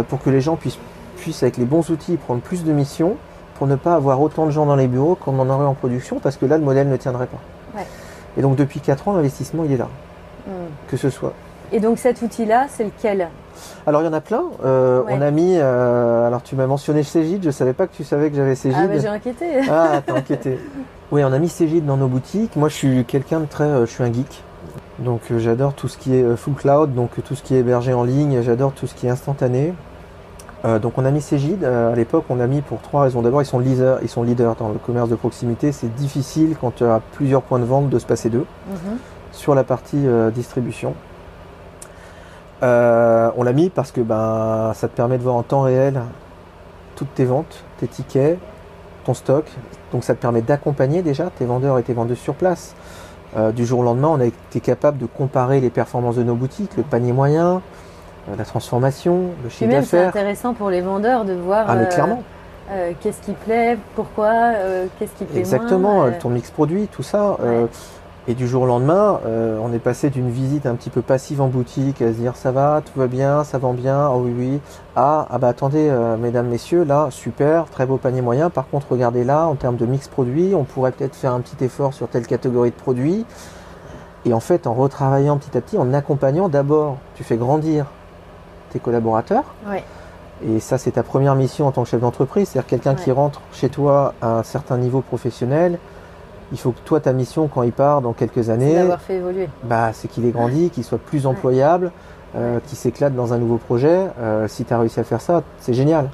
pour 0.08 0.22
que 0.22 0.30
les 0.30 0.40
gens 0.40 0.56
puissent, 0.56 0.78
avec 1.42 1.56
les 1.56 1.64
bons 1.64 1.88
outils, 1.90 2.16
prendre 2.16 2.40
plus 2.40 2.64
de 2.64 2.72
missions 2.72 3.16
pour 3.58 3.66
ne 3.66 3.76
pas 3.76 3.94
avoir 3.94 4.20
autant 4.20 4.46
de 4.46 4.50
gens 4.50 4.66
dans 4.66 4.76
les 4.76 4.86
bureaux 4.86 5.14
qu'on 5.14 5.38
en 5.38 5.48
aurait 5.48 5.64
en 5.64 5.74
production, 5.74 6.18
parce 6.20 6.36
que 6.36 6.46
là, 6.46 6.58
le 6.58 6.64
modèle 6.64 6.88
ne 6.88 6.96
tiendrait 6.96 7.26
pas. 7.26 7.38
Et 8.38 8.42
donc, 8.42 8.56
depuis 8.56 8.80
4 8.80 9.08
ans, 9.08 9.14
l'investissement, 9.14 9.64
il 9.64 9.72
est 9.72 9.76
là. 9.78 9.88
Hmm. 10.46 10.50
Que 10.88 10.96
ce 10.96 11.08
soit. 11.08 11.32
Et 11.72 11.80
donc, 11.80 11.98
cet 11.98 12.20
outil-là, 12.22 12.66
c'est 12.68 12.84
lequel? 12.84 13.28
Alors 13.86 14.02
il 14.02 14.04
y 14.04 14.08
en 14.08 14.12
a 14.12 14.20
plein. 14.20 14.44
Euh, 14.64 15.02
on 15.08 15.20
a 15.20 15.30
mis. 15.30 15.56
Euh, 15.56 16.26
alors 16.26 16.42
tu 16.42 16.56
m'as 16.56 16.66
mentionné 16.66 17.02
Cégide. 17.02 17.42
Je 17.42 17.50
savais 17.50 17.72
pas 17.72 17.86
que 17.86 17.94
tu 17.94 18.04
savais 18.04 18.30
que 18.30 18.36
j'avais 18.36 18.54
Cégide. 18.54 18.90
Ah 18.92 18.98
j'ai 18.98 19.08
inquiété. 19.08 19.46
ah 19.70 20.02
t'as 20.04 20.14
inquiété. 20.14 20.58
Oui, 21.10 21.24
on 21.24 21.32
a 21.32 21.38
mis 21.38 21.48
Cégide 21.48 21.86
dans 21.86 21.96
nos 21.96 22.08
boutiques. 22.08 22.54
Moi, 22.56 22.68
je 22.68 22.74
suis 22.74 23.04
quelqu'un 23.06 23.40
de 23.40 23.46
très. 23.46 23.64
Euh, 23.64 23.86
je 23.86 23.90
suis 23.90 24.02
un 24.02 24.12
geek. 24.12 24.42
Donc 24.98 25.20
j'adore 25.36 25.74
tout 25.74 25.88
ce 25.88 25.98
qui 25.98 26.14
est 26.14 26.36
full 26.36 26.54
cloud, 26.54 26.94
donc 26.94 27.10
tout 27.22 27.34
ce 27.34 27.42
qui 27.42 27.54
est 27.54 27.58
hébergé 27.58 27.92
en 27.92 28.02
ligne. 28.02 28.40
J'adore 28.42 28.72
tout 28.72 28.86
ce 28.86 28.94
qui 28.94 29.06
est 29.06 29.10
instantané. 29.10 29.74
Euh, 30.66 30.78
donc 30.78 30.98
on 30.98 31.04
a 31.04 31.10
mis 31.10 31.20
Cégide. 31.20 31.64
Euh, 31.64 31.92
à 31.92 31.96
l'époque, 31.96 32.24
on 32.28 32.40
a 32.40 32.46
mis 32.46 32.60
pour 32.60 32.80
trois 32.80 33.02
raisons. 33.02 33.22
D'abord, 33.22 33.42
ils 33.42 33.46
sont 33.46 33.58
leaders, 33.58 33.98
ils 34.02 34.08
sont 34.08 34.22
leaders 34.22 34.56
dans 34.56 34.68
le 34.68 34.78
commerce 34.78 35.08
de 35.08 35.14
proximité. 35.14 35.72
C'est 35.72 35.94
difficile 35.94 36.56
quand 36.60 36.74
tu 36.76 36.84
as 36.84 37.00
plusieurs 37.12 37.42
points 37.42 37.58
de 37.58 37.64
vente 37.64 37.88
de 37.88 37.98
se 37.98 38.06
passer 38.06 38.30
d'eux. 38.30 38.46
Mhm. 38.68 38.98
Sur 39.32 39.54
la 39.54 39.64
partie 39.64 40.06
euh, 40.06 40.30
distribution. 40.30 40.94
on 42.62 43.42
l'a 43.42 43.52
mis 43.52 43.70
parce 43.70 43.92
que 43.92 44.00
ben, 44.00 44.72
ça 44.74 44.88
te 44.88 44.96
permet 44.96 45.18
de 45.18 45.22
voir 45.22 45.36
en 45.36 45.42
temps 45.42 45.62
réel 45.62 46.00
toutes 46.96 47.14
tes 47.14 47.26
ventes, 47.26 47.64
tes 47.78 47.86
tickets, 47.86 48.38
ton 49.04 49.14
stock. 49.14 49.44
Donc 49.92 50.02
ça 50.04 50.14
te 50.14 50.20
permet 50.20 50.40
d'accompagner 50.40 51.02
déjà 51.02 51.30
tes 51.30 51.44
vendeurs 51.44 51.78
et 51.78 51.82
tes 51.82 51.92
vendeuses 51.92 52.18
sur 52.18 52.34
place. 52.34 52.74
du 53.54 53.66
jour 53.66 53.80
au 53.80 53.82
lendemain, 53.82 54.08
on 54.08 54.20
a 54.20 54.24
été 54.24 54.60
capable 54.60 54.96
de 54.96 55.04
comparer 55.04 55.60
les 55.60 55.68
performances 55.68 56.16
de 56.16 56.22
nos 56.22 56.34
boutiques, 56.34 56.74
le 56.78 56.82
panier 56.82 57.12
moyen, 57.12 57.60
la 58.36 58.44
transformation, 58.44 59.30
le 59.42 59.48
chiffre 59.48 59.70
d'affaires. 59.70 60.12
C'est 60.12 60.18
intéressant 60.18 60.54
pour 60.54 60.70
les 60.70 60.80
vendeurs 60.80 61.24
de 61.24 61.34
voir. 61.34 61.66
Ah, 61.68 61.76
mais 61.76 61.82
euh, 61.82 61.86
clairement. 61.86 62.22
Euh, 62.70 62.92
qu'est-ce 63.00 63.20
qui 63.20 63.32
plaît, 63.32 63.78
pourquoi, 63.94 64.32
euh, 64.32 64.86
qu'est-ce 64.98 65.12
qui 65.12 65.24
plaît 65.24 65.38
Exactement, 65.38 66.10
ton 66.18 66.30
mix 66.30 66.50
produit, 66.50 66.88
tout 66.88 67.04
ça. 67.04 67.36
et 68.28 68.34
du 68.34 68.48
jour 68.48 68.62
au 68.62 68.66
lendemain, 68.66 69.20
on 69.62 69.72
est 69.72 69.78
passé 69.78 70.10
d'une 70.10 70.30
visite 70.30 70.66
un 70.66 70.74
petit 70.74 70.90
peu 70.90 71.00
passive 71.00 71.40
en 71.40 71.46
boutique 71.46 72.02
à 72.02 72.08
se 72.08 72.18
dire 72.18 72.34
ça 72.34 72.50
va, 72.50 72.82
tout 72.84 72.98
va 72.98 73.06
bien, 73.06 73.44
ça 73.44 73.58
vend 73.58 73.72
bien, 73.72 74.08
oh 74.08 74.22
oui 74.24 74.34
oui, 74.36 74.60
ah, 74.96 75.28
ah 75.30 75.38
bah 75.38 75.46
attendez, 75.46 75.88
mesdames, 76.18 76.48
messieurs, 76.48 76.82
là, 76.82 77.06
super, 77.10 77.66
très 77.66 77.86
beau 77.86 77.98
panier 77.98 78.22
moyen. 78.22 78.50
Par 78.50 78.68
contre, 78.68 78.88
regardez 78.90 79.22
là, 79.22 79.46
en 79.46 79.54
termes 79.54 79.76
de 79.76 79.86
mix 79.86 80.08
produit, 80.08 80.56
on 80.56 80.64
pourrait 80.64 80.90
peut-être 80.90 81.14
faire 81.14 81.32
un 81.32 81.40
petit 81.40 81.64
effort 81.64 81.94
sur 81.94 82.08
telle 82.08 82.26
catégorie 82.26 82.70
de 82.70 82.74
produits. 82.74 83.24
Et 84.24 84.32
en 84.32 84.40
fait, 84.40 84.66
en 84.66 84.74
retravaillant 84.74 85.38
petit 85.38 85.56
à 85.56 85.60
petit, 85.60 85.78
en 85.78 85.94
accompagnant, 85.94 86.48
d'abord, 86.48 86.96
tu 87.14 87.22
fais 87.22 87.36
grandir 87.36 87.86
tes 88.70 88.78
collaborateurs. 88.78 89.44
Et 90.44 90.60
ça, 90.60 90.76
c'est 90.76 90.92
ta 90.92 91.02
première 91.02 91.34
mission 91.34 91.66
en 91.66 91.72
tant 91.72 91.84
que 91.84 91.88
chef 91.88 92.00
d'entreprise. 92.00 92.48
C'est-à-dire 92.48 92.68
quelqu'un 92.68 92.94
qui 92.94 93.10
rentre 93.10 93.40
chez 93.52 93.68
toi 93.68 94.14
à 94.20 94.38
un 94.38 94.42
certain 94.42 94.76
niveau 94.76 95.00
professionnel. 95.00 95.78
Il 96.52 96.58
faut 96.58 96.72
que 96.72 96.80
toi, 96.84 97.00
ta 97.00 97.12
mission, 97.12 97.48
quand 97.48 97.62
il 97.62 97.72
part 97.72 98.02
dans 98.02 98.12
quelques 98.12 98.50
années, 98.50 98.74
d'avoir 98.74 99.00
fait 99.00 99.16
évoluer. 99.16 99.48
Bah, 99.64 99.92
c'est 99.92 100.08
qu'il 100.08 100.26
est 100.26 100.30
grandi, 100.30 100.70
qu'il 100.70 100.84
soit 100.84 100.98
plus 100.98 101.26
employable, 101.26 101.90
euh, 102.36 102.60
qu'il 102.66 102.78
s'éclate 102.78 103.14
dans 103.14 103.32
un 103.32 103.38
nouveau 103.38 103.56
projet. 103.56 104.08
Euh, 104.20 104.46
si 104.46 104.64
tu 104.64 104.72
as 104.72 104.78
réussi 104.78 105.00
à 105.00 105.04
faire 105.04 105.20
ça, 105.20 105.42
c'est 105.58 105.74
génial. 105.74 106.10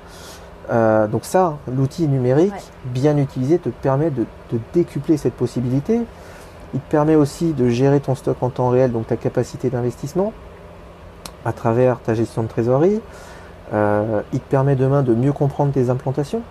Euh, 0.70 1.06
donc 1.06 1.24
ça, 1.24 1.58
l'outil 1.76 2.06
numérique, 2.06 2.54
bien 2.86 3.18
utilisé, 3.18 3.58
te 3.58 3.68
permet 3.68 4.10
de, 4.10 4.24
de, 4.52 4.60
décupler 4.72 5.16
cette 5.16 5.34
possibilité. 5.34 6.00
Il 6.72 6.80
te 6.80 6.90
permet 6.90 7.16
aussi 7.16 7.52
de 7.52 7.68
gérer 7.68 8.00
ton 8.00 8.14
stock 8.14 8.36
en 8.40 8.48
temps 8.48 8.70
réel, 8.70 8.92
donc 8.92 9.08
ta 9.08 9.16
capacité 9.16 9.68
d'investissement 9.68 10.32
à 11.44 11.52
travers 11.52 11.98
ta 12.00 12.14
gestion 12.14 12.42
de 12.42 12.48
trésorerie. 12.48 13.00
Euh, 13.72 14.20
il 14.32 14.40
te 14.40 14.50
permet 14.50 14.76
demain 14.76 15.02
de 15.02 15.14
mieux 15.14 15.32
comprendre 15.32 15.72
tes 15.72 15.90
implantations. 15.90 16.42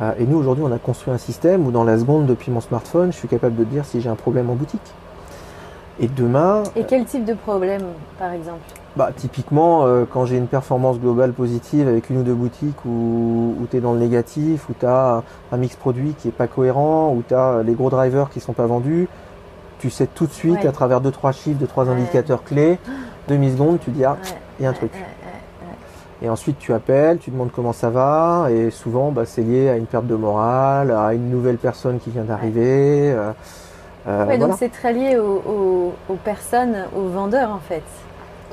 Euh, 0.00 0.12
et 0.18 0.26
nous, 0.26 0.38
aujourd'hui, 0.38 0.64
on 0.66 0.72
a 0.72 0.78
construit 0.78 1.12
un 1.12 1.18
système 1.18 1.66
où 1.66 1.70
dans 1.70 1.84
la 1.84 1.98
seconde, 1.98 2.26
depuis 2.26 2.50
mon 2.50 2.60
smartphone, 2.60 3.12
je 3.12 3.16
suis 3.16 3.28
capable 3.28 3.56
de 3.56 3.64
dire 3.64 3.84
si 3.84 4.00
j'ai 4.00 4.08
un 4.08 4.14
problème 4.14 4.50
en 4.50 4.54
boutique. 4.54 4.80
Et 6.00 6.06
demain... 6.06 6.62
Et 6.76 6.84
quel 6.84 7.04
type 7.04 7.24
de 7.24 7.34
problème, 7.34 7.82
par 8.18 8.32
exemple? 8.32 8.60
Bah, 8.96 9.10
Typiquement, 9.16 9.84
euh, 9.84 10.04
quand 10.08 10.26
j'ai 10.26 10.36
une 10.36 10.46
performance 10.46 11.00
globale 11.00 11.32
positive 11.32 11.88
avec 11.88 12.08
une 12.10 12.18
ou 12.18 12.22
deux 12.22 12.34
boutiques 12.34 12.84
où, 12.84 13.54
tu 13.70 13.76
es 13.76 13.80
dans 13.80 13.92
le 13.92 13.98
négatif, 13.98 14.68
où 14.68 14.74
tu 14.78 14.86
as 14.86 15.22
un 15.50 15.56
mix 15.56 15.74
produit 15.74 16.14
qui 16.14 16.28
n'est 16.28 16.32
pas 16.32 16.46
cohérent, 16.46 17.12
où 17.12 17.22
tu 17.26 17.34
as 17.34 17.62
les 17.64 17.74
gros 17.74 17.90
drivers 17.90 18.30
qui 18.30 18.38
ne 18.38 18.44
sont 18.44 18.52
pas 18.52 18.66
vendus, 18.66 19.08
tu 19.80 19.90
sais 19.90 20.06
tout 20.06 20.26
de 20.26 20.32
suite 20.32 20.64
à 20.64 20.72
travers 20.72 21.00
deux 21.00 21.10
trois 21.10 21.32
chiffres, 21.32 21.58
deux 21.58 21.66
trois 21.66 21.88
indicateurs 21.88 22.44
clés, 22.44 22.78
demi-seconde, 23.28 23.78
tu 23.80 23.90
dis 23.90 24.04
ah, 24.04 24.16
il 24.58 24.64
y 24.64 24.66
a 24.66 24.70
un 24.70 24.74
truc. 24.74 24.92
Et 26.20 26.28
ensuite 26.28 26.58
tu 26.58 26.72
appelles, 26.72 27.18
tu 27.18 27.30
demandes 27.30 27.50
comment 27.54 27.72
ça 27.72 27.90
va, 27.90 28.48
et 28.50 28.70
souvent 28.70 29.12
bah, 29.12 29.22
c'est 29.24 29.42
lié 29.42 29.68
à 29.68 29.76
une 29.76 29.86
perte 29.86 30.06
de 30.06 30.16
morale, 30.16 30.90
à 30.90 31.14
une 31.14 31.30
nouvelle 31.30 31.58
personne 31.58 32.00
qui 32.00 32.10
vient 32.10 32.24
d'arriver. 32.24 33.12
Euh, 33.12 33.30
euh, 34.08 34.36
donc 34.36 34.54
c'est 34.58 34.72
très 34.72 34.92
lié 34.92 35.16
aux, 35.18 35.92
personnes, 36.24 36.86
aux 36.96 37.08
vendeurs 37.08 37.50
en 37.50 37.60
fait. 37.60 37.84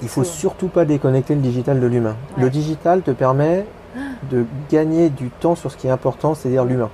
Il 0.02 0.10
faut 0.10 0.24
surtout 0.24 0.68
pas 0.68 0.86
déconnecter 0.86 1.34
le 1.34 1.42
digital 1.42 1.80
de 1.80 1.88
l'humain. 1.88 2.16
Le 2.38 2.50
digital 2.50 3.02
te 3.02 3.12
permet 3.12 3.66
de 4.30 4.46
gagner 4.70 5.10
du 5.10 5.30
temps 5.30 5.56
sur 5.56 5.72
ce 5.72 5.78
qui 5.78 5.88
est 5.88 5.92
important, 5.92 6.36
c'est-à-dire 6.36 6.66
l'humain. 6.66 6.92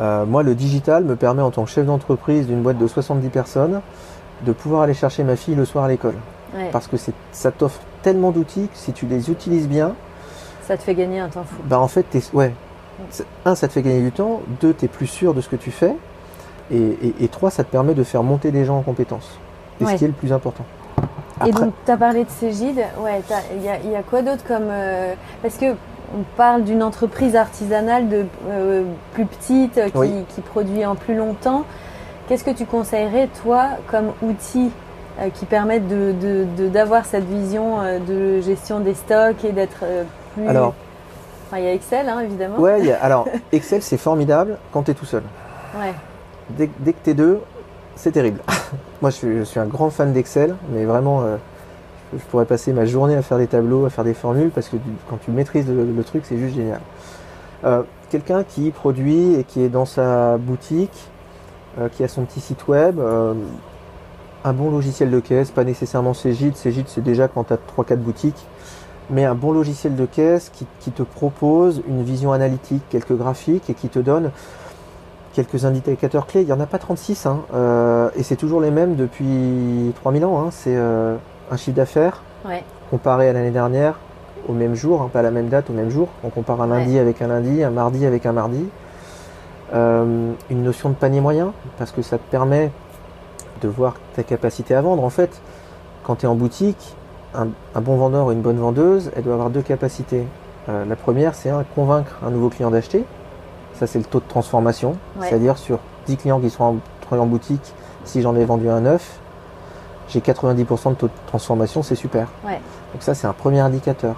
Euh, 0.00 0.24
moi, 0.26 0.42
le 0.42 0.54
digital 0.54 1.04
me 1.04 1.16
permet, 1.16 1.42
en 1.42 1.50
tant 1.50 1.64
que 1.64 1.70
chef 1.70 1.84
d'entreprise 1.84 2.46
d'une 2.46 2.62
boîte 2.62 2.78
de 2.78 2.86
70 2.86 3.28
personnes, 3.28 3.80
de 4.44 4.52
pouvoir 4.52 4.82
aller 4.82 4.94
chercher 4.94 5.24
ma 5.24 5.36
fille 5.36 5.56
le 5.56 5.64
soir 5.64 5.84
à 5.84 5.88
l'école. 5.88 6.14
Parce 6.72 6.86
que 6.86 6.96
ça 7.32 7.50
t'offre 7.50 7.80
tellement 8.02 8.30
d'outils 8.30 8.68
que 8.68 8.76
si 8.76 8.92
tu 8.92 9.06
les 9.06 9.30
utilises 9.30 9.68
bien. 9.68 9.94
Ça 10.66 10.76
te 10.76 10.82
fait 10.82 10.94
gagner 10.94 11.20
un 11.20 11.28
temps 11.28 11.44
fou. 11.44 11.56
Bah 11.64 11.78
en 11.78 11.88
fait, 11.88 12.06
ouais. 12.32 12.52
Un, 13.44 13.54
ça 13.54 13.68
te 13.68 13.72
fait 13.72 13.82
gagner 13.82 14.02
du 14.02 14.12
temps. 14.12 14.40
Deux, 14.60 14.74
tu 14.74 14.86
es 14.86 14.88
plus 14.88 15.06
sûr 15.06 15.34
de 15.34 15.40
ce 15.40 15.48
que 15.48 15.56
tu 15.56 15.70
fais. 15.70 15.94
Et, 16.70 17.28
trois, 17.28 17.50
ça 17.50 17.64
te 17.64 17.70
permet 17.70 17.94
de 17.94 18.04
faire 18.04 18.22
monter 18.22 18.50
des 18.50 18.64
gens 18.64 18.78
en 18.78 18.82
compétences. 18.82 19.38
Et 19.80 19.86
ce 19.86 19.94
qui 19.94 20.04
est 20.04 20.08
le 20.08 20.12
plus 20.12 20.32
important. 20.32 20.64
Et 21.46 21.52
donc, 21.52 21.72
tu 21.84 21.90
as 21.90 21.96
parlé 21.96 22.24
de 22.24 22.30
Cégide. 22.30 22.82
Ouais, 23.00 23.22
il 23.56 23.90
y, 23.90 23.94
a 23.94 24.02
quoi 24.02 24.22
d'autre 24.22 24.44
comme. 24.46 24.68
Euh, 24.68 25.14
parce 25.42 25.56
que 25.56 25.74
on 26.14 26.22
parle 26.36 26.64
d'une 26.64 26.82
entreprise 26.82 27.36
artisanale 27.36 28.08
de 28.08 28.24
euh, 28.48 28.84
plus 29.12 29.26
petite 29.26 29.74
qui, 29.74 30.24
qui, 30.34 30.40
produit 30.40 30.84
en 30.84 30.94
plus 30.94 31.14
longtemps. 31.14 31.64
Qu'est-ce 32.26 32.44
que 32.44 32.50
tu 32.50 32.64
conseillerais, 32.66 33.28
toi, 33.42 33.68
comme 33.88 34.12
outil 34.22 34.70
qui 35.34 35.46
permettent 35.46 35.88
d'avoir 35.88 37.02
de, 37.02 37.06
cette 37.06 37.24
vision 37.24 37.78
de 38.06 38.40
gestion 38.40 38.80
des 38.80 38.94
stocks 38.94 39.44
et 39.44 39.52
d'être 39.52 39.84
plus. 40.34 40.48
Alors, 40.48 40.74
il 41.56 41.64
y 41.64 41.66
a 41.66 41.72
Excel, 41.72 42.08
hein, 42.08 42.20
évidemment. 42.20 42.58
Ouais, 42.58 42.92
alors 43.00 43.26
Excel, 43.52 43.82
c'est 43.82 43.96
formidable 43.96 44.58
quand 44.72 44.82
tu 44.82 44.90
es 44.90 44.94
tout 44.94 45.06
seul. 45.06 45.22
Ouais. 45.78 45.94
Dès, 46.50 46.68
dès 46.78 46.92
que 46.92 46.98
tu 47.02 47.10
es 47.10 47.14
deux, 47.14 47.40
c'est 47.96 48.12
terrible. 48.12 48.40
Moi, 49.02 49.10
je 49.10 49.44
suis, 49.44 49.60
un 49.60 49.66
grand 49.66 49.90
fan 49.90 50.12
d'Excel, 50.12 50.54
mais 50.70 50.84
vraiment, 50.84 51.22
euh, 51.22 51.36
je 52.12 52.22
pourrais 52.30 52.44
passer 52.44 52.72
ma 52.72 52.84
journée 52.84 53.16
à 53.16 53.22
faire 53.22 53.38
des 53.38 53.46
tableaux, 53.46 53.86
à 53.86 53.90
faire 53.90 54.04
des 54.04 54.14
formules, 54.14 54.50
parce 54.50 54.68
que 54.68 54.76
quand 55.08 55.18
tu 55.24 55.30
maîtrises 55.30 55.68
le, 55.68 56.04
truc, 56.04 56.24
c'est 56.26 56.38
juste 56.38 56.56
génial. 56.56 56.80
Euh, 57.64 57.82
quelqu'un 58.10 58.44
qui 58.44 58.70
produit 58.70 59.34
et 59.34 59.44
qui 59.44 59.62
est 59.62 59.68
dans 59.68 59.84
sa 59.84 60.36
boutique, 60.36 61.08
euh, 61.80 61.88
qui 61.88 62.04
a 62.04 62.08
son 62.08 62.24
petit 62.24 62.40
site 62.40 62.68
web, 62.68 63.00
un 64.44 64.52
bon 64.52 64.70
logiciel 64.70 65.10
de 65.10 65.20
caisse, 65.20 65.50
pas 65.50 65.64
nécessairement 65.64 66.14
Cégide. 66.14 66.56
Cégide, 66.56 66.86
c'est 66.88 67.02
déjà 67.02 67.28
quand 67.28 67.44
tu 67.44 67.52
as 67.52 67.58
3-4 67.76 67.96
boutiques 67.96 68.46
mais 69.10 69.24
un 69.24 69.34
bon 69.34 69.52
logiciel 69.52 69.96
de 69.96 70.06
caisse 70.06 70.50
qui, 70.52 70.90
te 70.90 71.02
propose 71.02 71.82
une 71.86 72.02
vision 72.02 72.32
analytique, 72.32 72.82
quelques 72.90 73.16
graphiques 73.16 73.68
et 73.70 73.74
qui 73.74 73.88
te 73.88 73.98
donne 73.98 74.30
quelques 75.34 75.64
indicateurs 75.64 76.26
clés. 76.26 76.40
Il 76.40 76.46
n'y 76.46 76.52
en 76.52 76.60
a 76.60 76.66
pas 76.66 76.78
36, 76.78 77.26
hein, 77.26 77.40
euh, 77.54 78.10
et 78.16 78.22
c'est 78.22 78.36
toujours 78.36 78.60
les 78.60 78.70
mêmes 78.70 78.96
depuis 78.96 79.92
3000 79.96 80.24
ans. 80.24 80.40
Hein. 80.40 80.48
C'est 80.50 80.76
euh, 80.76 81.16
un 81.50 81.56
chiffre 81.56 81.76
d'affaires 81.76 82.22
comparé 82.90 83.28
à 83.28 83.32
l'année 83.32 83.50
dernière 83.50 83.98
au 84.48 84.52
même 84.52 84.74
jour, 84.74 85.02
hein, 85.02 85.10
pas 85.12 85.18
à 85.18 85.22
la 85.22 85.30
même 85.30 85.48
date, 85.48 85.68
au 85.68 85.74
même 85.74 85.90
jour. 85.90 86.08
On 86.24 86.30
compare 86.30 86.62
un 86.62 86.66
lundi 86.66 86.98
avec 86.98 87.20
un 87.20 87.28
lundi, 87.28 87.62
un 87.62 87.70
mardi 87.70 88.06
avec 88.06 88.24
un 88.24 88.32
mardi. 88.32 88.64
Euh, 89.74 90.32
une 90.48 90.62
notion 90.62 90.88
de 90.88 90.94
panier 90.94 91.20
moyen, 91.20 91.52
parce 91.76 91.92
que 91.92 92.00
ça 92.00 92.16
te 92.16 92.30
permet 92.30 92.70
de 93.60 93.68
voir 93.68 93.94
ta 94.14 94.22
capacité 94.22 94.74
à 94.74 94.80
vendre. 94.80 95.04
En 95.04 95.10
fait, 95.10 95.40
quand 96.04 96.16
tu 96.16 96.26
es 96.26 96.28
en 96.28 96.34
boutique, 96.34 96.96
un, 97.34 97.80
bon 97.80 97.96
vendeur 97.96 98.26
ou 98.26 98.32
une 98.32 98.40
bonne 98.40 98.58
vendeuse, 98.58 99.10
elle 99.16 99.24
doit 99.24 99.34
avoir 99.34 99.50
deux 99.50 99.62
capacités. 99.62 100.24
Euh, 100.68 100.84
la 100.84 100.96
première, 100.96 101.34
c'est 101.34 101.50
convaincre 101.74 102.18
un 102.26 102.30
nouveau 102.30 102.48
client 102.48 102.70
d'acheter. 102.70 103.04
Ça, 103.74 103.86
c'est 103.86 103.98
le 103.98 104.04
taux 104.04 104.20
de 104.20 104.28
transformation. 104.28 104.96
C'est-à-dire 105.20 105.58
sur 105.58 105.78
10 106.06 106.16
clients 106.16 106.40
qui 106.40 106.50
sont 106.50 106.80
en 107.10 107.26
boutique, 107.26 107.74
si 108.04 108.22
j'en 108.22 108.34
ai 108.34 108.44
vendu 108.44 108.68
un 108.68 108.80
neuf, 108.80 109.20
j'ai 110.08 110.20
90% 110.20 110.90
de 110.90 110.94
taux 110.94 111.06
de 111.08 111.12
transformation, 111.26 111.82
c'est 111.82 111.94
super. 111.94 112.28
Donc 112.44 113.02
ça, 113.02 113.14
c'est 113.14 113.26
un 113.26 113.32
premier 113.32 113.60
indicateur. 113.60 114.16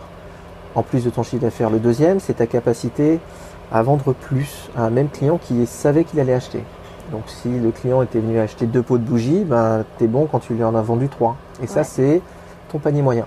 En 0.77 0.83
plus 0.85 1.05
de 1.05 1.11
ton 1.11 1.25
chiffre 1.25 1.43
d'affaires. 1.43 1.69
Le 1.69 1.81
deuxième, 1.81 2.21
c'est 2.21 2.35
ta 2.35 2.47
capacité 2.47 3.19
à 3.73 3.83
vendre 3.83 4.13
plus 4.13 4.71
à 4.77 4.85
un 4.85 4.91
même 4.91 5.09
client 5.09 5.39
qui 5.39 5.67
savait 5.67 6.05
qu'il 6.05 6.21
allait 6.21 6.35
acheter. 6.35 6.63
Donc 7.11 7.23
si 7.27 7.49
le 7.49 7.71
client 7.71 8.03
était 8.03 8.21
venu 8.21 8.39
acheter 8.39 8.67
deux 8.67 8.83
pots 8.83 8.99
de 8.99 9.03
bougies, 9.03 9.45
ben, 9.45 9.85
tu 9.99 10.05
es 10.05 10.07
bon 10.07 10.27
quand 10.27 10.39
tu 10.39 10.55
lui 10.55 10.65
en 10.65 10.75
as 10.75 10.83
vendu 10.83 11.09
trois. 11.09 11.37
Et 11.63 11.67
ça, 11.67 11.83
c'est 11.83 12.23
ton 12.71 12.79
panier 12.79 13.03
moyen. 13.03 13.27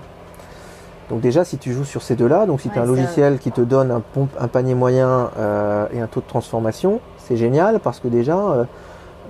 Donc 1.10 1.20
déjà, 1.20 1.44
si 1.44 1.58
tu 1.58 1.72
joues 1.72 1.84
sur 1.84 2.02
ces 2.02 2.16
deux-là, 2.16 2.46
donc 2.46 2.62
si 2.62 2.70
tu 2.70 2.78
as 2.78 2.82
un 2.82 2.86
logiciel 2.86 3.38
qui 3.38 3.52
te 3.52 3.60
donne 3.60 3.90
un, 3.90 4.02
un 4.40 4.48
panier 4.48 4.74
moyen 4.74 5.30
euh, 5.38 5.86
et 5.92 6.00
un 6.00 6.06
taux 6.06 6.20
de 6.20 6.26
transformation, 6.26 7.00
c'est 7.18 7.36
génial 7.36 7.78
parce 7.80 8.00
que 8.00 8.08
déjà, 8.08 8.38
euh, 8.38 8.64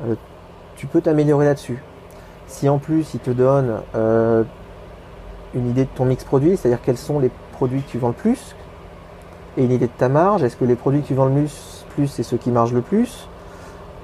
euh, 0.07 0.15
tu 0.77 0.87
peux 0.87 1.01
t'améliorer 1.01 1.47
là-dessus. 1.47 1.83
Si 2.47 2.69
en 2.69 2.79
plus, 2.79 3.15
il 3.15 3.21
te 3.21 3.31
donne 3.31 3.81
une 5.55 5.71
idée 5.71 5.85
de 5.85 5.91
ton 5.97 6.05
mix 6.05 6.23
produit, 6.23 6.57
c'est-à-dire 6.57 6.81
quels 6.83 6.99
sont 6.99 7.19
les 7.19 7.31
produits 7.53 7.83
que 7.83 7.91
tu 7.91 7.99
vends 7.99 8.09
le 8.09 8.15
plus, 8.15 8.55
et 9.57 9.65
une 9.65 9.73
idée 9.73 9.87
de 9.87 9.93
ta 9.97 10.09
marge, 10.09 10.45
est-ce 10.45 10.57
que 10.57 10.65
les 10.65 10.77
produits 10.77 11.03
que 11.03 11.07
tu 11.09 11.15
vends 11.15 11.27
le 11.27 11.47
plus, 11.95 12.07
c'est 12.07 12.23
ceux 12.23 12.37
qui 12.37 12.51
marchent 12.51 12.73
le 12.73 12.83
plus 12.83 13.29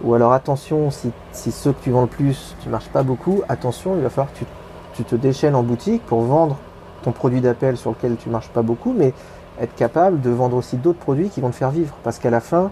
Ou 0.02 0.14
alors 0.14 0.32
attention, 0.32 0.90
si, 0.90 1.10
si 1.32 1.52
ceux 1.52 1.72
que 1.72 1.82
tu 1.82 1.90
vends 1.90 2.02
le 2.02 2.06
plus, 2.06 2.56
tu 2.62 2.68
marches 2.68 2.88
pas 2.88 3.02
beaucoup, 3.02 3.42
attention, 3.48 3.96
il 3.96 4.02
va 4.02 4.10
falloir 4.10 4.32
que 4.32 4.38
tu 4.38 4.46
tu 4.94 5.04
te 5.04 5.14
déchaînes 5.14 5.54
en 5.54 5.62
boutique 5.62 6.04
pour 6.06 6.22
vendre 6.22 6.56
ton 7.02 7.12
produit 7.12 7.40
d'appel 7.40 7.76
sur 7.76 7.90
lequel 7.90 8.16
tu 8.16 8.28
marches 8.28 8.48
pas 8.48 8.62
beaucoup, 8.62 8.92
mais 8.96 9.14
être 9.60 9.74
capable 9.74 10.20
de 10.20 10.30
vendre 10.30 10.56
aussi 10.56 10.76
d'autres 10.76 10.98
produits 10.98 11.30
qui 11.30 11.40
vont 11.40 11.50
te 11.50 11.56
faire 11.56 11.70
vivre. 11.70 11.94
Parce 12.02 12.18
qu'à 12.18 12.30
la 12.30 12.40
fin, 12.40 12.70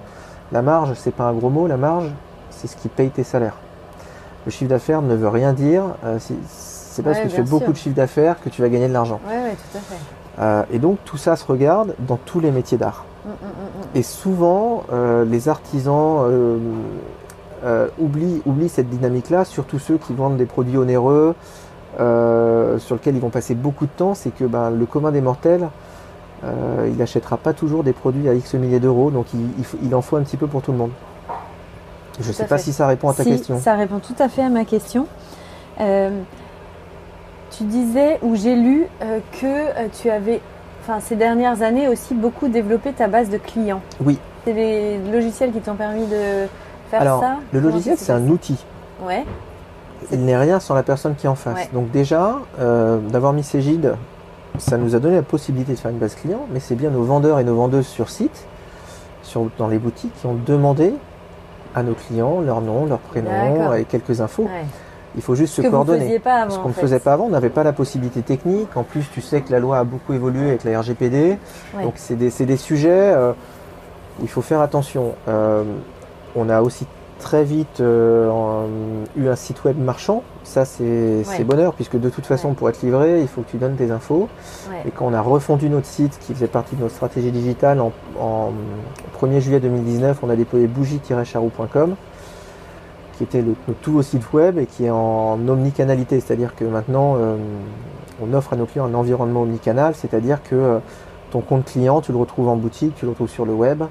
la 0.52 0.62
marge, 0.62 0.92
c'est 0.94 1.14
pas 1.14 1.24
un 1.24 1.32
gros 1.32 1.50
mot, 1.50 1.66
la 1.66 1.76
marge, 1.76 2.10
c'est 2.50 2.66
ce 2.66 2.76
qui 2.76 2.88
paye 2.88 3.10
tes 3.10 3.24
salaires. 3.24 3.56
Le 4.44 4.50
chiffre 4.50 4.70
d'affaires 4.70 5.02
ne 5.02 5.14
veut 5.14 5.28
rien 5.28 5.52
dire. 5.52 5.84
Euh, 6.04 6.18
c'est 6.20 7.02
parce 7.02 7.18
que 7.18 7.28
tu 7.28 7.36
fais 7.36 7.42
beaucoup 7.42 7.72
de 7.72 7.76
chiffre 7.76 7.94
d'affaires 7.94 8.40
que 8.42 8.48
tu 8.48 8.62
vas 8.62 8.68
gagner 8.68 8.88
de 8.88 8.92
l'argent. 8.92 9.20
Euh, 10.40 10.62
et 10.70 10.78
donc 10.78 10.98
tout 11.04 11.16
ça 11.16 11.36
se 11.36 11.44
regarde 11.44 11.94
dans 12.00 12.16
tous 12.16 12.40
les 12.40 12.50
métiers 12.50 12.78
d'art. 12.78 13.04
Mm, 13.24 13.28
mm, 13.28 13.32
mm, 13.32 13.96
et 13.96 14.02
souvent, 14.02 14.84
euh, 14.92 15.24
les 15.24 15.48
artisans 15.48 16.24
oublient, 17.98 18.42
oublient 18.46 18.68
cette 18.68 18.88
dynamique-là, 18.88 19.44
surtout 19.44 19.78
ceux 19.78 19.98
qui 19.98 20.14
vendent 20.14 20.36
des 20.36 20.46
produits 20.46 20.78
onéreux, 20.78 21.34
euh, 22.00 22.78
sur 22.78 22.94
lequel 22.94 23.16
ils 23.16 23.20
vont 23.20 23.30
passer 23.30 23.54
beaucoup 23.54 23.86
de 23.86 23.90
temps, 23.90 24.14
c'est 24.14 24.30
que 24.30 24.44
ben, 24.44 24.70
le 24.70 24.86
commun 24.86 25.10
des 25.10 25.20
mortels, 25.20 25.68
euh, 26.44 26.86
il 26.88 26.96
n'achètera 26.96 27.38
pas 27.38 27.52
toujours 27.52 27.82
des 27.82 27.92
produits 27.92 28.28
à 28.28 28.34
X 28.34 28.54
milliers 28.54 28.78
d'euros, 28.78 29.10
donc 29.10 29.26
il, 29.82 29.94
en 29.94 30.00
faut 30.00 30.16
un 30.16 30.22
petit 30.22 30.36
peu 30.36 30.46
pour 30.46 30.62
tout 30.62 30.70
le 30.70 30.78
monde. 30.78 30.92
Je 32.20 32.28
ne 32.28 32.32
sais 32.32 32.46
pas 32.46 32.58
si 32.58 32.72
ça 32.72 32.86
répond 32.86 33.08
à 33.08 33.14
ta 33.14 33.24
question. 33.24 33.58
Ça 33.58 33.74
répond 33.74 33.98
tout 33.98 34.14
à 34.18 34.28
fait 34.28 34.42
à 34.42 34.48
ma 34.48 34.64
question. 34.64 35.06
Euh, 35.80 36.20
tu 37.50 37.64
disais, 37.64 38.18
ou 38.22 38.36
j'ai 38.36 38.54
lu, 38.54 38.86
que 39.40 39.88
tu 40.00 40.10
avais, 40.10 40.40
enfin 40.82 41.00
ces 41.00 41.16
dernières 41.16 41.62
années 41.62 41.88
aussi, 41.88 42.14
beaucoup 42.14 42.48
développé 42.48 42.92
ta 42.92 43.08
base 43.08 43.30
de 43.30 43.38
clients. 43.38 43.80
Oui. 44.04 44.18
C'est 44.44 44.52
les 44.52 44.98
logiciels 45.10 45.52
qui 45.52 45.60
t'ont 45.60 45.74
permis 45.74 46.06
de 46.06 46.46
faire 46.88 47.00
Alors, 47.00 47.20
ça 47.20 47.36
Le 47.52 47.60
logiciel, 47.60 47.96
c'est 47.98 48.12
un 48.12 48.28
outil. 48.28 48.64
Ouais 49.02 49.24
il 50.12 50.24
n'est 50.24 50.36
rien 50.36 50.60
sans 50.60 50.74
la 50.74 50.82
personne 50.82 51.14
qui 51.14 51.26
est 51.26 51.28
en 51.28 51.34
face. 51.34 51.70
Donc 51.72 51.90
déjà, 51.90 52.36
euh, 52.60 52.98
d'avoir 52.98 53.32
mis 53.32 53.42
Cégide, 53.42 53.94
ça 54.58 54.76
nous 54.76 54.94
a 54.94 54.98
donné 54.98 55.16
la 55.16 55.22
possibilité 55.22 55.72
de 55.72 55.78
faire 55.78 55.90
une 55.90 55.98
base 55.98 56.14
client, 56.14 56.46
mais 56.52 56.60
c'est 56.60 56.74
bien 56.74 56.90
nos 56.90 57.02
vendeurs 57.02 57.38
et 57.38 57.44
nos 57.44 57.54
vendeuses 57.54 57.86
sur 57.86 58.10
site, 58.10 58.46
sur, 59.22 59.48
dans 59.58 59.68
les 59.68 59.78
boutiques, 59.78 60.12
qui 60.20 60.26
ont 60.26 60.38
demandé 60.46 60.94
à 61.74 61.82
nos 61.82 61.94
clients 61.94 62.40
leur 62.40 62.60
nom, 62.60 62.86
leur 62.86 62.98
prénom 62.98 63.72
et 63.74 63.84
quelques 63.84 64.20
infos. 64.20 64.48
Il 65.16 65.22
faut 65.22 65.34
juste 65.34 65.54
ce 65.54 65.62
se 65.62 65.68
coordonner. 65.68 66.18
Pas 66.18 66.42
avant, 66.42 66.54
Ce 66.54 66.58
qu'on 66.58 66.68
ne 66.68 66.74
faisait 66.74 67.00
pas 67.00 67.14
avant, 67.14 67.24
on 67.24 67.30
n'avait 67.30 67.50
pas 67.50 67.64
la 67.64 67.72
possibilité 67.72 68.22
technique. 68.22 68.76
En 68.76 68.84
plus, 68.84 69.04
tu 69.12 69.20
sais 69.20 69.40
que 69.40 69.50
la 69.50 69.58
loi 69.58 69.78
a 69.78 69.84
beaucoup 69.84 70.12
évolué 70.12 70.48
avec 70.48 70.64
la 70.64 70.80
RGPD. 70.80 71.38
Donc 71.82 71.94
c'est 71.96 72.14
des, 72.14 72.30
des, 72.30 72.56
sujets 72.56 72.90
euh, 72.90 73.32
où 74.20 74.24
il 74.24 74.28
faut 74.28 74.42
faire 74.42 74.60
attention. 74.60 75.14
Euh, 75.28 75.64
on 76.36 76.48
a 76.48 76.62
aussi 76.62 76.86
très 77.18 77.44
vite 77.44 77.80
euh, 77.80 78.66
eu 79.16 79.28
un 79.28 79.36
site 79.36 79.64
web 79.64 79.78
marchand. 79.78 80.22
Ça, 80.44 80.64
c'est 80.64 81.44
bonheur, 81.44 81.74
puisque 81.74 81.98
de 81.98 82.08
toute 82.08 82.26
façon, 82.26 82.54
pour 82.54 82.68
être 82.68 82.82
livré, 82.82 83.20
il 83.20 83.28
faut 83.28 83.42
que 83.42 83.50
tu 83.50 83.58
donnes 83.58 83.76
tes 83.76 83.90
infos. 83.90 84.28
Et 84.86 84.90
quand 84.90 85.06
on 85.06 85.12
a 85.12 85.20
refondu 85.20 85.68
notre 85.68 85.86
site, 85.86 86.18
qui 86.20 86.32
faisait 86.32 86.46
partie 86.46 86.76
de 86.76 86.82
notre 86.82 86.94
stratégie 86.94 87.30
digitale, 87.30 87.80
en, 87.80 87.92
1er 89.20 89.40
juillet 89.40 89.60
2019, 89.60 90.18
on 90.22 90.30
a 90.30 90.36
déployé 90.36 90.68
bougie-charou.com, 90.68 91.96
qui 93.16 93.24
était 93.24 93.42
le, 93.42 93.54
notre 93.66 93.80
tout 93.80 94.00
site 94.02 94.32
web 94.32 94.58
et 94.58 94.66
qui 94.66 94.86
est 94.86 94.90
en 94.90 95.38
omnicanalité, 95.48 96.20
c'est-à-dire 96.20 96.54
que 96.54 96.64
maintenant, 96.64 97.16
euh, 97.18 97.36
on 98.22 98.32
offre 98.32 98.52
à 98.52 98.56
nos 98.56 98.66
clients 98.66 98.86
un 98.86 98.94
environnement 98.94 99.42
omnicanal, 99.42 99.94
c'est-à-dire 99.94 100.42
que 100.42 100.54
euh, 100.54 100.78
ton 101.30 101.40
compte 101.40 101.64
client, 101.64 102.00
tu 102.00 102.12
le 102.12 102.18
retrouves 102.18 102.48
en 102.48 102.56
boutique, 102.56 102.94
tu 102.94 103.04
le 103.04 103.10
retrouves 103.10 103.28
sur 103.28 103.44
le 103.44 103.52
web. 103.52 103.82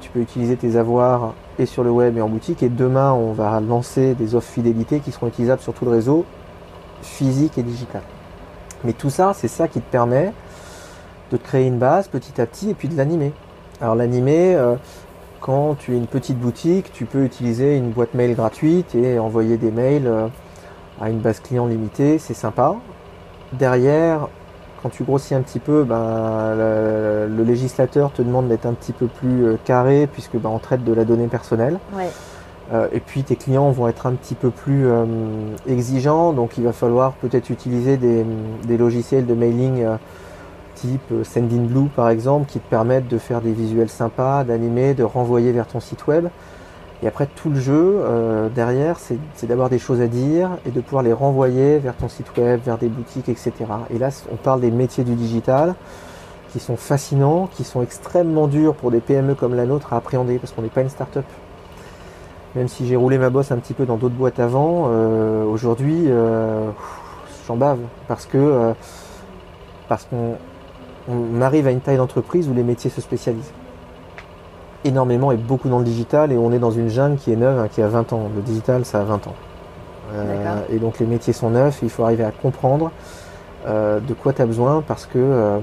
Tu 0.00 0.10
peux 0.10 0.20
utiliser 0.20 0.56
tes 0.56 0.76
avoirs 0.76 1.34
sur 1.64 1.84
le 1.84 1.90
web 1.90 2.16
et 2.16 2.20
en 2.20 2.28
boutique. 2.28 2.62
Et 2.62 2.68
demain, 2.68 3.12
on 3.12 3.32
va 3.32 3.60
lancer 3.60 4.14
des 4.14 4.34
offres 4.34 4.50
fidélité 4.50 5.00
qui 5.00 5.12
seront 5.12 5.26
utilisables 5.26 5.62
sur 5.62 5.72
tout 5.72 5.84
le 5.84 5.90
réseau, 5.90 6.24
physique 7.02 7.58
et 7.58 7.62
digital. 7.62 8.02
Mais 8.84 8.92
tout 8.92 9.10
ça, 9.10 9.32
c'est 9.34 9.48
ça 9.48 9.68
qui 9.68 9.80
te 9.80 9.90
permet 9.90 10.32
de 11.30 11.36
créer 11.36 11.66
une 11.66 11.78
base 11.78 12.08
petit 12.08 12.40
à 12.40 12.46
petit 12.46 12.70
et 12.70 12.74
puis 12.74 12.88
de 12.88 12.96
l'animer. 12.96 13.32
Alors 13.80 13.94
l'animer, 13.94 14.54
euh, 14.54 14.74
quand 15.40 15.74
tu 15.78 15.94
es 15.94 15.96
une 15.96 16.06
petite 16.06 16.38
boutique, 16.38 16.92
tu 16.92 17.06
peux 17.06 17.24
utiliser 17.24 17.76
une 17.76 17.90
boîte 17.90 18.14
mail 18.14 18.34
gratuite 18.34 18.94
et 18.94 19.18
envoyer 19.18 19.56
des 19.56 19.70
mails 19.70 20.06
euh, 20.06 20.28
à 21.00 21.08
une 21.08 21.18
base 21.18 21.40
client 21.40 21.66
limitée, 21.66 22.18
c'est 22.18 22.34
sympa. 22.34 22.76
Derrière, 23.52 24.28
quand 24.82 24.88
tu 24.88 25.04
grossis 25.04 25.34
un 25.34 25.42
petit 25.42 25.58
peu, 25.58 25.84
ben, 25.84 26.54
le, 26.56 27.44
législateur 27.44 28.12
te 28.12 28.22
demande 28.22 28.48
d'être 28.48 28.66
un 28.66 28.72
petit 28.72 28.92
peu 28.92 29.06
plus 29.06 29.44
euh, 29.44 29.56
carré 29.64 30.08
puisque 30.10 30.36
ben, 30.36 30.48
on 30.48 30.58
traite 30.58 30.84
de 30.84 30.92
la 30.92 31.04
donnée 31.04 31.26
personnelle. 31.26 31.78
Euh, 32.72 32.86
et 32.92 33.00
puis 33.00 33.24
tes 33.24 33.36
clients 33.36 33.70
vont 33.70 33.88
être 33.88 34.06
un 34.06 34.12
petit 34.12 34.34
peu 34.34 34.50
plus 34.50 34.86
euh, 34.86 35.04
exigeants, 35.66 36.32
donc 36.32 36.56
il 36.56 36.64
va 36.64 36.72
falloir 36.72 37.12
peut-être 37.14 37.50
utiliser 37.50 37.96
des, 37.96 38.24
logiciels 38.78 39.26
de 39.26 39.34
mailing 39.34 39.84
type 40.76 41.12
Sendinblue 41.24 41.88
par 41.94 42.08
exemple 42.08 42.46
qui 42.48 42.60
te 42.60 42.70
permettent 42.70 43.08
de 43.08 43.18
faire 43.18 43.40
des 43.40 43.52
visuels 43.52 43.90
sympas, 43.90 44.44
d'animer, 44.44 44.94
de 44.94 45.02
renvoyer 45.02 45.52
vers 45.52 45.66
ton 45.66 45.80
site 45.80 46.06
web. 46.06 46.28
Et 47.02 47.08
après, 47.08 47.26
tout 47.26 47.48
le 47.48 47.58
jeu 47.58 48.00
euh, 48.02 48.48
derrière, 48.50 48.98
c'est 48.98 49.46
d'avoir 49.46 49.70
des 49.70 49.78
choses 49.78 50.00
à 50.02 50.06
dire 50.06 50.50
et 50.66 50.70
de 50.70 50.80
pouvoir 50.80 51.02
les 51.02 51.14
renvoyer 51.14 51.78
vers 51.78 51.96
ton 51.96 52.08
site 52.08 52.36
web, 52.36 52.60
vers 52.64 52.76
des 52.76 52.88
boutiques, 52.88 53.28
etc. 53.28 53.52
Et 53.88 53.98
là, 53.98 54.10
on 54.30 54.36
parle 54.36 54.60
des 54.60 54.70
métiers 54.70 55.04
du 55.04 55.14
digital 55.14 55.74
qui 56.52 56.60
sont 56.60 56.76
fascinants, 56.76 57.48
qui 57.52 57.64
sont 57.64 57.82
extrêmement 57.82 58.48
durs 58.48 58.74
pour 58.74 58.90
des 58.90 59.00
PME 59.00 59.34
comme 59.34 59.54
la 59.54 59.66
nôtre 59.66 59.92
à 59.92 59.96
appréhender 59.96 60.38
parce 60.38 60.52
qu'on 60.52 60.62
n'est 60.62 60.68
pas 60.68 60.82
une 60.82 60.88
start-up. 60.88 61.24
même 62.54 62.68
si 62.68 62.86
j'ai 62.86 62.96
roulé 62.96 63.18
ma 63.18 63.30
bosse 63.30 63.52
un 63.52 63.58
petit 63.58 63.74
peu 63.74 63.86
dans 63.86 63.96
d'autres 63.96 64.14
boîtes 64.14 64.40
avant, 64.40 64.86
euh, 64.88 65.44
aujourd'hui, 65.44 66.06
euh, 66.08 66.68
j'en 67.46 67.56
bave 67.56 67.78
parce 68.08 68.26
que 68.26 68.38
euh, 68.38 68.72
parce 69.88 70.04
qu'on 70.04 70.36
on 71.08 71.40
arrive 71.40 71.66
à 71.66 71.70
une 71.70 71.80
taille 71.80 71.96
d'entreprise 71.96 72.48
où 72.48 72.54
les 72.54 72.62
métiers 72.62 72.90
se 72.90 73.00
spécialisent 73.00 73.52
énormément 74.84 75.32
et 75.32 75.36
beaucoup 75.36 75.68
dans 75.68 75.78
le 75.78 75.84
digital 75.84 76.32
et 76.32 76.36
on 76.36 76.52
est 76.52 76.58
dans 76.58 76.70
une 76.70 76.88
jungle 76.88 77.16
qui 77.16 77.32
est 77.32 77.36
neuve, 77.36 77.58
hein, 77.58 77.68
qui 77.68 77.82
a 77.82 77.88
20 77.88 78.12
ans. 78.12 78.30
Le 78.34 78.42
digital, 78.42 78.84
ça 78.84 79.00
a 79.00 79.04
20 79.04 79.26
ans. 79.26 79.34
Euh, 80.14 80.60
et 80.72 80.78
donc 80.78 80.98
les 80.98 81.06
métiers 81.06 81.32
sont 81.32 81.50
neufs, 81.50 81.80
il 81.82 81.90
faut 81.90 82.04
arriver 82.04 82.24
à 82.24 82.32
comprendre 82.32 82.90
euh, 83.66 84.00
de 84.00 84.14
quoi 84.14 84.32
tu 84.32 84.42
as 84.42 84.46
besoin 84.46 84.82
parce 84.86 85.06
que, 85.06 85.18
euh, 85.18 85.58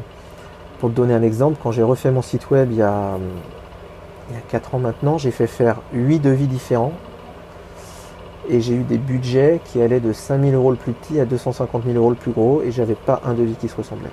pour 0.80 0.90
te 0.90 0.96
donner 0.96 1.14
un 1.14 1.24
exemple, 1.24 1.58
quand 1.62 1.72
j'ai 1.72 1.84
refait 1.84 2.12
mon 2.12 2.22
site 2.22 2.50
web 2.50 2.72
il 2.72 2.78
y 2.78 2.82
a, 2.82 3.18
il 4.30 4.36
y 4.36 4.38
a 4.38 4.42
4 4.50 4.76
ans 4.76 4.80
maintenant, 4.80 5.18
j'ai 5.18 5.32
fait 5.32 5.48
faire 5.48 5.82
8 5.94 6.20
devis 6.20 6.48
différents 6.48 6.94
et 8.50 8.62
j'ai 8.62 8.76
eu 8.76 8.84
des 8.84 8.98
budgets 8.98 9.60
qui 9.66 9.82
allaient 9.82 10.00
de 10.00 10.14
5000 10.14 10.54
euros 10.54 10.72
le 10.72 10.78
plus 10.78 10.94
petit 10.94 11.20
à 11.20 11.26
250 11.26 11.84
000 11.84 11.98
euros 11.98 12.10
le 12.10 12.16
plus 12.16 12.32
gros 12.32 12.62
et 12.62 12.72
j'avais 12.72 12.96
pas 12.96 13.22
un 13.26 13.34
devis 13.34 13.56
qui 13.56 13.68
se 13.68 13.76
ressemblait. 13.76 14.12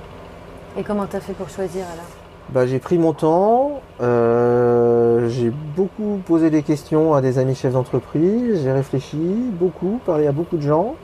Et 0.77 0.83
comment 0.83 1.07
tu 1.07 1.15
as 1.15 1.21
fait 1.21 1.35
pour 1.35 1.49
choisir 1.49 1.85
alors? 1.93 2.07
Bah, 2.51 2.67
j'ai 2.67 2.79
pris 2.79 2.99
mon 2.99 3.15
temps, 3.15 3.81
euh, 4.03 4.84
j'ai 5.29 5.53
beaucoup 5.77 6.21
posé 6.27 6.51
des 6.51 6.63
questions 6.63 7.15
à 7.15 7.21
des 7.21 7.39
amis 7.39 7.55
chefs 7.55 7.73
d'entreprise, 7.73 8.63
j'ai 8.63 8.73
réfléchi 8.73 9.19
beaucoup, 9.53 10.01
parlé 10.05 10.27
à 10.27 10.33
beaucoup 10.33 10.57
de 10.57 10.63
gens, 10.63 10.95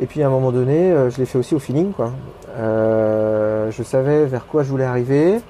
et 0.00 0.06
puis 0.06 0.22
à 0.22 0.26
un 0.26 0.30
moment 0.30 0.52
donné, 0.52 0.92
euh, 0.92 1.10
je 1.10 1.18
l'ai 1.18 1.26
fait 1.26 1.38
aussi 1.38 1.54
au 1.54 1.58
feeling. 1.58 1.92
Quoi. 1.92 2.12
Euh, 2.56 3.70
je 3.70 3.82
savais 3.82 4.26
vers 4.26 4.46
quoi 4.46 4.62
je 4.62 4.70
voulais 4.70 4.84
arriver. 4.84 5.40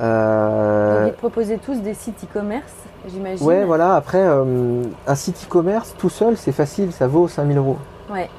Euh, 0.00 1.08
te 1.10 1.16
proposaient 1.16 1.58
tous 1.58 1.80
des 1.80 1.94
sites 1.94 2.24
e-commerce, 2.24 2.72
j'imagine. 3.08 3.46
Ouais, 3.46 3.64
voilà. 3.64 3.94
Après, 3.94 4.22
euh, 4.22 4.82
un 5.06 5.14
site 5.14 5.46
e-commerce 5.46 5.94
tout 5.98 6.08
seul, 6.08 6.36
c'est 6.36 6.52
facile, 6.52 6.92
ça 6.92 7.08
vaut 7.08 7.28
5000 7.28 7.58
euros. 7.58 7.78
Ouais. 8.10 8.30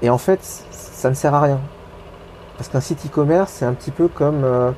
Et 0.00 0.10
en 0.10 0.18
fait, 0.18 0.42
ça 0.42 1.10
ne 1.10 1.14
sert 1.14 1.34
à 1.34 1.40
rien. 1.40 1.60
Parce 2.56 2.68
qu'un 2.68 2.80
site 2.80 3.04
e-commerce, 3.06 3.52
c'est 3.52 3.64
un 3.64 3.72
petit 3.72 3.90
peu 3.90 4.08
comme 4.08 4.44
euh, 4.44 4.70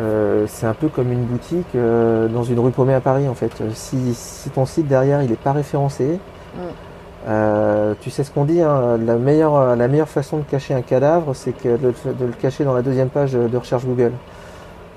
euh, 0.00 0.44
euh, 0.44 0.44
c'est 0.48 0.66
un 0.66 0.74
peu 0.74 0.88
comme 0.88 1.12
une 1.12 1.24
boutique 1.24 1.74
dans 1.74 2.42
une 2.42 2.58
rue 2.58 2.70
paumée 2.70 2.94
à 2.94 3.00
Paris 3.00 3.28
en 3.28 3.34
fait. 3.34 3.52
Si, 3.74 4.14
si 4.14 4.50
ton 4.50 4.66
site 4.66 4.88
derrière 4.88 5.22
il 5.22 5.30
n'est 5.30 5.36
pas 5.36 5.52
référencé, 5.52 6.18
mm. 6.54 7.94
tu 8.00 8.10
sais 8.10 8.24
ce 8.24 8.30
qu'on 8.30 8.44
dit, 8.44 8.62
hein, 8.62 8.98
la, 9.04 9.16
meilleure, 9.16 9.76
la 9.76 9.88
meilleure 9.88 10.08
façon 10.08 10.38
de 10.38 10.42
cacher 10.42 10.74
un 10.74 10.82
cadavre, 10.82 11.34
c'est 11.34 11.52
que 11.52 11.76
de, 11.76 11.92
de, 12.18 12.26
le 12.26 12.32
cacher 12.32 12.64
dans 12.64 12.74
la 12.74 12.82
deuxième 12.82 13.08
page 13.08 13.32
de 13.32 13.56
recherche 13.56 13.84
Google 13.84 14.12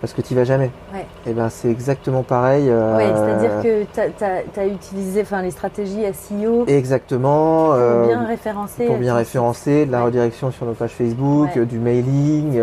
parce 0.04 0.12
que 0.12 0.22
tu 0.22 0.36
vas 0.36 0.44
jamais. 0.44 0.70
Ouais. 0.94 1.06
Et 1.26 1.32
ben 1.32 1.48
c'est 1.48 1.70
exactement 1.70 2.24
pareil. 2.24 2.70
Euh, 2.70 2.98
c'est-à-dire 3.00 3.64
que 3.64 4.46
tu 4.54 4.60
as, 4.60 4.68
utilisé 4.68 5.24
les 5.42 5.52
stratégies 5.52 6.04
SEO. 6.12 6.66
Exactement. 6.68 7.68
Pour 7.68 7.76
euh, 7.76 8.08
bien 8.08 8.26
référencer. 8.26 8.86
Pour 8.86 8.98
bien 8.98 9.16
référencer, 9.16 9.86
de 9.86 9.94
la 9.94 10.00
ouais. 10.00 10.04
redirection 10.08 10.52
sur 10.52 10.66
nos 10.66 10.74
pages 10.74 10.92
Facebook, 10.92 11.58
du 11.58 11.80
mailing. 11.80 12.62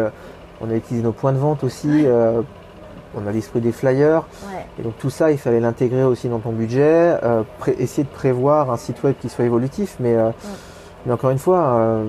On 0.60 0.70
a 0.70 0.74
utilisé 0.74 1.02
nos 1.04 1.12
points 1.12 1.32
de 1.32 1.38
vente 1.38 1.64
aussi. 1.64 1.88
euh, 2.06 2.42
on 3.16 3.26
a 3.26 3.32
distribué 3.32 3.68
des 3.70 3.72
flyers. 3.72 4.22
Ouais. 4.52 4.64
Et 4.78 4.82
donc 4.82 4.96
tout 4.98 5.10
ça, 5.10 5.32
il 5.32 5.38
fallait 5.38 5.58
l'intégrer 5.60 6.04
aussi 6.04 6.28
dans 6.28 6.38
ton 6.38 6.52
budget. 6.52 7.16
euh, 7.24 7.42
essayer 7.78 8.04
de 8.04 8.08
prévoir 8.08 8.70
un 8.70 8.76
site 8.76 9.02
web 9.02 9.14
qui 9.20 9.28
soit 9.28 9.44
évolutif. 9.44 9.96
Mais, 9.98 10.14
euh, 10.14 10.30
mais 11.06 11.12
encore 11.12 11.30
une 11.30 11.38
fois, 11.38 11.58
euh, 11.58 12.04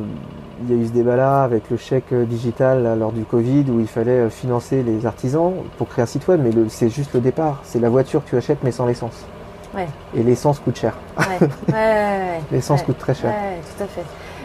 il 0.64 0.76
y 0.76 0.80
a 0.80 0.84
eu 0.84 0.86
ce 0.86 0.92
débat-là 0.92 1.42
avec 1.44 1.72
le 1.72 1.78
chèque 1.78 2.14
digital 2.14 2.84
là, 2.84 2.96
lors 2.96 3.12
du 3.14 3.24
Covid 3.24 3.66
où 3.72 3.80
il 3.80 3.88
fallait 3.88 4.30
financer 4.30 4.84
les 4.84 5.06
artisans 5.08 5.54
pour 5.80 5.88
créer 5.88 6.04
un 6.04 6.06
site 6.06 6.28
web. 6.28 6.40
Mais 6.44 6.52
le- 6.52 6.70
c'est 6.70 6.90
juste 6.90 7.14
le 7.16 7.20
départ. 7.20 7.62
C'est 7.64 7.80
la 7.80 7.90
voiture 7.90 8.24
que 8.24 8.30
tu 8.30 8.38
achètes 8.38 8.60
mais 8.64 8.72
sans 8.72 8.86
l'essence. 8.86 9.26
Ouais. 9.74 9.88
Et 10.16 10.22
l'essence 10.22 10.60
coûte 10.60 10.78
cher. 10.78 10.94
Ouais. 11.18 11.26
ouais, 11.40 11.48
ouais, 11.70 11.74
ouais. 11.74 12.42
L'essence 12.52 12.84
coûte 12.84 12.98
très 13.00 13.16
cher. 13.16 13.32
Ouais, 13.32 13.60
tout 13.78 13.84
à 13.86 13.88
fait. 13.88 14.04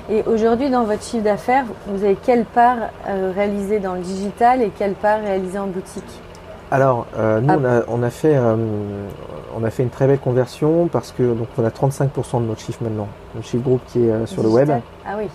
Et 0.09 0.23
aujourd'hui, 0.27 0.71
dans 0.71 0.85
votre 0.85 1.03
chiffre 1.03 1.25
d'affaires, 1.25 1.65
vous 1.89 2.05
avez 2.05 2.15
quelle 2.17 2.45
part 2.45 2.77
euh, 3.09 3.33
réalisée 3.35 3.81
dans 3.81 3.95
le 3.95 4.01
digital 4.01 4.63
et 4.63 4.71
quelle 4.71 4.93
part 4.93 5.21
réalisée 5.21 5.59
en 5.59 5.67
boutique? 5.67 6.05
Alors, 6.71 7.07
euh, 7.19 7.41
nous, 7.41 7.51
Ah. 7.53 7.57
on, 7.59 7.65
a, 7.65 7.83
on, 7.89 8.03
a 8.05 8.11
fait, 8.11 8.37
euh, 8.37 8.55
on 9.57 9.65
a 9.65 9.71
fait 9.71 9.83
une 9.83 9.91
très 9.91 10.07
belle 10.07 10.21
conversion 10.21 10.87
parce 10.87 11.11
que 11.11 11.35
donc, 11.35 11.49
on 11.59 11.65
a 11.65 11.71
35% 11.71 12.41
de 12.41 12.47
notre 12.47 12.61
chiffre 12.61 12.83
maintenant. 12.85 13.09
Notre 13.35 13.47
chiffre 13.49 13.65
groupe 13.65 13.81
qui 13.89 14.07
est 14.07 14.27
sur 14.27 14.45
le 14.45 14.49
web. 14.49 14.71
Ah 15.05 15.17
oui. 15.19 15.29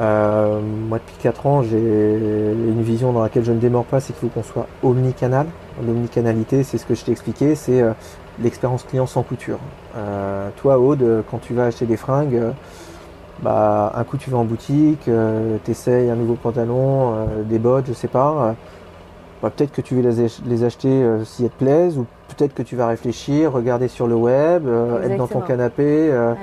Moi, 0.00 0.98
depuis 0.98 1.16
4 1.22 1.46
ans, 1.46 1.62
j'ai 1.62 1.76
une 1.78 2.82
vision 2.82 3.12
dans 3.12 3.22
laquelle 3.22 3.44
je 3.44 3.52
ne 3.52 3.58
démords 3.58 3.84
pas, 3.84 4.00
c'est 4.00 4.12
qu'il 4.12 4.28
faut 4.28 4.34
qu'on 4.34 4.44
soit 4.46 4.66
omnicanal. 4.82 5.46
L'omnicanalité, 5.84 6.62
c'est 6.64 6.78
ce 6.78 6.86
que 6.86 6.94
je 6.94 7.04
t'ai 7.04 7.12
expliqué, 7.12 7.54
c'est 7.56 7.82
l'expérience 8.40 8.84
client 8.84 9.06
sans 9.06 9.22
couture. 9.24 9.58
Toi, 10.62 10.78
Aude, 10.78 11.24
quand 11.28 11.38
tu 11.38 11.52
vas 11.54 11.64
acheter 11.64 11.86
des 11.86 11.96
fringues, 11.96 12.40
bah, 13.42 13.92
un 13.94 14.04
coup 14.04 14.16
tu 14.16 14.30
vas 14.30 14.38
en 14.38 14.44
boutique, 14.44 15.06
euh, 15.08 15.56
t'essayes 15.64 16.10
un 16.10 16.16
nouveau 16.16 16.34
pantalon, 16.34 17.12
euh, 17.14 17.42
des 17.44 17.58
bottes, 17.58 17.86
je 17.88 17.92
sais 17.92 18.08
pas. 18.08 18.30
euh, 18.48 18.52
bah, 19.42 19.50
peut-être 19.56 19.70
que 19.72 19.80
tu 19.80 19.94
veux 19.94 20.02
les, 20.02 20.24
ach- 20.24 20.40
les 20.46 20.64
acheter 20.64 20.88
euh, 20.90 21.24
si 21.24 21.44
elles 21.44 21.50
te 21.50 21.58
plaisent, 21.64 21.96
ou 21.98 22.06
peut-être 22.36 22.54
que 22.54 22.62
tu 22.62 22.74
vas 22.74 22.86
réfléchir, 22.88 23.52
regarder 23.52 23.86
sur 23.88 24.06
le 24.08 24.16
web, 24.16 24.66
euh, 24.66 25.02
être 25.02 25.16
dans 25.16 25.28
ton 25.28 25.40
canapé. 25.40 26.10
Ouais. 26.10 26.36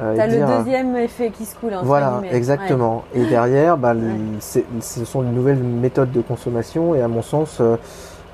euh, 0.00 0.16
T'as 0.16 0.26
le 0.26 0.32
dire, 0.36 0.46
deuxième 0.46 0.96
effet 0.96 1.28
qui 1.30 1.44
se 1.44 1.54
coule. 1.54 1.74
entre 1.74 1.84
voilà, 1.84 2.22
exactement. 2.30 3.02
Et 3.14 3.26
derrière, 3.26 3.76
bah, 3.76 3.88
Ouais. 3.92 4.00
le- 4.00 4.40
c'est- 4.40 4.64
ce 4.80 5.04
sont 5.04 5.20
de 5.20 5.26
nouvelles 5.28 5.58
méthodes 5.62 6.10
de 6.12 6.22
consommation 6.22 6.94
et 6.94 7.02
à 7.02 7.08
mon 7.08 7.20
sens, 7.20 7.58
euh, 7.60 7.76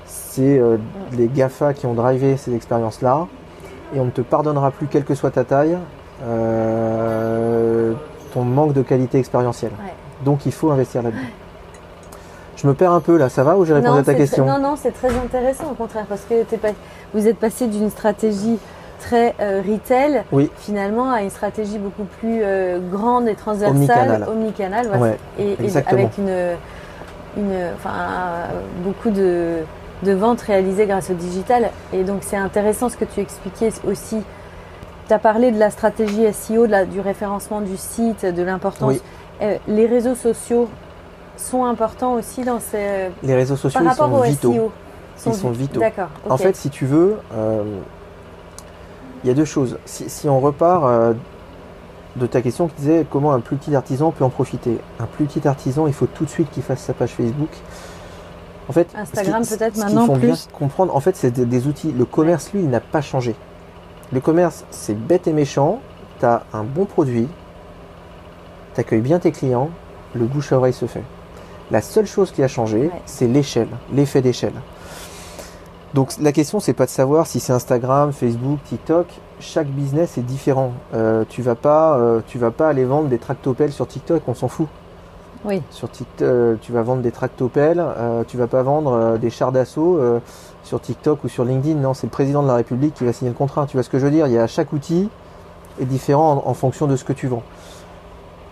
c'est 0.05 0.57
euh, 0.57 0.77
les 1.17 1.27
GAFA 1.27 1.73
qui 1.73 1.85
ont 1.85 1.93
drivé 1.93 2.37
ces 2.37 2.55
expériences-là 2.55 3.27
et 3.93 3.99
on 3.99 4.05
ne 4.05 4.11
te 4.11 4.21
pardonnera 4.21 4.71
plus, 4.71 4.87
quelle 4.87 5.03
que 5.03 5.15
soit 5.15 5.31
ta 5.31 5.43
taille, 5.43 5.77
euh, 6.23 7.93
ton 8.33 8.41
manque 8.43 8.73
de 8.73 8.81
qualité 8.81 9.17
expérientielle. 9.19 9.71
Ouais. 9.79 9.93
Donc 10.25 10.45
il 10.45 10.51
faut 10.51 10.71
investir 10.71 11.01
là-dedans. 11.01 11.19
Je 12.57 12.67
me 12.67 12.73
perds 12.73 12.91
un 12.91 12.99
peu 12.99 13.17
là, 13.17 13.29
ça 13.29 13.43
va 13.43 13.55
ou 13.55 13.63
j'ai 13.65 13.73
répondu 13.73 13.93
Non, 13.93 13.99
à 13.99 14.03
ta 14.03 14.13
question 14.13 14.45
non, 14.45 14.59
non, 14.59 14.75
c'est 14.75 14.91
très 14.91 15.15
intéressant 15.15 15.71
au 15.71 15.75
contraire 15.75 16.05
parce 16.09 16.21
que 16.29 16.43
pas- 16.57 16.69
vous 17.13 17.25
êtes 17.27 17.37
passé 17.37 17.67
d'une 17.67 17.89
stratégie 17.89 18.59
très 18.99 19.33
euh, 19.39 19.61
retail 19.65 20.23
Oui. 20.33 20.51
finalement 20.57 21.09
à 21.11 21.21
une 21.21 21.29
stratégie 21.29 21.77
beaucoup 21.77 22.03
plus 22.19 22.41
euh, 22.43 22.79
grande 22.91 23.29
et 23.29 23.35
transversale, 23.35 23.77
Omnicanal. 23.77 24.25
omnicanal, 24.29 24.87
voilà. 24.87 25.01
Ouais, 25.03 25.17
et, 25.39 25.55
avec 25.87 26.17
une, 26.17 26.29
une, 27.37 27.53
enfin, 27.75 27.91
beaucoup 28.83 29.09
de, 29.09 29.59
de 30.03 30.11
ventes 30.11 30.41
réalisées 30.41 30.85
grâce 30.85 31.09
au 31.09 31.13
digital. 31.13 31.69
Et 31.93 32.03
donc 32.03 32.17
c'est 32.23 32.35
intéressant 32.35 32.89
ce 32.89 32.97
que 32.97 33.05
tu 33.05 33.21
expliquais 33.21 33.69
aussi. 33.87 34.17
Tu 35.09 35.13
as 35.13 35.19
parlé 35.19 35.51
de 35.51 35.57
la 35.59 35.71
stratégie 35.71 36.25
SEO, 36.31 36.67
de 36.67 36.71
la- 36.71 36.85
du 36.85 36.99
référencement 37.01 37.59
du 37.61 37.75
site, 37.77 38.25
de 38.25 38.43
l'importance. 38.43 38.87
Oui. 38.87 39.01
Euh, 39.41 39.57
les 39.67 39.87
réseaux 39.87 40.15
sociaux 40.15 40.69
sont 41.35 41.65
importants 41.65 42.13
aussi 42.13 42.43
dans 42.43 42.59
ces, 42.59 43.09
Les 43.23 43.33
réseaux 43.35 43.55
sociaux, 43.55 43.79
par 43.79 43.83
ils 43.83 43.87
rapport 43.89 44.09
sont 44.09 44.21
au 44.21 44.23
vitaux. 44.23 44.53
SEO. 44.53 44.71
Ils 45.25 45.33
sont 45.33 45.49
vi- 45.49 45.57
vitaux. 45.57 45.79
D'accord. 45.79 46.09
En 46.29 46.37
fait, 46.37 46.55
si 46.55 46.69
tu 46.69 46.85
veux, 46.85 47.17
euh, 47.33 47.63
il 49.23 49.27
y 49.27 49.31
a 49.31 49.33
deux 49.33 49.45
choses. 49.45 49.77
Si, 49.85 50.09
si 50.09 50.29
on 50.29 50.39
repart 50.39 50.83
euh, 50.85 51.13
de 52.15 52.25
ta 52.27 52.41
question 52.41 52.67
qui 52.67 52.75
disait 52.75 53.05
comment 53.09 53.33
un 53.33 53.39
plus 53.39 53.57
petit 53.57 53.75
artisan 53.75 54.11
peut 54.11 54.23
en 54.23 54.29
profiter. 54.29 54.77
Un 54.99 55.05
plus 55.05 55.25
petit 55.25 55.47
artisan, 55.47 55.87
il 55.87 55.93
faut 55.93 56.05
tout 56.05 56.25
de 56.25 56.29
suite 56.29 56.49
qu'il 56.51 56.63
fasse 56.63 56.81
sa 56.81 56.93
page 56.93 57.11
Facebook. 57.11 57.49
En 58.67 58.73
fait, 58.73 58.87
Instagram 58.95 59.43
peut-être 59.43 59.77
maintenant 59.77 60.05
qu'il 60.05 60.13
faut 60.15 60.19
bien 60.21 60.35
plus. 60.35 60.47
comprendre, 60.53 60.95
en 60.95 60.99
fait, 60.99 61.15
c'est 61.15 61.31
des, 61.31 61.45
des 61.45 61.65
outils. 61.67 61.91
Le 61.91 62.05
commerce, 62.05 62.51
lui, 62.53 62.61
il 62.61 62.69
n'a 62.69 62.79
pas 62.79 63.01
changé. 63.01 63.35
Le 64.11 64.19
commerce, 64.19 64.65
c'est 64.71 64.95
bête 64.95 65.27
et 65.27 65.33
méchant. 65.33 65.79
Tu 66.19 66.25
as 66.25 66.43
un 66.53 66.63
bon 66.63 66.85
produit, 66.85 67.27
tu 68.73 68.81
accueilles 68.81 69.01
bien 69.01 69.19
tes 69.19 69.31
clients, 69.31 69.69
le 70.13 70.25
bouche 70.25 70.51
à 70.51 70.57
oreille 70.57 70.73
se 70.73 70.85
fait. 70.85 71.03
La 71.71 71.81
seule 71.81 72.07
chose 72.07 72.31
qui 72.31 72.43
a 72.43 72.47
changé, 72.47 72.81
Ouais. 72.87 73.01
c'est 73.05 73.27
l'échelle, 73.27 73.69
l'effet 73.93 74.21
d'échelle. 74.21 74.53
Donc 75.93 76.13
la 76.21 76.31
question, 76.31 76.59
c'est 76.59 76.73
pas 76.73 76.85
de 76.85 76.89
savoir 76.91 77.25
si 77.27 77.39
c'est 77.39 77.53
Instagram, 77.53 78.11
Facebook, 78.11 78.59
TikTok. 78.65 79.07
Chaque 79.39 79.67
business 79.67 80.17
est 80.17 80.21
différent. 80.23 80.73
Euh, 80.93 81.23
tu 81.29 81.41
vas 81.41 81.55
pas, 81.55 81.97
euh, 81.97 82.19
tu 82.27 82.37
vas 82.37 82.51
pas 82.51 82.67
aller 82.67 82.85
vendre 82.85 83.07
des 83.07 83.17
tractopelles 83.19 83.71
sur 83.71 83.87
TikTok, 83.87 84.23
on 84.27 84.33
s'en 84.33 84.49
fout. 84.49 84.67
Oui. 85.45 85.61
Sur 85.71 85.89
TikTok, 85.89 86.21
euh, 86.27 86.55
tu 86.61 86.73
vas 86.73 86.81
vendre 86.81 87.01
des 87.01 87.11
tractopelles, 87.11 87.81
euh, 87.81 88.23
tu 88.27 88.35
vas 88.37 88.47
pas 88.47 88.61
vendre 88.61 89.17
des 89.17 89.29
chars 89.29 89.51
d'assaut 89.53 89.99
sur 90.69 90.79
TikTok 90.79 91.23
ou 91.23 91.29
sur 91.29 91.43
LinkedIn. 91.43 91.79
Non, 91.79 91.95
c'est 91.95 92.05
le 92.05 92.11
président 92.11 92.43
de 92.43 92.47
la 92.47 92.55
République 92.55 92.93
qui 92.93 93.03
va 93.03 93.11
signer 93.11 93.31
le 93.31 93.37
contrat. 93.37 93.65
Tu 93.65 93.75
vois 93.75 93.83
ce 93.83 93.89
que 93.89 93.97
je 93.97 94.05
veux 94.05 94.11
dire? 94.11 94.27
Il 94.27 94.33
y 94.33 94.37
a 94.37 94.45
chaque 94.45 94.71
outil 94.71 95.09
est 95.81 95.85
différent 95.85 96.43
en, 96.45 96.53
fonction 96.53 96.85
de 96.85 96.95
ce 96.95 97.03
que 97.03 97.13
tu 97.13 97.27
vends. 97.27 97.41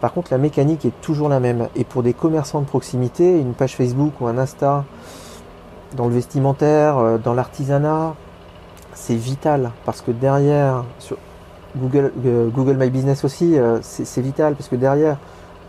Par 0.02 0.14
contre, 0.14 0.32
la 0.32 0.40
mécanique 0.40 0.84
est 0.86 1.02
toujours 1.02 1.30
la 1.30 1.40
même. 1.40 1.68
Et 1.76 1.84
pour 1.84 2.02
des 2.02 2.14
commerçants 2.14 2.62
de 2.62 2.66
proximité, 2.66 3.40
une 3.40 3.54
page 3.54 3.76
Facebook 3.76 4.14
ou 4.20 4.28
un 4.28 4.38
Insta 4.38 4.84
dans 5.96 6.08
le 6.08 6.16
vestimentaire, 6.16 6.98
euh, 6.98 7.18
dans 7.18 7.34
l'artisanat, 7.34 8.16
c'est 8.94 9.16
vital 9.16 9.72
parce 9.86 10.02
que 10.02 10.12
derrière, 10.12 10.86
sur 11.00 11.18
Google, 11.78 12.12
euh, 12.26 12.50
Google 12.50 12.78
My 12.78 12.90
Business 12.90 13.26
aussi, 13.26 13.58
euh, 13.58 13.80
c'est 13.82 14.22
vital 14.22 14.56
parce 14.56 14.70
que 14.70 14.76
derrière, 14.76 15.18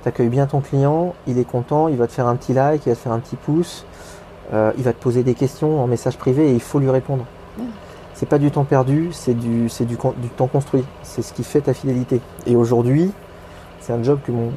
tu 0.02 0.08
accueilles 0.08 0.28
bien 0.28 0.46
ton 0.46 0.60
client, 0.60 1.14
il 1.26 1.38
est 1.38 1.44
content, 1.48 1.88
il 1.88 1.96
va 1.96 2.06
te 2.06 2.12
faire 2.12 2.26
un 2.26 2.36
petit 2.36 2.54
like, 2.54 2.86
il 2.86 2.88
va 2.88 2.94
te 2.94 3.00
faire 3.00 3.12
un 3.12 3.18
petit 3.18 3.36
pouce, 3.36 3.84
euh, 4.52 4.72
il 4.78 4.84
va 4.84 4.92
te 4.92 5.02
poser 5.02 5.22
des 5.22 5.34
questions 5.34 5.82
en 5.82 5.86
message 5.86 6.16
privé 6.16 6.50
et 6.50 6.52
il 6.52 6.60
faut 6.60 6.78
lui 6.78 6.90
répondre. 6.90 7.24
C'est 8.14 8.26
pas 8.26 8.38
du 8.38 8.50
temps 8.50 8.64
perdu, 8.64 9.10
c'est 9.12 9.34
du, 9.34 9.68
c'est 9.68 9.84
du, 9.84 9.96
du 10.16 10.28
temps 10.28 10.48
construit. 10.48 10.84
C'est 11.02 11.22
ce 11.22 11.32
qui 11.32 11.44
fait 11.44 11.60
ta 11.60 11.74
fidélité. 11.74 12.20
Et 12.46 12.56
aujourd'hui, 12.56 13.12
c'est 13.80 13.92
un 13.92 14.02
job 14.02 14.18
que 14.26 14.32
mon, 14.32 14.50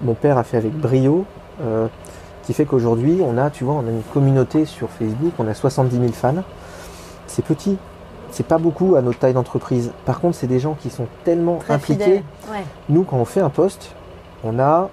mon, 0.00 0.14
père 0.14 0.38
a 0.38 0.44
fait 0.44 0.56
avec 0.56 0.72
brio, 0.72 1.26
euh, 1.60 1.88
qui 2.44 2.54
fait 2.54 2.64
qu'aujourd'hui, 2.64 3.20
on 3.22 3.36
a, 3.36 3.50
tu 3.50 3.64
vois, 3.64 3.74
on 3.74 3.86
a 3.86 3.90
une 3.90 4.02
communauté 4.14 4.64
sur 4.64 4.88
Facebook, 4.88 5.32
on 5.38 5.46
a 5.46 5.54
70 5.54 5.94
000 5.94 6.12
fans. 6.12 6.42
C'est 7.26 7.44
petit, 7.44 7.76
c'est 8.30 8.46
pas 8.46 8.58
beaucoup 8.58 8.96
à 8.96 9.02
notre 9.02 9.18
taille 9.18 9.34
d'entreprise. 9.34 9.92
Par 10.06 10.20
contre, 10.20 10.36
c'est 10.36 10.46
des 10.46 10.58
gens 10.58 10.74
qui 10.74 10.88
sont 10.88 11.06
tellement 11.24 11.58
impliqués. 11.68 12.22
Nous, 12.88 13.04
quand 13.04 13.18
on 13.18 13.24
fait 13.24 13.40
un 13.40 13.50
post, 13.50 13.94
on 14.42 14.58
a 14.58 14.88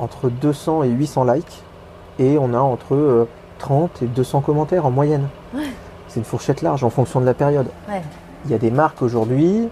entre 0.00 0.28
200 0.28 0.82
et 0.82 0.88
800 0.88 1.24
likes 1.32 1.62
et 2.18 2.36
on 2.36 2.52
a 2.52 2.58
entre 2.58 3.28
30 3.58 3.90
euh, 4.02 4.04
et 4.04 4.08
200 4.08 4.40
commentaires 4.40 4.86
en 4.86 4.90
moyenne. 4.90 5.28
C'est 6.08 6.20
une 6.20 6.24
fourchette 6.24 6.62
large 6.62 6.84
en 6.84 6.90
fonction 6.90 7.20
de 7.20 7.26
la 7.26 7.34
période. 7.34 7.66
Il 8.44 8.50
y 8.50 8.54
a 8.54 8.58
des 8.58 8.70
marques 8.70 9.02
aujourd'hui, 9.02 9.68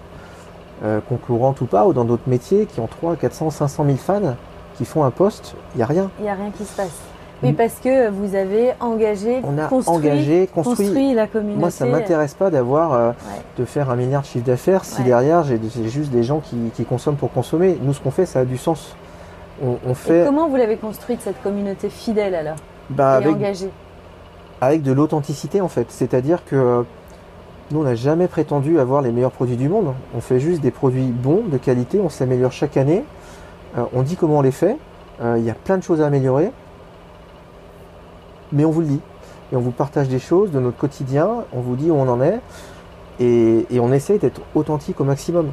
euh, 0.82 1.00
concurrentes 1.08 1.60
ou 1.60 1.66
pas, 1.66 1.86
ou 1.86 1.92
dans 1.92 2.04
d'autres 2.04 2.28
métiers, 2.28 2.66
qui 2.66 2.80
ont 2.80 2.86
300, 2.86 3.16
400, 3.20 3.50
500 3.50 3.84
000 3.84 3.96
fans, 3.98 4.34
qui 4.76 4.84
font 4.84 5.04
un 5.04 5.10
post, 5.10 5.54
il 5.74 5.78
n'y 5.78 5.82
a 5.82 5.86
rien. 5.86 6.10
Il 6.18 6.24
n'y 6.24 6.30
a 6.30 6.34
rien 6.34 6.50
qui 6.50 6.64
se 6.64 6.76
passe. 6.76 7.00
Oui, 7.42 7.52
parce 7.52 7.80
que 7.80 8.08
vous 8.08 8.36
avez 8.36 8.72
engagé, 8.78 9.40
on 9.42 9.58
a 9.58 9.66
construit, 9.66 9.96
engagé, 9.96 10.48
construit, 10.52 11.12
la 11.12 11.26
communauté. 11.26 11.58
Moi, 11.58 11.70
ça 11.70 11.86
m'intéresse 11.86 12.34
pas 12.34 12.50
d'avoir, 12.50 12.92
euh, 12.92 13.12
de 13.58 13.64
faire 13.64 13.90
un 13.90 13.96
milliard 13.96 14.22
de 14.22 14.26
chiffre 14.26 14.44
d'affaires 14.44 14.84
si 14.84 15.02
derrière 15.02 15.42
j'ai 15.42 15.58
juste 15.88 16.12
des 16.12 16.22
gens 16.22 16.40
qui, 16.40 16.84
consomment 16.84 17.16
pour 17.16 17.32
consommer. 17.32 17.76
Nous, 17.82 17.94
ce 17.94 18.00
qu'on 18.00 18.10
fait, 18.10 18.26
ça 18.26 18.40
a 18.40 18.44
du 18.44 18.58
sens. 18.58 18.94
On, 19.86 19.94
fait. 19.94 20.24
comment 20.26 20.48
vous 20.48 20.56
l'avez 20.56 20.76
construite 20.76 21.20
cette 21.20 21.40
communauté 21.42 21.88
fidèle 21.88 22.34
alors? 22.34 22.56
Bah, 22.90 23.20
et 23.22 23.70
Avec 24.60 24.82
de 24.82 24.92
l'authenticité 24.92 25.60
en 25.60 25.68
fait. 25.68 25.86
C'est-à-dire 25.90 26.44
que 26.44 26.84
nous, 27.70 27.80
on 27.80 27.84
n'a 27.84 27.94
jamais 27.94 28.28
prétendu 28.28 28.78
avoir 28.78 29.00
les 29.00 29.12
meilleurs 29.12 29.30
produits 29.30 29.56
du 29.56 29.68
monde. 29.68 29.94
On 30.14 30.20
fait 30.20 30.40
juste 30.40 30.60
des 30.60 30.70
produits 30.70 31.06
bons, 31.06 31.42
de 31.50 31.56
qualité. 31.56 32.00
On 32.00 32.10
s'améliore 32.10 32.52
chaque 32.52 32.76
année. 32.76 33.04
Euh, 33.78 33.84
on 33.94 34.02
dit 34.02 34.16
comment 34.16 34.38
on 34.38 34.42
les 34.42 34.50
fait. 34.50 34.76
Euh, 35.22 35.36
il 35.38 35.44
y 35.44 35.50
a 35.50 35.54
plein 35.54 35.78
de 35.78 35.82
choses 35.82 36.02
à 36.02 36.06
améliorer 36.06 36.50
mais 38.52 38.64
on 38.64 38.70
vous 38.70 38.82
le 38.82 38.86
dit. 38.86 39.00
Et 39.52 39.56
on 39.56 39.60
vous 39.60 39.70
partage 39.70 40.08
des 40.08 40.18
choses 40.18 40.50
de 40.50 40.60
notre 40.60 40.78
quotidien, 40.78 41.28
on 41.52 41.60
vous 41.60 41.76
dit 41.76 41.90
où 41.90 41.94
on 41.94 42.08
en 42.08 42.22
est, 42.22 42.40
et, 43.20 43.66
on 43.78 43.92
essaye 43.92 44.18
d'être 44.18 44.40
authentique 44.54 45.00
au 45.00 45.04
maximum. 45.04 45.50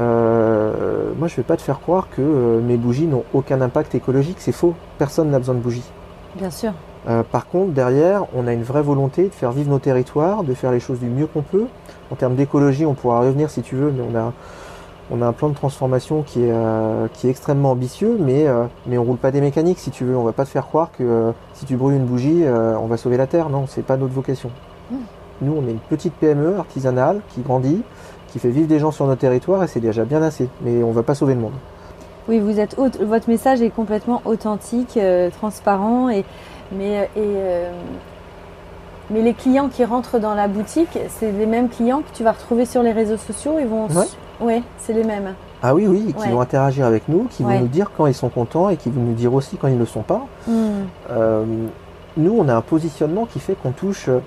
Euh, 0.00 1.12
moi, 1.18 1.28
je 1.28 1.34
ne 1.34 1.36
vais 1.38 1.42
pas 1.42 1.56
te 1.56 1.62
faire 1.62 1.80
croire 1.80 2.08
que 2.10 2.60
mes 2.60 2.76
bougies 2.76 3.06
n'ont 3.06 3.24
aucun 3.32 3.60
impact 3.60 3.94
écologique, 3.94 4.36
c'est 4.38 4.52
faux. 4.52 4.74
Personne 4.98 5.30
n'a 5.30 5.38
besoin 5.38 5.54
de 5.54 5.60
bougies. 5.60 5.88
Bien 6.36 6.50
sûr. 6.50 6.72
Euh, 7.08 7.22
par 7.22 7.46
contre, 7.46 7.72
derrière, 7.72 8.24
on 8.34 8.46
a 8.46 8.52
une 8.52 8.62
vraie 8.62 8.82
volonté 8.82 9.24
de 9.24 9.34
faire 9.34 9.52
vivre 9.52 9.70
nos 9.70 9.78
territoires, 9.78 10.44
de 10.44 10.54
faire 10.54 10.70
les 10.70 10.80
choses 10.80 11.00
du 11.00 11.06
mieux 11.06 11.26
qu'on 11.26 11.42
peut. 11.42 11.66
En 12.10 12.14
termes 12.14 12.34
d'écologie, 12.34 12.84
on 12.84 12.94
pourra 12.94 13.20
revenir 13.20 13.50
si 13.50 13.62
tu 13.62 13.74
veux, 13.74 13.90
mais 13.90 14.02
on 14.02 14.16
a, 14.16 14.32
on 15.10 15.22
a 15.22 15.26
un 15.26 15.32
plan 15.32 15.48
de 15.48 15.54
transformation 15.54 16.22
qui 16.22 16.42
est, 16.42 16.52
euh, 16.52 17.08
qui 17.14 17.26
est 17.26 17.30
extrêmement 17.30 17.70
ambitieux, 17.70 18.16
mais, 18.20 18.46
euh, 18.46 18.64
mais 18.86 18.98
on 18.98 19.04
roule 19.04 19.16
pas 19.16 19.30
des 19.30 19.40
mécaniques 19.40 19.78
si 19.78 19.90
tu 19.90 20.04
veux. 20.04 20.16
On 20.16 20.24
va 20.24 20.32
pas 20.32 20.44
te 20.44 20.50
faire 20.50 20.66
croire 20.66 20.90
que 20.96 21.02
euh, 21.02 21.32
si 21.54 21.64
tu 21.64 21.76
brûles 21.76 21.96
une 21.96 22.04
bougie, 22.04 22.44
on 22.46 22.86
va 22.86 22.96
sauver 22.96 23.16
la 23.16 23.26
Terre. 23.26 23.48
Non, 23.48 23.66
c'est 23.66 23.82
pas 23.82 23.96
notre 23.96 24.12
vocation. 24.12 24.50
Hmm. 24.90 24.96
Nous, 25.42 25.52
on 25.52 25.66
est 25.66 25.72
une 25.72 25.78
petite 25.78 26.14
PME 26.14 26.58
artisanale 26.58 27.20
qui 27.30 27.40
grandit, 27.40 27.82
qui 28.28 28.38
fait 28.38 28.50
vivre 28.50 28.68
des 28.68 28.78
gens 28.78 28.90
sur 28.90 29.06
notre 29.06 29.20
territoire 29.20 29.64
et 29.64 29.68
c'est 29.68 29.80
déjà 29.80 30.04
bien 30.04 30.22
assez. 30.22 30.48
Mais 30.62 30.82
on 30.82 30.92
va 30.92 31.02
pas 31.02 31.14
sauver 31.14 31.34
le 31.34 31.40
monde. 31.40 31.54
Oui, 32.30 32.38
vous 32.38 32.58
êtes 32.58 32.76
votre 32.76 33.28
message 33.28 33.60
est 33.60 33.70
complètement 33.70 34.22
authentique, 34.24 34.98
transparent 35.36 36.08
et 36.08 36.24
mais 36.72 37.10
et 37.16 37.36
mais 39.10 39.22
les 39.22 39.34
clients 39.34 39.68
qui 39.68 39.84
rentrent 39.84 40.20
dans 40.20 40.34
la 40.34 40.46
boutique, 40.46 40.96
c'est 41.08 41.32
les 41.32 41.46
mêmes 41.46 41.68
clients 41.68 42.00
que 42.00 42.16
tu 42.16 42.22
vas 42.22 42.32
retrouver 42.32 42.64
sur 42.64 42.82
les 42.82 42.92
réseaux 42.92 43.16
sociaux. 43.16 43.56
Ils 43.60 43.66
vont 43.66 43.88
oui, 44.40 44.62
c'est 44.78 44.94
les 44.94 45.04
mêmes. 45.04 45.34
Ah 45.62 45.74
oui, 45.74 45.86
oui, 45.86 46.14
qui 46.18 46.28
vont 46.28 46.40
interagir 46.40 46.86
avec 46.86 47.08
nous, 47.08 47.24
qui 47.30 47.42
vont 47.42 47.60
nous 47.60 47.68
dire 47.68 47.90
quand 47.96 48.06
ils 48.06 48.14
sont 48.14 48.30
contents 48.30 48.70
et 48.70 48.76
qui 48.76 48.88
vont 48.88 49.02
nous 49.02 49.14
dire 49.14 49.34
aussi 49.34 49.56
quand 49.56 49.68
ils 49.68 49.74
ne 49.74 49.80
le 49.80 49.86
sont 49.86 50.02
pas. 50.02 50.26
Hmm. 50.46 50.86
Euh, 51.10 51.44
nous, 52.16 52.34
on 52.38 52.48
a 52.48 52.54
un 52.54 52.62
positionnement 52.62 53.26
qui 53.26 53.40
fait 53.40 53.54
qu'on 53.54 53.72
touche 53.72 54.08
euh, 54.08 54.20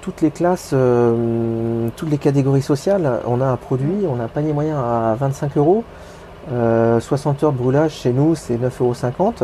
toutes 0.00 0.20
les 0.20 0.32
classes, 0.32 0.70
euh, 0.72 1.88
toutes 1.96 2.10
les 2.10 2.18
catégories 2.18 2.62
sociales. 2.62 3.20
On 3.26 3.40
a 3.40 3.46
un 3.46 3.56
produit, 3.56 4.04
on 4.08 4.18
a 4.18 4.24
un 4.24 4.28
panier 4.28 4.52
moyen 4.52 4.76
à 4.76 5.14
25 5.14 5.56
euros. 5.56 5.84
60 6.48 7.42
heures 7.42 7.52
de 7.52 7.58
brûlage 7.58 7.92
chez 7.92 8.12
nous, 8.12 8.34
c'est 8.34 8.56
9,50 8.56 8.72
euros. 8.80 9.34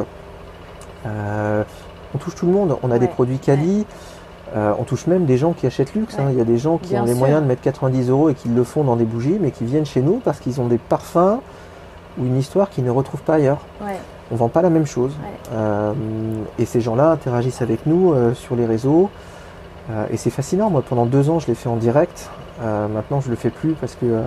on 2.14 2.18
touche 2.18 2.34
tout 2.34 2.46
le 2.46 2.52
monde. 2.52 2.76
On 2.82 2.90
a 2.90 2.98
des 2.98 3.08
produits 3.08 3.38
quali. 3.38 3.86
Euh, 4.56 4.72
on 4.78 4.84
touche 4.84 5.06
même 5.06 5.26
des 5.26 5.36
gens 5.36 5.52
qui 5.52 5.66
achètent 5.66 5.94
luxe. 5.94 6.18
Hein. 6.18 6.28
Il 6.30 6.38
y 6.38 6.40
a 6.40 6.44
des 6.44 6.58
gens 6.58 6.78
qui 6.78 6.96
ont 6.96 7.04
les 7.04 7.14
moyens 7.14 7.42
de 7.42 7.46
mettre 7.46 7.62
90 7.62 8.10
euros 8.10 8.28
et 8.30 8.34
qui 8.34 8.48
le 8.48 8.64
font 8.64 8.84
dans 8.84 8.96
des 8.96 9.04
bougies, 9.04 9.38
mais 9.40 9.50
qui 9.50 9.64
viennent 9.64 9.86
chez 9.86 10.02
nous 10.02 10.20
parce 10.24 10.40
qu'ils 10.40 10.60
ont 10.60 10.66
des 10.66 10.78
parfums 10.78 11.40
ou 12.18 12.24
une 12.24 12.36
histoire 12.36 12.70
qu'ils 12.70 12.84
ne 12.84 12.90
retrouvent 12.90 13.22
pas 13.22 13.34
ailleurs. 13.34 13.60
Ouais. 13.80 13.96
On 14.32 14.36
vend 14.36 14.48
pas 14.48 14.62
la 14.62 14.70
même 14.70 14.86
chose. 14.86 15.12
Euh, 15.52 15.92
et 16.58 16.64
ces 16.64 16.80
gens-là 16.80 17.10
interagissent 17.10 17.62
avec 17.62 17.86
nous 17.86 18.12
euh, 18.12 18.34
sur 18.34 18.56
les 18.56 18.66
réseaux. 18.66 19.10
et 20.10 20.16
c'est 20.16 20.30
fascinant. 20.30 20.70
Moi, 20.70 20.82
pendant 20.88 21.06
deux 21.06 21.30
ans, 21.30 21.38
je 21.38 21.46
l'ai 21.46 21.54
fait 21.54 21.68
en 21.68 21.76
direct. 21.76 22.28
maintenant, 22.60 23.20
je 23.20 23.30
le 23.30 23.36
fais 23.36 23.50
plus 23.50 23.72
parce 23.72 23.94
que 23.94 24.22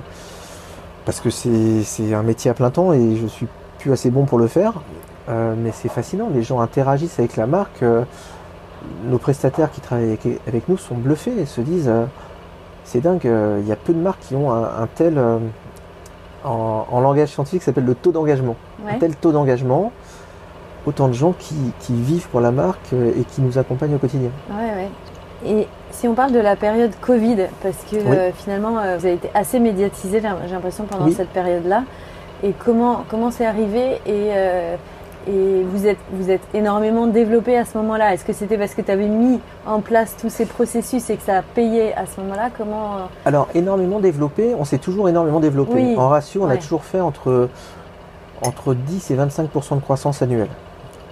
parce 1.05 1.19
que 1.19 1.29
c'est 1.29 2.13
un 2.13 2.23
métier 2.23 2.51
à 2.51 2.53
plein 2.53 2.69
temps 2.69 2.93
et 2.93 3.15
je 3.15 3.27
suis 3.27 3.47
plus 3.79 3.91
assez 3.91 4.09
bon 4.09 4.25
pour 4.25 4.37
le 4.37 4.47
faire. 4.47 4.81
mais 5.27 5.71
c'est 5.71 5.89
fascinant. 5.89 6.29
Les 6.33 6.43
gens 6.43 6.59
interagissent 6.59 7.19
avec 7.19 7.35
la 7.35 7.47
marque 7.47 7.83
nos 9.05 9.17
prestataires 9.17 9.71
qui 9.71 9.81
travaillent 9.81 10.17
avec, 10.47 10.69
nous 10.69 10.77
sont 10.77 10.95
bluffés 10.95 11.37
et 11.39 11.45
se 11.45 11.61
disent 11.61 11.89
euh, 11.89 12.05
c'est 12.83 13.01
dingue, 13.01 13.25
euh, 13.25 13.59
il 13.61 13.67
y 13.67 13.71
a 13.71 13.75
peu 13.75 13.93
de 13.93 13.99
marques 13.99 14.21
qui 14.21 14.35
ont 14.35 14.51
un, 14.51 14.87
tel, 14.93 15.17
euh, 15.17 15.39
en, 16.43 16.99
langage 16.99 17.29
scientifique, 17.29 17.63
s'appelle 17.63 17.85
le 17.85 17.95
taux 17.95 18.11
d'engagement. 18.11 18.55
Un 18.87 18.97
tel 18.97 19.15
taux 19.15 19.31
d'engagement, 19.31 19.91
autant 20.85 21.07
de 21.07 21.13
gens 21.13 21.33
qui, 21.33 21.55
vivent 21.89 22.27
pour 22.29 22.41
la 22.41 22.51
marque 22.51 22.93
et 22.93 23.23
qui 23.23 23.41
nous 23.41 23.57
accompagnent 23.57 23.95
au 23.95 23.99
quotidien. 23.99 24.31
Ouais, 24.49 24.73
ouais. 24.73 24.89
Et 25.45 25.67
si 25.93 26.07
on 26.07 26.13
parle 26.13 26.31
de 26.31 26.39
la 26.39 26.55
période 26.55 26.91
Covid, 27.01 27.47
parce 27.61 27.77
que 27.89 27.97
finalement 28.35 28.71
vous 28.71 29.05
avez 29.05 29.13
été 29.13 29.29
assez 29.33 29.59
médiatisé, 29.59 30.21
j'ai 30.21 30.53
l'impression, 30.53 30.85
pendant 30.85 31.09
cette 31.11 31.29
période-là, 31.29 31.83
et 32.43 32.51
comment 32.51 33.05
comment 33.09 33.31
c'est 33.31 33.45
arrivé 33.45 34.01
et 34.05 34.31
et 35.27 35.63
vous 35.63 35.87
êtes, 35.87 35.99
vous 36.11 36.29
êtes 36.29 36.41
énormément 36.53 37.07
développé 37.07 37.57
à 37.57 37.65
ce 37.65 37.77
moment-là? 37.77 38.13
Est-ce 38.13 38.25
que 38.25 38.33
c'était 38.33 38.57
parce 38.57 38.73
que 38.73 38.81
tu 38.81 38.91
avais 38.91 39.07
mis 39.07 39.39
en 39.65 39.79
place 39.79 40.15
tous 40.19 40.29
ces 40.29 40.45
processus 40.45 41.09
et 41.09 41.15
que 41.15 41.23
ça 41.23 41.37
a 41.37 41.41
payé 41.41 41.93
à 41.95 42.05
ce 42.05 42.19
moment-là? 42.21 42.49
Comment 42.57 42.95
euh? 42.95 42.99
Alors, 43.25 43.47
énormément 43.55 43.99
développé, 43.99 44.53
on 44.57 44.65
s'est 44.65 44.79
toujours 44.79 45.07
énormément 45.07 45.39
développé. 45.39 45.95
En 45.97 46.09
ratio, 46.09 46.43
on 46.43 46.49
a 46.49 46.57
toujours 46.57 46.83
fait 46.83 46.99
entre, 46.99 47.49
entre 48.41 48.73
10 48.73 49.11
et 49.11 49.15
25% 49.15 49.75
de 49.75 49.81
croissance 49.81 50.21
annuelle. 50.21 50.49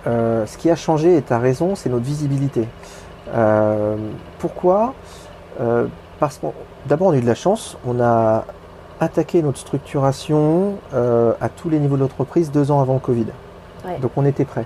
Euh, 0.08 0.46
ce 0.46 0.58
qui 0.58 0.70
a 0.70 0.76
changé, 0.76 1.16
et 1.16 1.22
tu 1.22 1.32
as 1.32 1.40
raison, 1.40 1.76
c'est 1.76 1.90
notre 1.90 2.06
visibilité. 2.06 2.68
Euh, 3.34 3.96
pourquoi 4.40 4.94
Parce 6.20 6.38
que 6.38 6.48
d'abord, 6.88 7.08
on 7.08 7.12
a 7.12 7.18
eu 7.18 7.22
de 7.22 7.28
la 7.28 7.36
chance. 7.36 7.78
On 7.86 8.00
a 8.00 8.46
attaqué 9.00 9.42
notre 9.42 9.60
structuration 9.60 10.76
à 10.94 11.50
tous 11.50 11.70
les 11.70 11.80
niveaux 11.80 11.96
de 11.96 12.02
l'entreprise 12.02 12.52
deux 12.52 12.72
ans 12.72 12.82
avant 12.82 12.96
le 12.96 13.00
Covid. 13.00 13.28
Donc 14.02 14.12
on 14.16 14.26
était 14.26 14.46
prêt. 14.46 14.66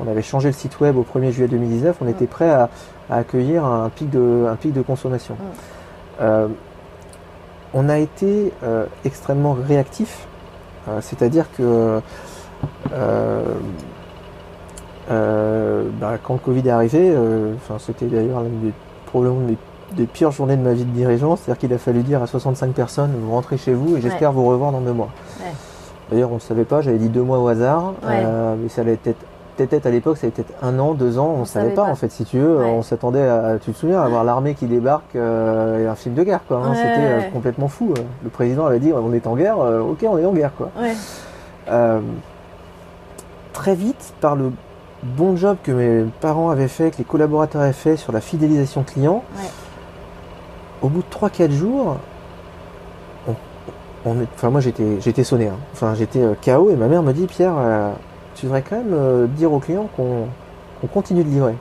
On 0.00 0.08
avait 0.08 0.22
changé 0.22 0.48
le 0.48 0.54
site 0.54 0.80
web 0.80 0.96
au 0.96 1.02
1er 1.02 1.30
juillet 1.30 1.48
2019, 1.48 1.96
on 2.00 2.08
était 2.08 2.26
prêt 2.26 2.50
à, 2.50 2.70
accueillir 3.10 3.64
un 3.64 3.88
pic 3.90 4.08
de, 4.10 4.46
un 4.48 4.56
pic 4.56 4.72
de 4.72 4.82
consommation. 4.82 5.36
Euh, 6.20 6.48
on 7.74 7.88
a 7.88 7.98
été 7.98 8.52
euh, 8.62 8.86
extrêmement 9.04 9.54
réactif, 9.54 10.26
euh, 10.88 11.00
c'est-à-dire 11.00 11.46
que 11.56 12.00
bah, 15.12 16.18
quand 16.22 16.34
le 16.34 16.40
Covid 16.40 16.66
est 16.66 16.70
arrivé, 16.70 17.14
c'était 17.78 18.06
d'ailleurs 18.06 18.42
l'une 18.42 18.60
des, 18.60 18.72
probablement 19.12 19.46
des, 19.96 20.06
pires 20.06 20.30
journées 20.30 20.56
de 20.56 20.62
ma 20.62 20.72
vie 20.72 20.84
de 20.84 20.90
dirigeant, 20.90 21.36
c'est-à-dire 21.36 21.58
qu'il 21.58 21.72
a 21.72 21.78
fallu 21.78 22.02
dire 22.02 22.22
à 22.22 22.26
65 22.26 22.72
personnes, 22.72 23.10
vous 23.20 23.30
rentrez 23.30 23.58
chez 23.58 23.74
vous 23.74 23.96
et 23.96 24.00
j'espère 24.00 24.32
vous 24.32 24.46
revoir 24.46 24.72
dans 24.72 24.80
deux 24.80 24.92
mois. 24.92 25.10
D'ailleurs, 26.10 26.30
on 26.30 26.36
ne 26.36 26.40
savait 26.40 26.64
pas, 26.64 26.80
j'avais 26.80 26.98
dit 26.98 27.08
deux 27.08 27.22
mois 27.22 27.38
au 27.38 27.48
hasard, 27.48 27.94
euh, 28.04 28.54
mais 28.60 28.68
ça 28.68 28.82
allait 28.82 28.98
peut-être 29.56 29.86
à 29.86 29.90
l'époque, 29.90 30.16
ça 30.18 30.26
allait 30.26 30.32
peut-être 30.32 30.52
un 30.62 30.78
an, 30.78 30.94
deux 30.94 31.18
ans, 31.18 31.34
on 31.36 31.40
ne 31.40 31.46
savait 31.46 31.70
pas, 31.70 31.84
en 31.84 31.94
fait, 31.94 32.10
si 32.10 32.24
tu 32.24 32.38
veux. 32.38 32.58
On 32.58 32.82
s'attendait 32.82 33.26
à, 33.26 33.58
tu 33.58 33.72
te 33.72 33.78
souviens, 33.78 34.00
à 34.00 34.08
voir 34.08 34.24
l'armée 34.24 34.54
qui 34.54 34.66
débarque 34.66 35.16
euh, 35.16 35.84
et 35.84 35.86
un 35.86 35.94
film 35.94 36.14
de 36.14 36.22
guerre, 36.22 36.40
quoi. 36.46 36.58
Hein. 36.58 36.74
C'était 36.74 36.88
euh, 36.98 37.20
complètement 37.32 37.68
fou. 37.68 37.94
Le 38.22 38.30
président 38.30 38.66
avait 38.66 38.78
dit, 38.78 38.92
on 38.92 39.12
est 39.12 39.26
en 39.26 39.36
guerre, 39.36 39.58
ok, 39.58 40.04
on 40.06 40.18
est 40.18 40.26
en 40.26 40.32
guerre, 40.32 40.52
quoi. 40.56 40.70
très 43.52 43.74
vite, 43.74 44.14
par 44.20 44.36
le 44.36 44.52
bon 45.02 45.36
job 45.36 45.56
que 45.62 45.72
mes 45.72 46.04
parents 46.20 46.50
avaient 46.50 46.68
fait, 46.68 46.90
que 46.92 46.98
les 46.98 47.04
collaborateurs 47.04 47.62
avaient 47.62 47.72
fait 47.72 47.96
sur 47.96 48.12
la 48.12 48.20
fidélisation 48.20 48.82
client, 48.82 49.24
au 50.82 50.88
bout 50.88 51.02
de 51.02 51.26
3-4 51.26 51.50
jours, 51.50 51.96
enfin 54.34 54.50
moi 54.50 54.60
j'étais, 54.60 55.00
j'étais 55.00 55.24
sonné, 55.24 55.48
hein. 55.48 55.56
enfin 55.72 55.94
j'étais 55.94 56.20
euh, 56.20 56.34
KO 56.44 56.70
et 56.70 56.76
ma 56.76 56.88
mère 56.88 57.02
me 57.02 57.12
dit 57.12 57.26
Pierre, 57.26 57.54
euh, 57.56 57.92
tu 58.34 58.46
devrais 58.46 58.62
quand 58.62 58.76
même 58.76 58.92
euh, 58.92 59.26
dire 59.26 59.52
aux 59.52 59.60
clients 59.60 59.88
qu'on, 59.96 60.26
continue 60.92 61.22
de 61.22 61.28
livrer. 61.28 61.54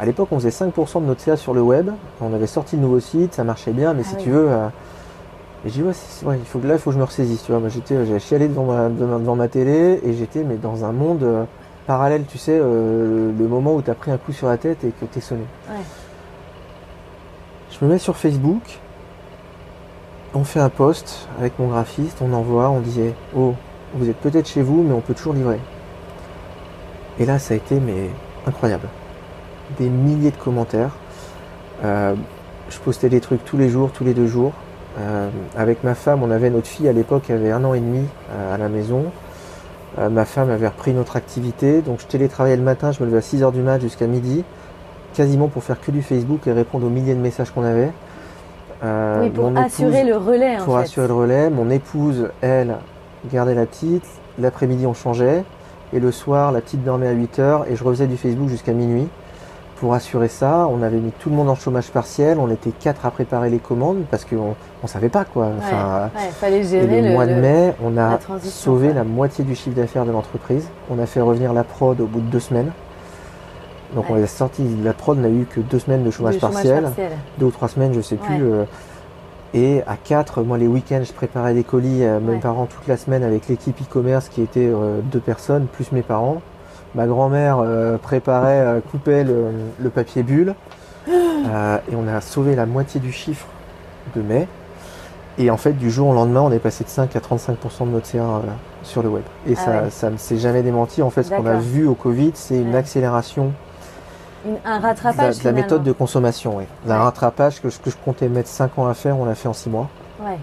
À 0.00 0.04
l'époque, 0.06 0.28
on 0.32 0.40
faisait 0.40 0.48
5% 0.48 1.02
de 1.02 1.06
notre 1.06 1.20
CA 1.20 1.36
sur 1.36 1.54
le 1.54 1.60
web. 1.60 1.90
On 2.20 2.34
avait 2.34 2.48
sorti 2.48 2.74
le 2.74 2.82
nouveau 2.82 2.98
site, 2.98 3.34
ça 3.34 3.44
marchait 3.44 3.70
bien, 3.70 3.92
mais 3.94 4.02
Ah 4.04 4.08
si 4.08 4.16
oui. 4.16 4.22
tu 4.24 4.30
veux. 4.30 4.48
euh, 4.50 4.66
et 5.64 5.68
j'ai 5.68 5.82
dit, 5.82 5.88
ouais, 6.24 6.38
il 6.38 6.46
faut 6.46 6.58
que 6.58 6.66
là, 6.66 6.74
il 6.74 6.80
faut 6.80 6.90
que 6.90 6.94
je 6.94 6.98
me 6.98 7.04
ressaisisse. 7.04 7.44
Tu 7.44 7.52
vois, 7.52 7.60
moi, 7.60 7.68
j'étais, 7.68 8.06
j'ai 8.06 8.18
chialé 8.18 8.48
devant 8.48 8.64
ma, 8.64 8.88
devant, 8.88 9.36
ma 9.36 9.46
télé 9.46 10.00
et 10.02 10.14
j'étais 10.14 10.42
mais 10.42 10.56
dans 10.56 10.84
un 10.84 10.90
monde 10.90 11.46
parallèle, 11.90 12.24
tu 12.24 12.38
sais, 12.38 12.56
euh, 12.56 13.32
le 13.36 13.48
moment 13.48 13.74
où 13.74 13.82
tu 13.82 13.90
as 13.90 13.96
pris 13.96 14.12
un 14.12 14.16
coup 14.16 14.32
sur 14.32 14.46
la 14.46 14.58
tête 14.58 14.84
et 14.84 14.92
que 14.92 15.04
t'es 15.06 15.20
sonné. 15.20 15.42
Ouais. 15.68 15.82
Je 17.72 17.84
me 17.84 17.90
mets 17.90 17.98
sur 17.98 18.16
Facebook, 18.16 18.78
on 20.32 20.44
fait 20.44 20.60
un 20.60 20.68
post 20.68 21.26
avec 21.40 21.58
mon 21.58 21.66
graphiste, 21.66 22.18
on 22.20 22.32
envoie, 22.32 22.70
on 22.70 22.78
disait 22.78 23.12
Oh, 23.36 23.54
vous 23.94 24.08
êtes 24.08 24.18
peut-être 24.18 24.46
chez 24.46 24.62
vous, 24.62 24.84
mais 24.84 24.92
on 24.92 25.00
peut 25.00 25.14
toujours 25.14 25.32
livrer. 25.32 25.58
Et 27.18 27.26
là, 27.26 27.40
ça 27.40 27.54
a 27.54 27.56
été 27.56 27.80
mais 27.80 28.08
incroyable. 28.46 28.86
Des 29.76 29.88
milliers 29.88 30.30
de 30.30 30.36
commentaires. 30.36 30.92
Euh, 31.82 32.14
je 32.68 32.78
postais 32.78 33.08
des 33.08 33.20
trucs 33.20 33.44
tous 33.44 33.56
les 33.56 33.68
jours, 33.68 33.90
tous 33.90 34.04
les 34.04 34.14
deux 34.14 34.28
jours. 34.28 34.52
Euh, 35.00 35.28
avec 35.56 35.82
ma 35.82 35.96
femme, 35.96 36.22
on 36.22 36.30
avait 36.30 36.50
notre 36.50 36.68
fille 36.68 36.86
à 36.86 36.92
l'époque, 36.92 37.24
elle 37.30 37.38
avait 37.38 37.50
un 37.50 37.64
an 37.64 37.74
et 37.74 37.80
demi 37.80 38.06
euh, 38.30 38.54
à 38.54 38.58
la 38.58 38.68
maison. 38.68 39.06
Euh, 40.00 40.08
ma 40.08 40.24
femme 40.24 40.50
avait 40.50 40.68
repris 40.68 40.92
notre 40.92 41.16
activité, 41.16 41.82
donc 41.82 42.00
je 42.00 42.06
télétravaillais 42.06 42.56
le 42.56 42.62
matin, 42.62 42.90
je 42.90 43.02
me 43.02 43.06
levais 43.06 43.18
à 43.18 43.20
6h 43.20 43.52
du 43.52 43.60
mat 43.60 43.80
jusqu'à 43.80 44.06
midi, 44.06 44.44
quasiment 45.12 45.48
pour 45.48 45.62
faire 45.62 45.78
que 45.80 45.90
du 45.90 46.02
Facebook 46.02 46.46
et 46.46 46.52
répondre 46.52 46.86
aux 46.86 46.90
milliers 46.90 47.14
de 47.14 47.20
messages 47.20 47.50
qu'on 47.50 47.64
avait. 47.64 47.90
Euh, 48.82 49.24
oui, 49.24 49.30
pour 49.30 49.52
assurer 49.58 50.04
le 50.04 50.16
relais 50.16 50.58
en 50.58 50.64
pour 50.64 50.78
fait. 50.78 50.84
assurer 50.84 51.06
le 51.06 51.12
relais. 51.12 51.50
Mon 51.50 51.68
épouse, 51.68 52.30
elle, 52.40 52.76
gardait 53.30 53.54
la 53.54 53.66
petite. 53.66 54.06
L'après-midi, 54.38 54.86
on 54.86 54.94
changeait. 54.94 55.44
Et 55.92 56.00
le 56.00 56.10
soir, 56.12 56.50
la 56.50 56.62
petite 56.62 56.82
dormait 56.82 57.08
à 57.08 57.12
8 57.12 57.38
heures 57.40 57.66
et 57.68 57.76
je 57.76 57.84
refaisais 57.84 58.06
du 58.06 58.16
Facebook 58.16 58.48
jusqu'à 58.48 58.72
minuit. 58.72 59.08
Pour 59.80 59.94
assurer 59.94 60.28
ça, 60.28 60.68
on 60.70 60.82
avait 60.82 60.98
mis 60.98 61.10
tout 61.10 61.30
le 61.30 61.36
monde 61.36 61.48
en 61.48 61.54
chômage 61.54 61.90
partiel. 61.90 62.38
On 62.38 62.50
était 62.50 62.70
quatre 62.70 63.06
à 63.06 63.10
préparer 63.10 63.48
les 63.48 63.58
commandes 63.58 64.04
parce 64.10 64.26
qu'on 64.26 64.54
ne 64.82 64.88
savait 64.88 65.08
pas 65.08 65.24
quoi. 65.24 65.48
Enfin, 65.58 66.10
Ouais, 66.14 66.30
fallait 66.32 66.74
et 66.74 66.86
le, 66.86 67.08
le, 67.08 67.12
mois 67.14 67.26
de 67.26 67.32
mai, 67.32 67.72
on 67.82 67.96
a 67.96 68.18
sauvé 68.42 68.92
la 68.92 69.04
moitié 69.04 69.42
du 69.42 69.54
chiffre 69.54 69.74
d'affaires 69.74 70.04
de 70.04 70.10
l'entreprise. 70.12 70.68
On 70.90 70.98
a 70.98 71.06
fait 71.06 71.22
revenir 71.22 71.54
la 71.54 71.64
prod 71.64 71.98
au 71.98 72.06
bout 72.06 72.20
de 72.20 72.26
deux 72.26 72.40
semaines. 72.40 72.72
Donc 73.94 74.04
on 74.10 74.16
est 74.16 74.26
sorti, 74.26 74.62
la 74.84 74.92
prod 74.92 75.18
n'a 75.18 75.30
eu 75.30 75.46
que 75.46 75.60
deux 75.60 75.78
semaines 75.78 76.04
de 76.04 76.10
chômage, 76.10 76.38
partiel 76.38 76.90
deux 77.38 77.46
ou 77.46 77.50
trois 77.50 77.68
semaines, 77.68 77.94
je 77.94 78.02
sais 78.02 78.16
plus. 78.16 78.44
Euh, 78.44 78.64
et 79.54 79.82
à 79.86 79.96
quatre, 79.96 80.42
moi 80.42 80.58
les 80.58 80.66
week-ends, 80.68 81.02
je 81.02 81.12
préparais 81.12 81.54
des 81.54 81.64
colis 81.64 82.04
à 82.04 82.20
mes 82.20 82.38
parents 82.38 82.66
toute 82.66 82.86
la 82.86 82.98
semaine 82.98 83.24
avec 83.24 83.48
l'équipe 83.48 83.80
e-commerce 83.80 84.28
qui 84.28 84.42
était 84.42 84.68
euh, 84.68 85.00
deux 85.02 85.20
personnes, 85.20 85.66
plus 85.66 85.90
mes 85.90 86.02
parents. 86.02 86.42
Ma 86.94 87.06
grand-mère 87.06 87.58
euh, 87.60 87.96
préparait, 87.98 88.60
euh, 88.60 88.80
coupait 88.90 89.24
le, 89.24 89.46
le 89.78 89.90
papier 89.90 90.22
bulle. 90.22 90.54
Euh, 91.50 91.78
et 91.90 91.96
on 91.96 92.06
a 92.06 92.20
sauvé 92.20 92.54
la 92.54 92.66
moitié 92.66 93.00
du 93.00 93.12
chiffre 93.12 93.46
de 94.14 94.20
mai. 94.20 94.46
Et 95.38 95.50
en 95.50 95.56
fait, 95.56 95.72
du 95.72 95.90
jour 95.90 96.08
au 96.08 96.12
lendemain, 96.12 96.42
on 96.42 96.52
est 96.52 96.58
passé 96.58 96.84
de 96.84 96.90
5 96.90 97.16
à 97.16 97.18
35% 97.18 97.86
de 97.86 97.92
notre 97.92 98.04
CA 98.06 98.22
sur 98.82 99.02
le 99.02 99.08
web. 99.08 99.22
Et 99.48 99.54
Ah 99.56 99.64
ça, 99.64 99.70
ouais. 99.70 99.90
ça 99.90 100.10
ne 100.10 100.18
s'est 100.18 100.36
jamais 100.36 100.62
démenti. 100.62 101.00
En 101.02 101.08
fait, 101.08 101.22
ce 101.22 101.30
qu'on 101.30 101.46
a 101.46 101.54
vu 101.56 101.86
au 101.88 101.94
Covid, 101.94 102.32
c'est 102.34 102.56
une 102.58 102.72
Ouais. 102.72 102.76
accélération 102.78 103.52
Une- 104.46 104.56
un 104.66 104.76
de 104.78 104.82
la, 104.82 104.88
rattrapage 104.88 105.38
de 105.38 105.44
la 105.44 105.52
méthode 105.52 105.82
de 105.82 105.92
consommation, 105.92 106.58
oui. 106.58 106.64
Un 106.88 106.98
rattrapage 106.98 107.62
que 107.62 107.70
je, 107.70 107.78
que 107.80 107.88
je 107.90 107.96
comptais 108.04 108.28
mettre 108.28 108.50
5 108.50 108.78
ans 108.78 108.86
à 108.86 108.92
faire, 108.94 109.18
on 109.18 109.24
l'a 109.24 109.34
fait 109.34 109.48
en 109.48 109.54
6 109.54 109.70
mois. 109.70 109.88
Ouais. 110.22 110.36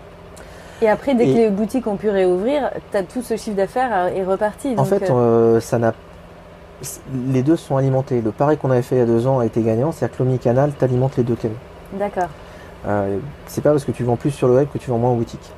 Et 0.81 0.89
après, 0.89 1.13
dès 1.13 1.27
Et- 1.27 1.33
que 1.33 1.37
les 1.37 1.49
boutiques 1.51 1.85
ont 1.85 1.95
pu 1.97 2.09
réouvrir, 2.09 2.71
t'as 2.91 3.03
tout 3.03 3.21
ce 3.21 3.37
chiffre 3.37 3.55
d'affaires 3.55 4.07
est 4.15 4.23
reparti. 4.23 4.73
en 4.77 4.83
fait, 4.83 5.09
euh, 5.11 5.59
ça 5.59 5.77
n'a 5.77 5.93
les 7.33 7.43
deux 7.43 7.55
sont 7.55 7.77
alimentés. 7.77 8.21
Le 8.21 8.31
pari 8.31 8.57
qu'on 8.57 8.71
avait 8.71 8.81
fait 8.81 8.95
il 8.95 8.99
y 8.99 9.01
a 9.01 9.05
deux 9.05 9.25
ans 9.27 9.39
a 9.39 9.45
été 9.45 9.61
gagnant, 9.61 9.91
c'est-à-dire 9.91 10.17
que 10.17 10.23
l'omnicanal 10.23 10.71
t'alimente 10.77 11.17
les 11.17 11.23
deux 11.23 11.35
canaux. 11.35 11.55
d'accord. 11.97 12.29
Euh, 12.87 13.17
c'est 13.47 13.61
pas 13.61 13.71
parce 13.71 13.83
que 13.83 13.91
tu 13.91 14.03
vends 14.03 14.15
plus 14.15 14.31
sur 14.31 14.47
le 14.47 14.53
web 14.55 14.67
que 14.71 14.77
tu 14.77 14.89
vends 14.91 14.97
moins 14.99 15.09
en 15.09 15.15
boutique. 15.15 15.51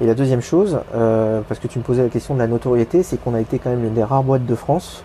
Et 0.00 0.06
la 0.06 0.14
deuxième 0.14 0.40
chose, 0.42 0.78
euh, 0.94 1.40
parce 1.48 1.58
que 1.60 1.66
tu 1.66 1.78
me 1.78 1.84
posais 1.84 2.02
la 2.02 2.08
question 2.10 2.34
de 2.34 2.38
la 2.38 2.46
notoriété, 2.46 3.02
c'est 3.02 3.16
qu'on 3.22 3.34
a 3.34 3.40
été 3.40 3.58
quand 3.58 3.70
même 3.70 3.82
l'une 3.82 3.94
des 3.94 4.04
rares 4.04 4.22
boîtes 4.22 4.46
de 4.46 4.54
France 4.54 5.02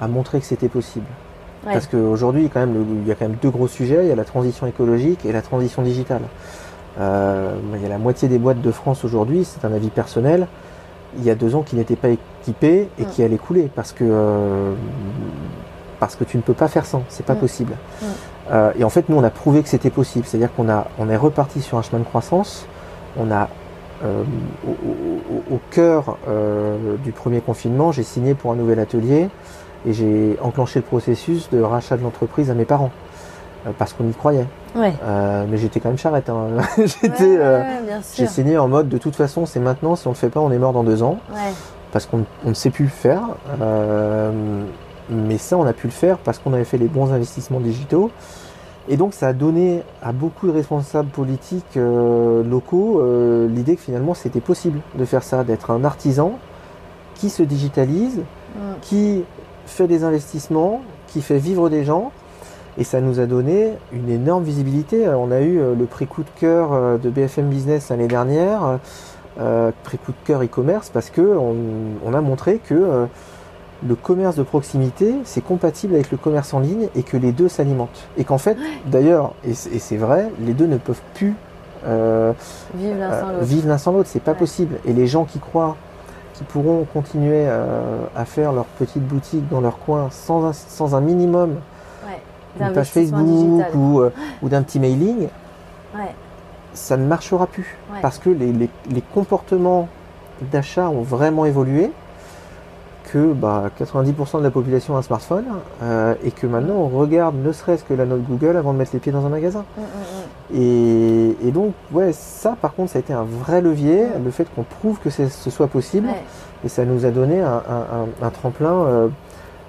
à 0.00 0.08
montrer 0.08 0.40
que 0.40 0.46
c'était 0.46 0.68
possible. 0.68 1.06
Ouais. 1.66 1.72
Parce 1.72 1.86
qu'aujourd'hui, 1.86 2.50
quand 2.52 2.60
même, 2.60 2.74
le- 2.74 2.84
il 3.02 3.08
y 3.08 3.12
a 3.12 3.14
quand 3.14 3.26
même 3.28 3.36
deux 3.40 3.50
gros 3.50 3.68
sujets. 3.68 4.00
Il 4.02 4.08
y 4.08 4.12
a 4.12 4.16
la 4.16 4.24
transition 4.24 4.66
écologique 4.66 5.24
et 5.24 5.32
la 5.32 5.40
transition 5.42 5.82
digitale. 5.82 6.22
Euh, 7.00 7.54
il 7.74 7.82
y 7.82 7.86
a 7.86 7.88
la 7.88 7.98
moitié 7.98 8.28
des 8.28 8.38
boîtes 8.38 8.60
de 8.60 8.70
France 8.70 9.04
aujourd'hui, 9.04 9.44
c'est 9.44 9.64
un 9.66 9.72
avis 9.72 9.88
personnel, 9.88 10.46
il 11.18 11.24
y 11.24 11.30
a 11.30 11.34
deux 11.34 11.54
ans 11.54 11.62
qui 11.62 11.76
n'étaient 11.76 11.96
pas 11.96 12.08
équipées 12.10 12.88
et 12.98 13.02
Mm. 13.02 13.06
qui 13.06 13.22
allaient 13.22 13.36
couler 13.38 13.70
parce 13.74 13.92
que 13.92 14.04
euh, 14.04 14.72
parce 16.00 16.16
que 16.16 16.24
tu 16.24 16.36
ne 16.36 16.42
peux 16.42 16.54
pas 16.54 16.68
faire 16.68 16.86
sans, 16.86 17.02
c'est 17.08 17.24
pas 17.24 17.34
Mm. 17.34 17.38
possible. 17.38 17.72
Mm. 18.02 18.04
Euh, 18.52 18.72
et 18.78 18.84
en 18.84 18.90
fait, 18.90 19.08
nous, 19.08 19.16
on 19.16 19.24
a 19.24 19.30
prouvé 19.30 19.62
que 19.62 19.68
c'était 19.68 19.90
possible. 19.90 20.26
C'est-à-dire 20.26 20.52
qu'on 20.54 20.68
a 20.68 20.86
on 20.98 21.08
est 21.08 21.16
reparti 21.16 21.60
sur 21.62 21.78
un 21.78 21.82
chemin 21.82 22.00
de 22.00 22.04
croissance. 22.06 22.66
On 23.18 23.30
a 23.30 23.48
euh, 24.04 24.22
au, 24.66 24.70
au- 24.70 25.52
au- 25.52 25.54
au 25.56 25.60
cœur 25.70 26.18
du 27.04 27.12
premier 27.12 27.40
confinement, 27.40 27.92
j'ai 27.92 28.02
signé 28.02 28.34
pour 28.34 28.52
un 28.52 28.56
nouvel 28.56 28.78
atelier 28.80 29.28
et 29.86 29.92
j'ai 29.92 30.36
enclenché 30.42 30.80
le 30.80 30.84
processus 30.84 31.48
de 31.50 31.60
rachat 31.62 31.96
de 31.96 32.02
l'entreprise 32.02 32.50
à 32.50 32.54
mes 32.54 32.64
parents 32.64 32.90
parce 33.78 33.92
qu'on 33.92 34.08
y 34.08 34.12
croyait. 34.12 34.46
Ouais. 34.76 34.92
Euh, 35.04 35.44
mais 35.48 35.56
j'étais 35.56 35.80
quand 35.80 35.88
même 35.88 35.98
charrette. 35.98 36.28
hein. 36.28 36.48
j'étais, 36.78 37.22
Ouais, 37.24 37.38
euh, 37.38 37.60
ouais, 37.60 38.00
j'ai 38.14 38.24
sûr. 38.26 38.28
signé 38.28 38.58
en 38.58 38.68
mode 38.68 38.88
de 38.88 38.98
toute 38.98 39.16
façon, 39.16 39.46
c'est 39.46 39.60
maintenant. 39.60 39.96
Si 39.96 40.06
on 40.06 40.10
le 40.10 40.16
fait 40.16 40.28
pas, 40.30 40.40
on 40.40 40.50
est 40.50 40.58
mort 40.58 40.72
dans 40.72 40.84
deux 40.84 41.02
ans 41.02 41.18
parce 41.92 42.06
qu'on 42.06 42.24
on 42.44 42.48
ne 42.50 42.54
sait 42.54 42.70
plus 42.70 42.84
le 42.84 42.90
faire. 42.90 43.22
Euh, 43.62 44.30
mais 45.10 45.38
ça, 45.38 45.56
on 45.58 45.64
a 45.66 45.72
pu 45.72 45.86
le 45.86 45.92
faire 45.92 46.18
parce 46.18 46.38
qu'on 46.38 46.52
avait 46.52 46.64
fait 46.64 46.78
les 46.78 46.88
bons 46.88 47.12
investissements 47.12 47.60
digitaux. 47.60 48.10
Et 48.88 48.96
donc, 48.98 49.14
ça 49.14 49.28
a 49.28 49.32
donné 49.32 49.82
à 50.02 50.12
beaucoup 50.12 50.46
de 50.46 50.52
responsables 50.52 51.08
politiques 51.08 51.76
euh, 51.78 52.42
locaux 52.44 53.00
euh, 53.00 53.48
l'idée 53.48 53.76
que 53.76 53.80
finalement, 53.82 54.12
c'était 54.12 54.40
possible 54.40 54.80
de 54.98 55.04
faire 55.06 55.22
ça, 55.22 55.42
d'être 55.44 55.70
un 55.70 55.84
artisan 55.84 56.32
qui 57.14 57.30
se 57.30 57.42
digitalise, 57.42 58.20
Mm. 58.54 58.58
qui 58.82 59.24
fait 59.66 59.88
des 59.88 60.04
investissements, 60.04 60.82
qui 61.08 61.22
fait 61.22 61.38
vivre 61.38 61.68
des 61.70 61.82
gens. 61.84 62.12
Et 62.78 62.84
ça 62.84 63.00
nous 63.00 63.20
a 63.20 63.26
donné 63.26 63.74
une 63.92 64.10
énorme 64.10 64.42
visibilité. 64.44 65.06
Euh, 65.06 65.16
On 65.16 65.30
a 65.30 65.40
eu 65.40 65.58
euh, 65.60 65.74
le 65.78 65.84
prix 65.84 66.06
coup 66.06 66.22
de 66.22 66.40
cœur 66.40 66.72
euh, 66.72 66.98
de 66.98 67.08
BFM 67.10 67.48
Business 67.48 67.90
l'année 67.90 68.08
dernière, 68.08 68.78
euh, 69.40 69.70
prix 69.84 69.98
coup 69.98 70.12
de 70.12 70.26
cœur 70.26 70.42
e-commerce, 70.42 70.90
parce 70.92 71.10
que 71.10 71.20
on, 71.20 71.54
on 72.04 72.14
a 72.14 72.20
montré 72.20 72.58
que 72.58 72.74
euh, 72.74 73.06
le 73.86 73.94
commerce 73.94 74.36
de 74.36 74.42
proximité, 74.42 75.14
c'est 75.24 75.42
compatible 75.42 75.94
avec 75.94 76.10
le 76.10 76.16
commerce 76.16 76.54
en 76.54 76.60
ligne 76.60 76.88
et 76.96 77.02
que 77.02 77.16
les 77.16 77.32
deux 77.32 77.48
s'alimentent. 77.48 78.06
Et 78.16 78.24
qu'en 78.24 78.38
fait, 78.38 78.56
d'ailleurs, 78.86 79.34
et 79.44 79.52
c'est 79.54 79.96
vrai, 79.96 80.30
les 80.40 80.54
deux 80.54 80.66
ne 80.66 80.78
peuvent 80.78 81.02
plus 81.14 81.34
euh, 81.86 82.32
vivre 82.74 83.68
l'un 83.68 83.78
sans 83.78 83.92
l'autre, 83.92 84.08
c'est 84.10 84.22
pas 84.22 84.32
Ouais. 84.32 84.38
possible. 84.38 84.76
Et 84.86 84.92
les 84.94 85.06
gens 85.06 85.24
qui 85.24 85.38
croient 85.38 85.76
qu'ils 86.32 86.46
pourront 86.46 86.84
continuer 86.92 87.46
à 87.46 88.24
faire 88.24 88.52
leur 88.52 88.64
petite 88.64 89.06
boutique 89.06 89.48
dans 89.50 89.60
leur 89.60 89.78
coin 89.78 90.08
sans 90.10 90.44
un, 90.46 90.52
sans 90.52 90.94
un 90.96 91.00
minimum. 91.00 91.56
D'une 92.58 92.72
page 92.72 92.90
Facebook 92.90 93.64
ou, 93.74 94.00
euh, 94.00 94.10
ou 94.42 94.48
d'un 94.48 94.62
petit 94.62 94.78
mailing, 94.80 95.28
Ouais. 95.94 96.14
ça 96.74 96.96
ne 96.96 97.06
marchera 97.06 97.46
plus. 97.46 97.76
Ouais. 97.92 97.98
Parce 98.02 98.18
que 98.18 98.30
les, 98.30 98.52
les- 98.52 98.70
les 98.90 99.00
comportements 99.02 99.88
d'achat 100.52 100.88
ont 100.88 101.02
vraiment 101.02 101.44
évolué, 101.44 101.90
que 103.12 103.32
bah, 103.32 103.64
90% 103.78 104.38
de 104.38 104.42
la 104.44 104.50
population 104.50 104.96
a 104.96 104.98
un 104.98 105.02
smartphone, 105.02 105.44
euh, 105.82 106.14
et 106.24 106.30
que 106.32 106.46
maintenant 106.48 106.74
on 106.74 106.88
regarde 106.88 107.36
ne 107.36 107.52
serait-ce 107.52 107.84
que 107.84 107.94
la 107.94 108.06
note 108.06 108.22
Google 108.24 108.56
avant 108.56 108.72
de 108.72 108.78
mettre 108.78 108.90
les 108.94 108.98
pieds 108.98 109.12
dans 109.12 109.24
un 109.24 109.28
magasin. 109.28 109.64
Mm, 109.76 109.80
mm, 109.82 109.84
mm. 109.84 110.60
Et, 110.60 111.36
et 111.48 111.50
donc, 111.52 111.74
ouais, 111.92 112.12
ça 112.12 112.56
par 112.60 112.74
contre, 112.74 112.90
ça 112.92 112.98
a 112.98 113.00
été 113.00 113.12
un 113.12 113.22
vrai 113.24 113.60
levier, 113.60 114.06
le 114.24 114.30
fait 114.30 114.46
qu'on 114.54 114.62
prouve 114.64 114.98
que 114.98 115.10
ce 115.10 115.28
soit 115.50 115.68
possible, 115.68 116.08
Ouais. 116.08 116.22
et 116.64 116.68
ça 116.68 116.84
nous 116.84 117.04
a 117.06 117.10
donné 117.10 117.40
un, 117.40 117.46
un- 117.68 118.22
un- 118.22 118.26
un 118.26 118.30
tremplin. 118.30 118.72
euh, 118.72 119.08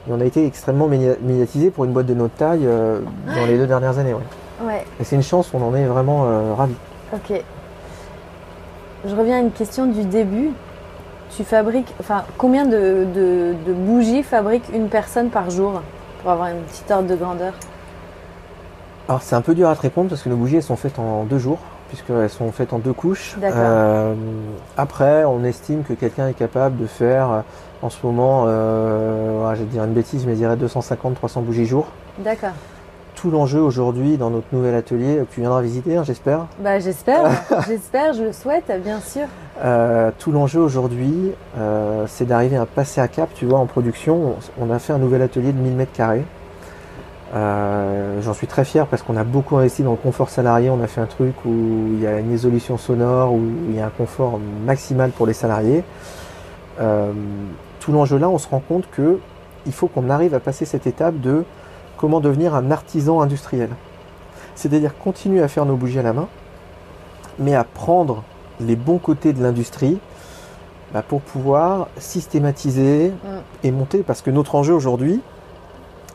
et 0.08 0.12
on 0.12 0.20
a 0.22 0.26
été 0.26 0.46
extrêmement 0.46 0.88
média- 0.88 1.16
médiatisé 1.22 1.70
pour 1.72 1.86
une 1.86 1.92
boîte 1.94 2.06
de 2.06 2.14
notre 2.14 2.36
taille 2.36 2.66
euh, 2.66 3.00
dans 3.36 3.46
les 3.46 3.58
deux 3.58 3.68
dernières 3.68 3.98
années. 3.98 4.14
ouais. 4.14 4.66
Ouais. 4.66 4.86
Et 5.00 5.04
c'est 5.04 5.16
une 5.18 5.24
chance, 5.24 5.50
on 5.54 5.62
en 5.62 5.76
est 5.76 5.86
vraiment 5.86 6.26
euh, 6.26 6.54
ravis. 6.54 6.76
Ok. 7.14 7.42
Je 9.06 9.16
reviens 9.16 9.38
à 9.38 9.40
une 9.42 9.52
question 9.52 9.86
du 9.86 10.04
début. 10.04 10.52
Tu 11.36 11.44
fabriques, 11.44 11.94
enfin, 12.00 12.24
combien 12.38 12.66
de, 12.66 13.06
de- 13.14 13.54
de 13.68 13.74
bougies 13.74 14.24
fabrique 14.24 14.64
une 14.74 14.88
personne 14.88 15.30
par 15.30 15.50
jour 15.50 15.82
pour 16.22 16.32
avoir 16.32 16.48
une 16.50 16.62
petite 16.62 16.90
ordre 16.90 17.08
de 17.10 17.16
grandeur? 17.16 17.54
Alors 19.10 19.22
c'est 19.22 19.36
un 19.36 19.42
peu 19.42 19.54
dur 19.54 19.70
à 19.70 19.76
te 19.76 19.82
répondre 19.82 20.10
parce 20.10 20.22
que 20.22 20.30
nos 20.30 20.36
bougies 20.38 20.56
elles 20.56 20.64
sont 20.64 20.76
faites 20.78 20.98
en 20.98 21.24
deux 21.26 21.38
jours, 21.38 21.60
puisqu'elles 21.90 22.30
sont 22.30 22.52
faites 22.52 22.74
en 22.74 22.80
deux 22.80 22.94
couches. 22.94 23.36
D'accord. 23.40 23.60
Euh, 23.62 24.14
après, 24.78 25.26
on 25.26 25.44
estime 25.44 25.84
que 25.84 25.94
quelqu'un 25.94 26.28
est 26.30 26.34
capable 26.34 26.78
de 26.78 26.88
faire 26.88 27.44
en 27.86 27.90
ce 27.90 27.98
moment, 28.04 28.46
euh, 28.48 29.48
ouais, 29.48 29.56
je 29.56 29.62
vais 29.62 29.66
te 29.68 29.72
dire 29.72 29.84
une 29.84 29.94
bêtise, 29.94 30.26
mais 30.26 30.34
je 30.34 30.38
dirais 30.40 30.56
250-300 30.56 31.42
bougies 31.42 31.66
jour. 31.66 31.86
D'accord. 32.20 32.52
Tout 33.14 33.30
l'enjeu 33.32 33.62
aujourd'hui 33.62 34.18
dans 34.18 34.30
notre 34.30 34.48
nouvel 34.52 34.76
atelier, 34.76 35.18
que 35.18 35.34
tu 35.34 35.40
viendras 35.42 35.62
visiter, 35.62 35.96
hein, 35.96 36.04
j'espère. 36.04 36.48
Bah 36.60 36.80
j'espère, 36.80 37.30
j'espère, 37.68 38.14
je 38.14 38.24
le 38.24 38.34
souhaite, 38.34 38.72
bien 38.84 39.00
sûr. 39.00 39.26
Euh, 39.64 40.12
tout 40.20 40.32
l'enjeu 40.32 40.60
aujourd'hui, 40.60 41.32
euh, 41.58 42.06
c'est 42.08 42.26
d'arriver 42.26 42.58
à 42.58 42.66
passer 42.66 43.00
à 43.00 43.08
cap, 43.08 43.30
tu 43.34 43.46
vois, 43.46 43.60
en 43.60 43.68
production. 43.68 44.36
On, 44.60 44.68
on 44.68 44.74
a 44.74 44.80
fait 44.80 44.92
un 44.92 44.98
nouvel 44.98 45.22
atelier 45.22 45.54
de 45.54 45.60
1000 45.60 45.74
mètres 45.74 45.94
carrés. 45.94 46.26
Euh, 47.36 48.22
J'en 48.22 48.34
suis 48.34 48.48
très 48.48 48.66
fier 48.66 48.86
parce 48.88 49.02
qu'on 49.02 49.18
a 49.18 49.24
beaucoup 49.24 49.58
investi 49.58 49.84
dans 49.84 49.92
le 49.92 49.98
confort 49.98 50.30
salarié. 50.30 50.70
On 50.70 50.82
a 50.82 50.88
fait 50.88 51.02
un 51.02 51.06
truc 51.06 51.34
où 51.46 51.52
il 51.94 52.02
y 52.02 52.08
a 52.08 52.20
une 52.20 52.32
résolution 52.32 52.78
sonore, 52.78 53.34
où 53.34 53.42
il 53.70 53.76
y 53.76 53.80
a 53.80 53.86
un 53.86 53.92
confort 53.96 54.40
maximal 54.66 55.12
pour 55.12 55.26
les 55.28 55.34
salariés. 55.34 55.84
Euh, 56.80 57.12
tout 57.86 57.92
l'enjeu 57.92 58.18
là, 58.18 58.30
on 58.30 58.40
se 58.40 58.48
rend 58.48 58.62
compte 58.68 58.90
que 58.90 59.20
il 59.68 59.72
faut 59.72 59.88
qu'on 59.88 60.10
arrive 60.10 60.34
à 60.34 60.40
passer 60.40 60.66
cette 60.66 60.88
étape 60.88 61.20
de 61.20 61.44
comment 61.98 62.20
devenir 62.20 62.56
un 62.56 62.72
artisan 62.72 63.22
industriel. 63.22 63.70
C'est-à-dire 64.56 64.98
continuer 64.98 65.44
à 65.44 65.48
faire 65.48 65.68
nos 65.68 65.76
bougies 65.76 66.00
à 66.00 66.02
la 66.02 66.14
main, 66.14 66.28
mais 67.38 67.54
à 67.54 67.64
prendre 67.64 68.24
les 68.60 68.76
bons 68.76 68.98
côtés 68.98 69.34
de 69.34 69.44
l'industrie 69.44 70.00
bah, 70.94 71.04
pour 71.08 71.22
pouvoir 71.22 71.88
systématiser 71.98 73.12
et 73.64 73.70
monter. 73.70 74.00
Parce 74.00 74.24
que 74.24 74.32
notre 74.32 74.56
enjeu 74.56 74.74
aujourd'hui, 74.74 75.22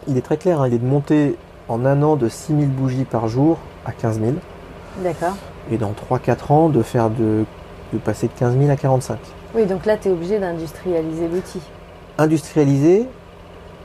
il 0.08 0.16
est 0.16 0.22
très 0.22 0.38
clair, 0.38 0.62
hein, 0.62 0.66
il 0.66 0.74
est 0.74 0.78
de 0.78 0.86
monter 0.86 1.36
en 1.68 1.84
un 1.86 2.02
an 2.02 2.16
de 2.16 2.28
6000 2.28 2.68
bougies 2.68 3.04
par 3.04 3.28
jour 3.28 3.58
à 3.86 3.92
15 3.92 4.18
000. 4.18 4.32
D'accord. 5.04 5.36
Et 5.70 5.78
dans 5.78 5.92
3-4 5.92 6.52
ans, 6.52 6.68
de 6.68 6.82
faire 6.82 7.10
de, 7.10 7.44
de 7.92 7.98
passer 7.98 8.26
de 8.26 8.32
15 8.32 8.58
000 8.58 8.70
à 8.70 8.76
45. 8.76 9.18
Oui, 9.54 9.66
donc 9.66 9.84
là, 9.84 9.96
tu 9.96 10.08
es 10.08 10.12
obligé 10.12 10.38
d'industrialiser 10.38 11.28
l'outil. 11.28 11.60
Industrialiser, 12.18 13.06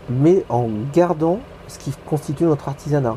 mais 0.09 0.43
en 0.49 0.67
gardant 0.93 1.39
ce 1.67 1.79
qui 1.79 1.91
constitue 2.05 2.43
notre 2.43 2.69
artisanat. 2.69 3.15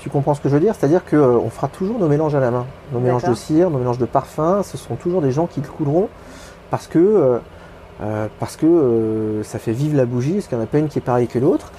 Tu 0.00 0.10
comprends 0.10 0.34
ce 0.34 0.40
que 0.40 0.48
je 0.48 0.54
veux 0.54 0.60
dire? 0.60 0.74
C'est-à-dire 0.74 1.04
qu'on 1.04 1.48
fera 1.50 1.68
toujours 1.68 1.98
nos 1.98 2.08
mélanges 2.08 2.34
à 2.34 2.40
la 2.40 2.50
main. 2.50 2.66
Nos 2.92 3.00
mélanges 3.00 3.22
de 3.22 3.34
cire, 3.34 3.70
nos 3.70 3.78
mélanges 3.78 3.98
de 3.98 4.06
parfums, 4.06 4.62
ce 4.64 4.76
sont 4.76 4.96
toujours 4.96 5.20
des 5.20 5.30
gens 5.30 5.46
qui 5.46 5.60
le 5.60 5.68
couleront 5.68 6.08
parce 6.70 6.86
que, 6.86 6.98
euh, 6.98 7.38
euh, 8.02 8.26
parce 8.40 8.56
que 8.56 8.66
euh, 8.66 9.44
ça 9.44 9.58
fait 9.58 9.72
vivre 9.72 9.96
la 9.96 10.06
bougie, 10.06 10.34
parce 10.34 10.46
qu'il 10.46 10.56
n'y 10.56 10.62
en 10.62 10.64
a 10.64 10.68
pas 10.68 10.78
une 10.78 10.88
qui 10.88 10.98
est 10.98 11.02
pareille 11.02 11.28
que 11.28 11.38
l'autre. 11.38 11.70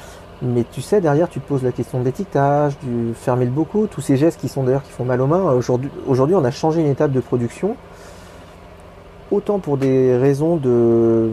Mais 0.43 0.65
tu 0.71 0.81
sais, 0.81 1.01
derrière, 1.01 1.29
tu 1.29 1.39
te 1.39 1.47
poses 1.47 1.63
la 1.63 1.71
question 1.71 1.99
de 1.99 2.05
l'étiquetage, 2.05 2.77
du 2.79 3.13
fermer 3.13 3.45
le 3.45 3.51
beaucoup, 3.51 3.87
tous 3.87 4.01
ces 4.01 4.17
gestes 4.17 4.39
qui 4.39 4.49
sont 4.49 4.63
d'ailleurs 4.63 4.83
qui 4.83 4.91
font 4.91 5.05
mal 5.05 5.21
aux 5.21 5.27
mains. 5.27 5.51
Aujourd'hui, 5.51 5.89
aujourd'hui, 6.07 6.35
on 6.35 6.43
a 6.43 6.51
changé 6.51 6.81
une 6.81 6.87
étape 6.87 7.11
de 7.11 7.19
production, 7.19 7.75
autant 9.31 9.59
pour 9.59 9.77
des 9.77 10.15
raisons 10.17 10.57
de, 10.57 11.29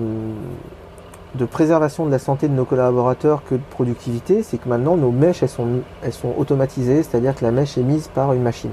de 1.34 1.44
préservation 1.44 2.06
de 2.06 2.10
la 2.10 2.18
santé 2.18 2.48
de 2.48 2.54
nos 2.54 2.64
collaborateurs 2.64 3.42
que 3.48 3.54
de 3.54 3.60
productivité, 3.70 4.42
c'est 4.42 4.58
que 4.58 4.68
maintenant 4.68 4.96
nos 4.96 5.10
mèches 5.10 5.42
elles 5.42 5.48
sont, 5.48 5.66
elles 6.02 6.12
sont 6.12 6.34
automatisées, 6.38 7.02
c'est-à-dire 7.02 7.34
que 7.34 7.44
la 7.44 7.50
mèche 7.50 7.76
est 7.76 7.82
mise 7.82 8.08
par 8.08 8.32
une 8.32 8.42
machine. 8.42 8.70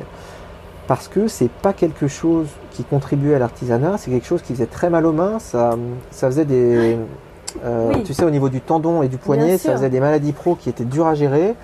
Parce 0.87 1.07
que 1.07 1.27
c'est 1.27 1.49
pas 1.49 1.73
quelque 1.73 2.07
chose 2.07 2.47
qui 2.71 2.83
contribuait 2.83 3.35
à 3.35 3.39
l'artisanat, 3.39 3.97
c'est 3.97 4.11
quelque 4.11 4.27
chose 4.27 4.43
qui 4.43 4.53
faisait 4.53 4.67
très 4.67 4.89
mal 4.89 5.05
aux 5.05 5.13
mains, 5.13 5.39
ça, 5.39 5.75
ça 6.11 6.27
faisait 6.27 6.45
des. 6.45 6.97
Euh, 7.63 7.91
oui. 7.95 8.03
Tu 8.03 8.13
sais, 8.13 8.23
au 8.23 8.29
niveau 8.29 8.49
du 8.49 8.61
tendon 8.61 9.01
et 9.01 9.07
du 9.07 9.17
poignet, 9.17 9.57
ça 9.57 9.71
faisait 9.71 9.89
des 9.89 9.99
maladies 9.99 10.33
pro 10.33 10.55
qui 10.55 10.69
étaient 10.69 10.85
dures 10.85 11.07
à 11.07 11.15
gérer. 11.15 11.55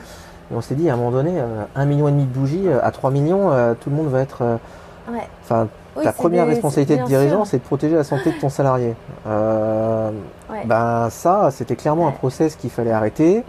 Et 0.52 0.56
on 0.56 0.62
s'est 0.62 0.76
dit 0.76 0.90
à 0.90 0.94
un 0.94 0.98
moment 0.98 1.12
donné, 1.12 1.40
euh, 1.40 1.64
un 1.76 1.86
million 1.86 2.08
et 2.08 2.12
demi 2.12 2.26
de 2.26 2.34
bougies, 2.34 2.68
euh, 2.68 2.80
à 2.84 2.92
3 2.92 3.12
millions, 3.12 3.52
euh, 3.52 3.74
tout 3.80 3.90
le 3.90 3.96
monde 3.96 4.08
va 4.08 4.22
être. 4.22 4.60
Ouais. 5.12 5.28
Enfin, 5.44 5.68
oui, 5.96 6.04
ta 6.04 6.14
première 6.14 6.46
des, 6.46 6.54
responsabilité 6.54 6.98
de 6.98 7.06
dirigeant, 7.06 7.46
c'est 7.46 7.58
de 7.58 7.64
protéger 7.64 7.96
la 7.96 8.04
santé 8.04 8.32
de 8.32 8.40
ton 8.40 8.50
salarié. 8.50 8.96
Euh, 9.28 10.12
ouais. 10.50 10.66
Ben 10.66 11.10
ça, 11.10 11.50
c'était 11.52 11.76
clairement 11.76 12.08
un 12.08 12.12
process 12.12 12.56
qu'il 12.56 12.70
fallait 12.70 12.92
arrêter. 12.92 13.44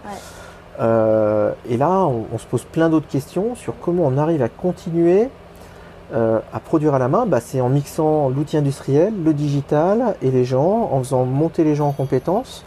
Euh, 0.79 1.51
et 1.69 1.77
là, 1.77 1.89
on, 1.89 2.25
on, 2.33 2.37
se 2.37 2.45
pose 2.45 2.63
plein 2.63 2.89
d'autres 2.89 3.07
questions 3.07 3.55
sur 3.55 3.75
comment 3.79 4.03
on 4.05 4.17
arrive 4.17 4.41
à 4.41 4.49
continuer 4.49 5.29
euh, 6.13 6.39
à 6.53 6.59
produire 6.59 6.93
à 6.93 6.99
la 6.99 7.07
main. 7.07 7.25
Bah, 7.25 7.39
c'est 7.39 7.59
en 7.59 7.69
mixant 7.69 8.29
l'outil 8.29 8.57
industriel, 8.57 9.13
le 9.23 9.33
digital 9.33 10.15
et 10.21 10.29
les 10.29 10.45
gens, 10.45 10.89
en 10.91 10.99
faisant 10.99 11.25
monter 11.25 11.63
les 11.63 11.73
gens 11.73 11.87
en 11.87 11.91
compétences. 11.91 12.65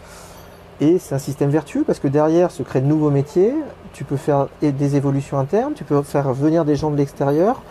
Et 0.81 0.99
c'est 0.99 1.15
un 1.15 1.19
système 1.19 1.49
vertueux 1.49 1.83
parce 1.87 1.99
que 1.99 2.09
derrière 2.09 2.51
se 2.51 2.61
créent 2.61 2.81
de 2.81 2.87
nouveaux 2.87 3.09
métiers. 3.09 3.53
Tu 3.93 4.03
peux 4.03 4.17
faire 4.17 4.47
des 4.61 4.95
évolutions 4.97 5.39
internes, 5.39 5.73
tu 5.75 5.85
peux 5.85 6.01
faire 6.01 6.33
venir 6.33 6.65
des 6.65 6.75
gens 6.75 6.91
de 6.91 6.97
l'extérieur 6.97 7.61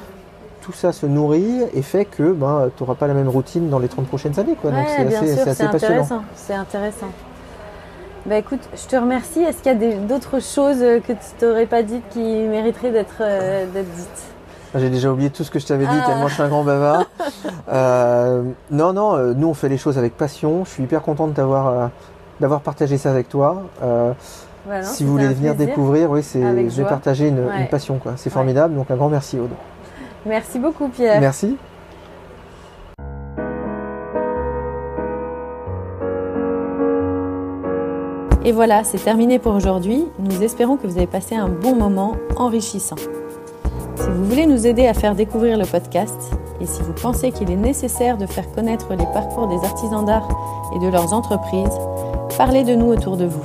tout 0.67 0.73
ça 0.73 0.91
se 0.91 1.07
nourrit 1.07 1.63
et 1.75 1.83
fait 1.83 2.05
que 2.05 2.33
ben, 2.33 2.71
tu 2.77 2.83
n'auras 2.83 2.97
pas 2.97 3.07
la 3.07 3.15
même 3.15 3.29
routine 3.29 3.71
dans 3.71 3.79
les 3.79 3.87
30 3.87 4.09
prochaines 4.09 4.37
années. 4.41 4.57
Quoi. 4.61 4.73
Ouais, 4.73 4.77
Donc 4.79 4.87
c'est 4.89 5.17
assez, 5.17 5.37
sûr, 5.37 5.49
assez 5.49 5.69
passionnant. 5.69 6.25
C'est 6.35 6.55
intéressant. 6.55 7.07
Bah 8.27 8.37
écoute, 8.37 8.69
je 8.75 8.89
te 8.89 8.97
remercie. 8.97 9.43
Est-ce 9.43 9.63
qu'il 9.63 9.81
y 9.81 9.85
a 9.85 9.99
d'autres 10.01 10.43
choses 10.43 10.81
que 10.81 11.13
tu 11.13 11.29
t'aurais 11.39 11.67
pas 11.67 11.85
dites 11.85 12.03
qui 12.11 12.19
mériteraient 12.21 12.91
d'être 12.91 13.19
euh, 13.21 13.67
dites? 13.73 14.25
J'ai 14.75 14.91
déjà 14.91 15.13
oublié 15.13 15.31
tout 15.31 15.45
ce 15.45 15.53
que 15.53 15.61
je 15.61 15.67
t'avais 15.67 15.87
dit, 15.87 15.97
ah. 16.03 16.07
tellement 16.07 16.27
je 16.27 16.35
suis 16.35 16.43
un 16.43 16.49
grand 16.49 16.65
bavard. 16.65 17.05
euh, 17.73 18.43
non, 18.73 18.93
non, 18.93 19.15
euh, 19.15 19.35
nous 19.37 19.47
on 19.47 19.55
fait 19.55 19.69
les 19.69 19.79
choses 19.79 19.99
avec 19.99 20.17
passion. 20.17 20.65
Je 20.65 20.71
suis 20.71 20.83
hyper 20.83 21.03
content 21.03 21.29
de 21.29 21.33
t'avoir 21.33 21.69
euh, 21.69 21.87
d'avoir 22.41 22.61
partagé 22.61 22.99
ça 22.99 23.11
avec 23.11 23.29
toi. 23.29 23.63
Voilà, 24.67 24.83
si 24.83 25.05
vous 25.05 25.13
voulez 25.13 25.29
venir 25.29 25.55
découvrir, 25.55 26.11
oui, 26.11 26.25
c'est, 26.25 26.41
je 26.41 26.83
vais 26.83 26.89
partager 26.89 27.29
une, 27.29 27.39
ouais. 27.39 27.61
une 27.61 27.69
passion. 27.69 27.99
Quoi. 27.99 28.15
C'est 28.17 28.31
formidable. 28.31 28.75
Donc 28.75 28.91
un 28.91 28.97
grand 28.97 29.09
merci 29.09 29.39
Aude. 29.39 29.51
Merci 30.27 30.59
beaucoup 30.59 30.89
Pierre. 30.89 31.21
Merci. 31.21 31.57
Et 38.45 38.53
voilà, 38.53 38.85
c'est 38.85 38.99
terminé 38.99 39.39
pour 39.39 39.55
aujourd'hui. 39.55 40.05
Nous 40.19 40.43
espérons 40.43 40.77
que 40.77 40.87
vous 40.87 40.99
avez 40.99 41.07
passé 41.09 41.35
un 41.35 41.49
bon 41.49 41.75
moment 41.75 42.17
enrichissant. 42.37 42.97
Si 43.97 44.09
vous 44.09 44.25
voulez 44.25 44.47
nous 44.47 44.67
aider 44.67 44.87
à 44.87 44.95
faire 44.95 45.15
découvrir 45.15 45.59
le 45.59 45.65
podcast 45.65 46.33
et 46.61 46.67
si 46.67 46.81
vous 46.83 46.93
pensez 46.93 47.33
qu'il 47.33 47.51
est 47.51 47.57
nécessaire 47.57 48.19
de 48.19 48.27
faire 48.27 48.51
connaître 48.53 48.91
les 48.91 49.07
parcours 49.13 49.49
des 49.49 49.65
artisans 49.67 50.05
d'art 50.05 50.29
et 50.75 50.79
de 50.79 50.89
leurs 50.89 51.13
entreprises, 51.13 51.77
parlez 52.37 52.63
de 52.63 52.75
nous 52.75 52.87
autour 52.87 53.17
de 53.17 53.27
vous. 53.27 53.45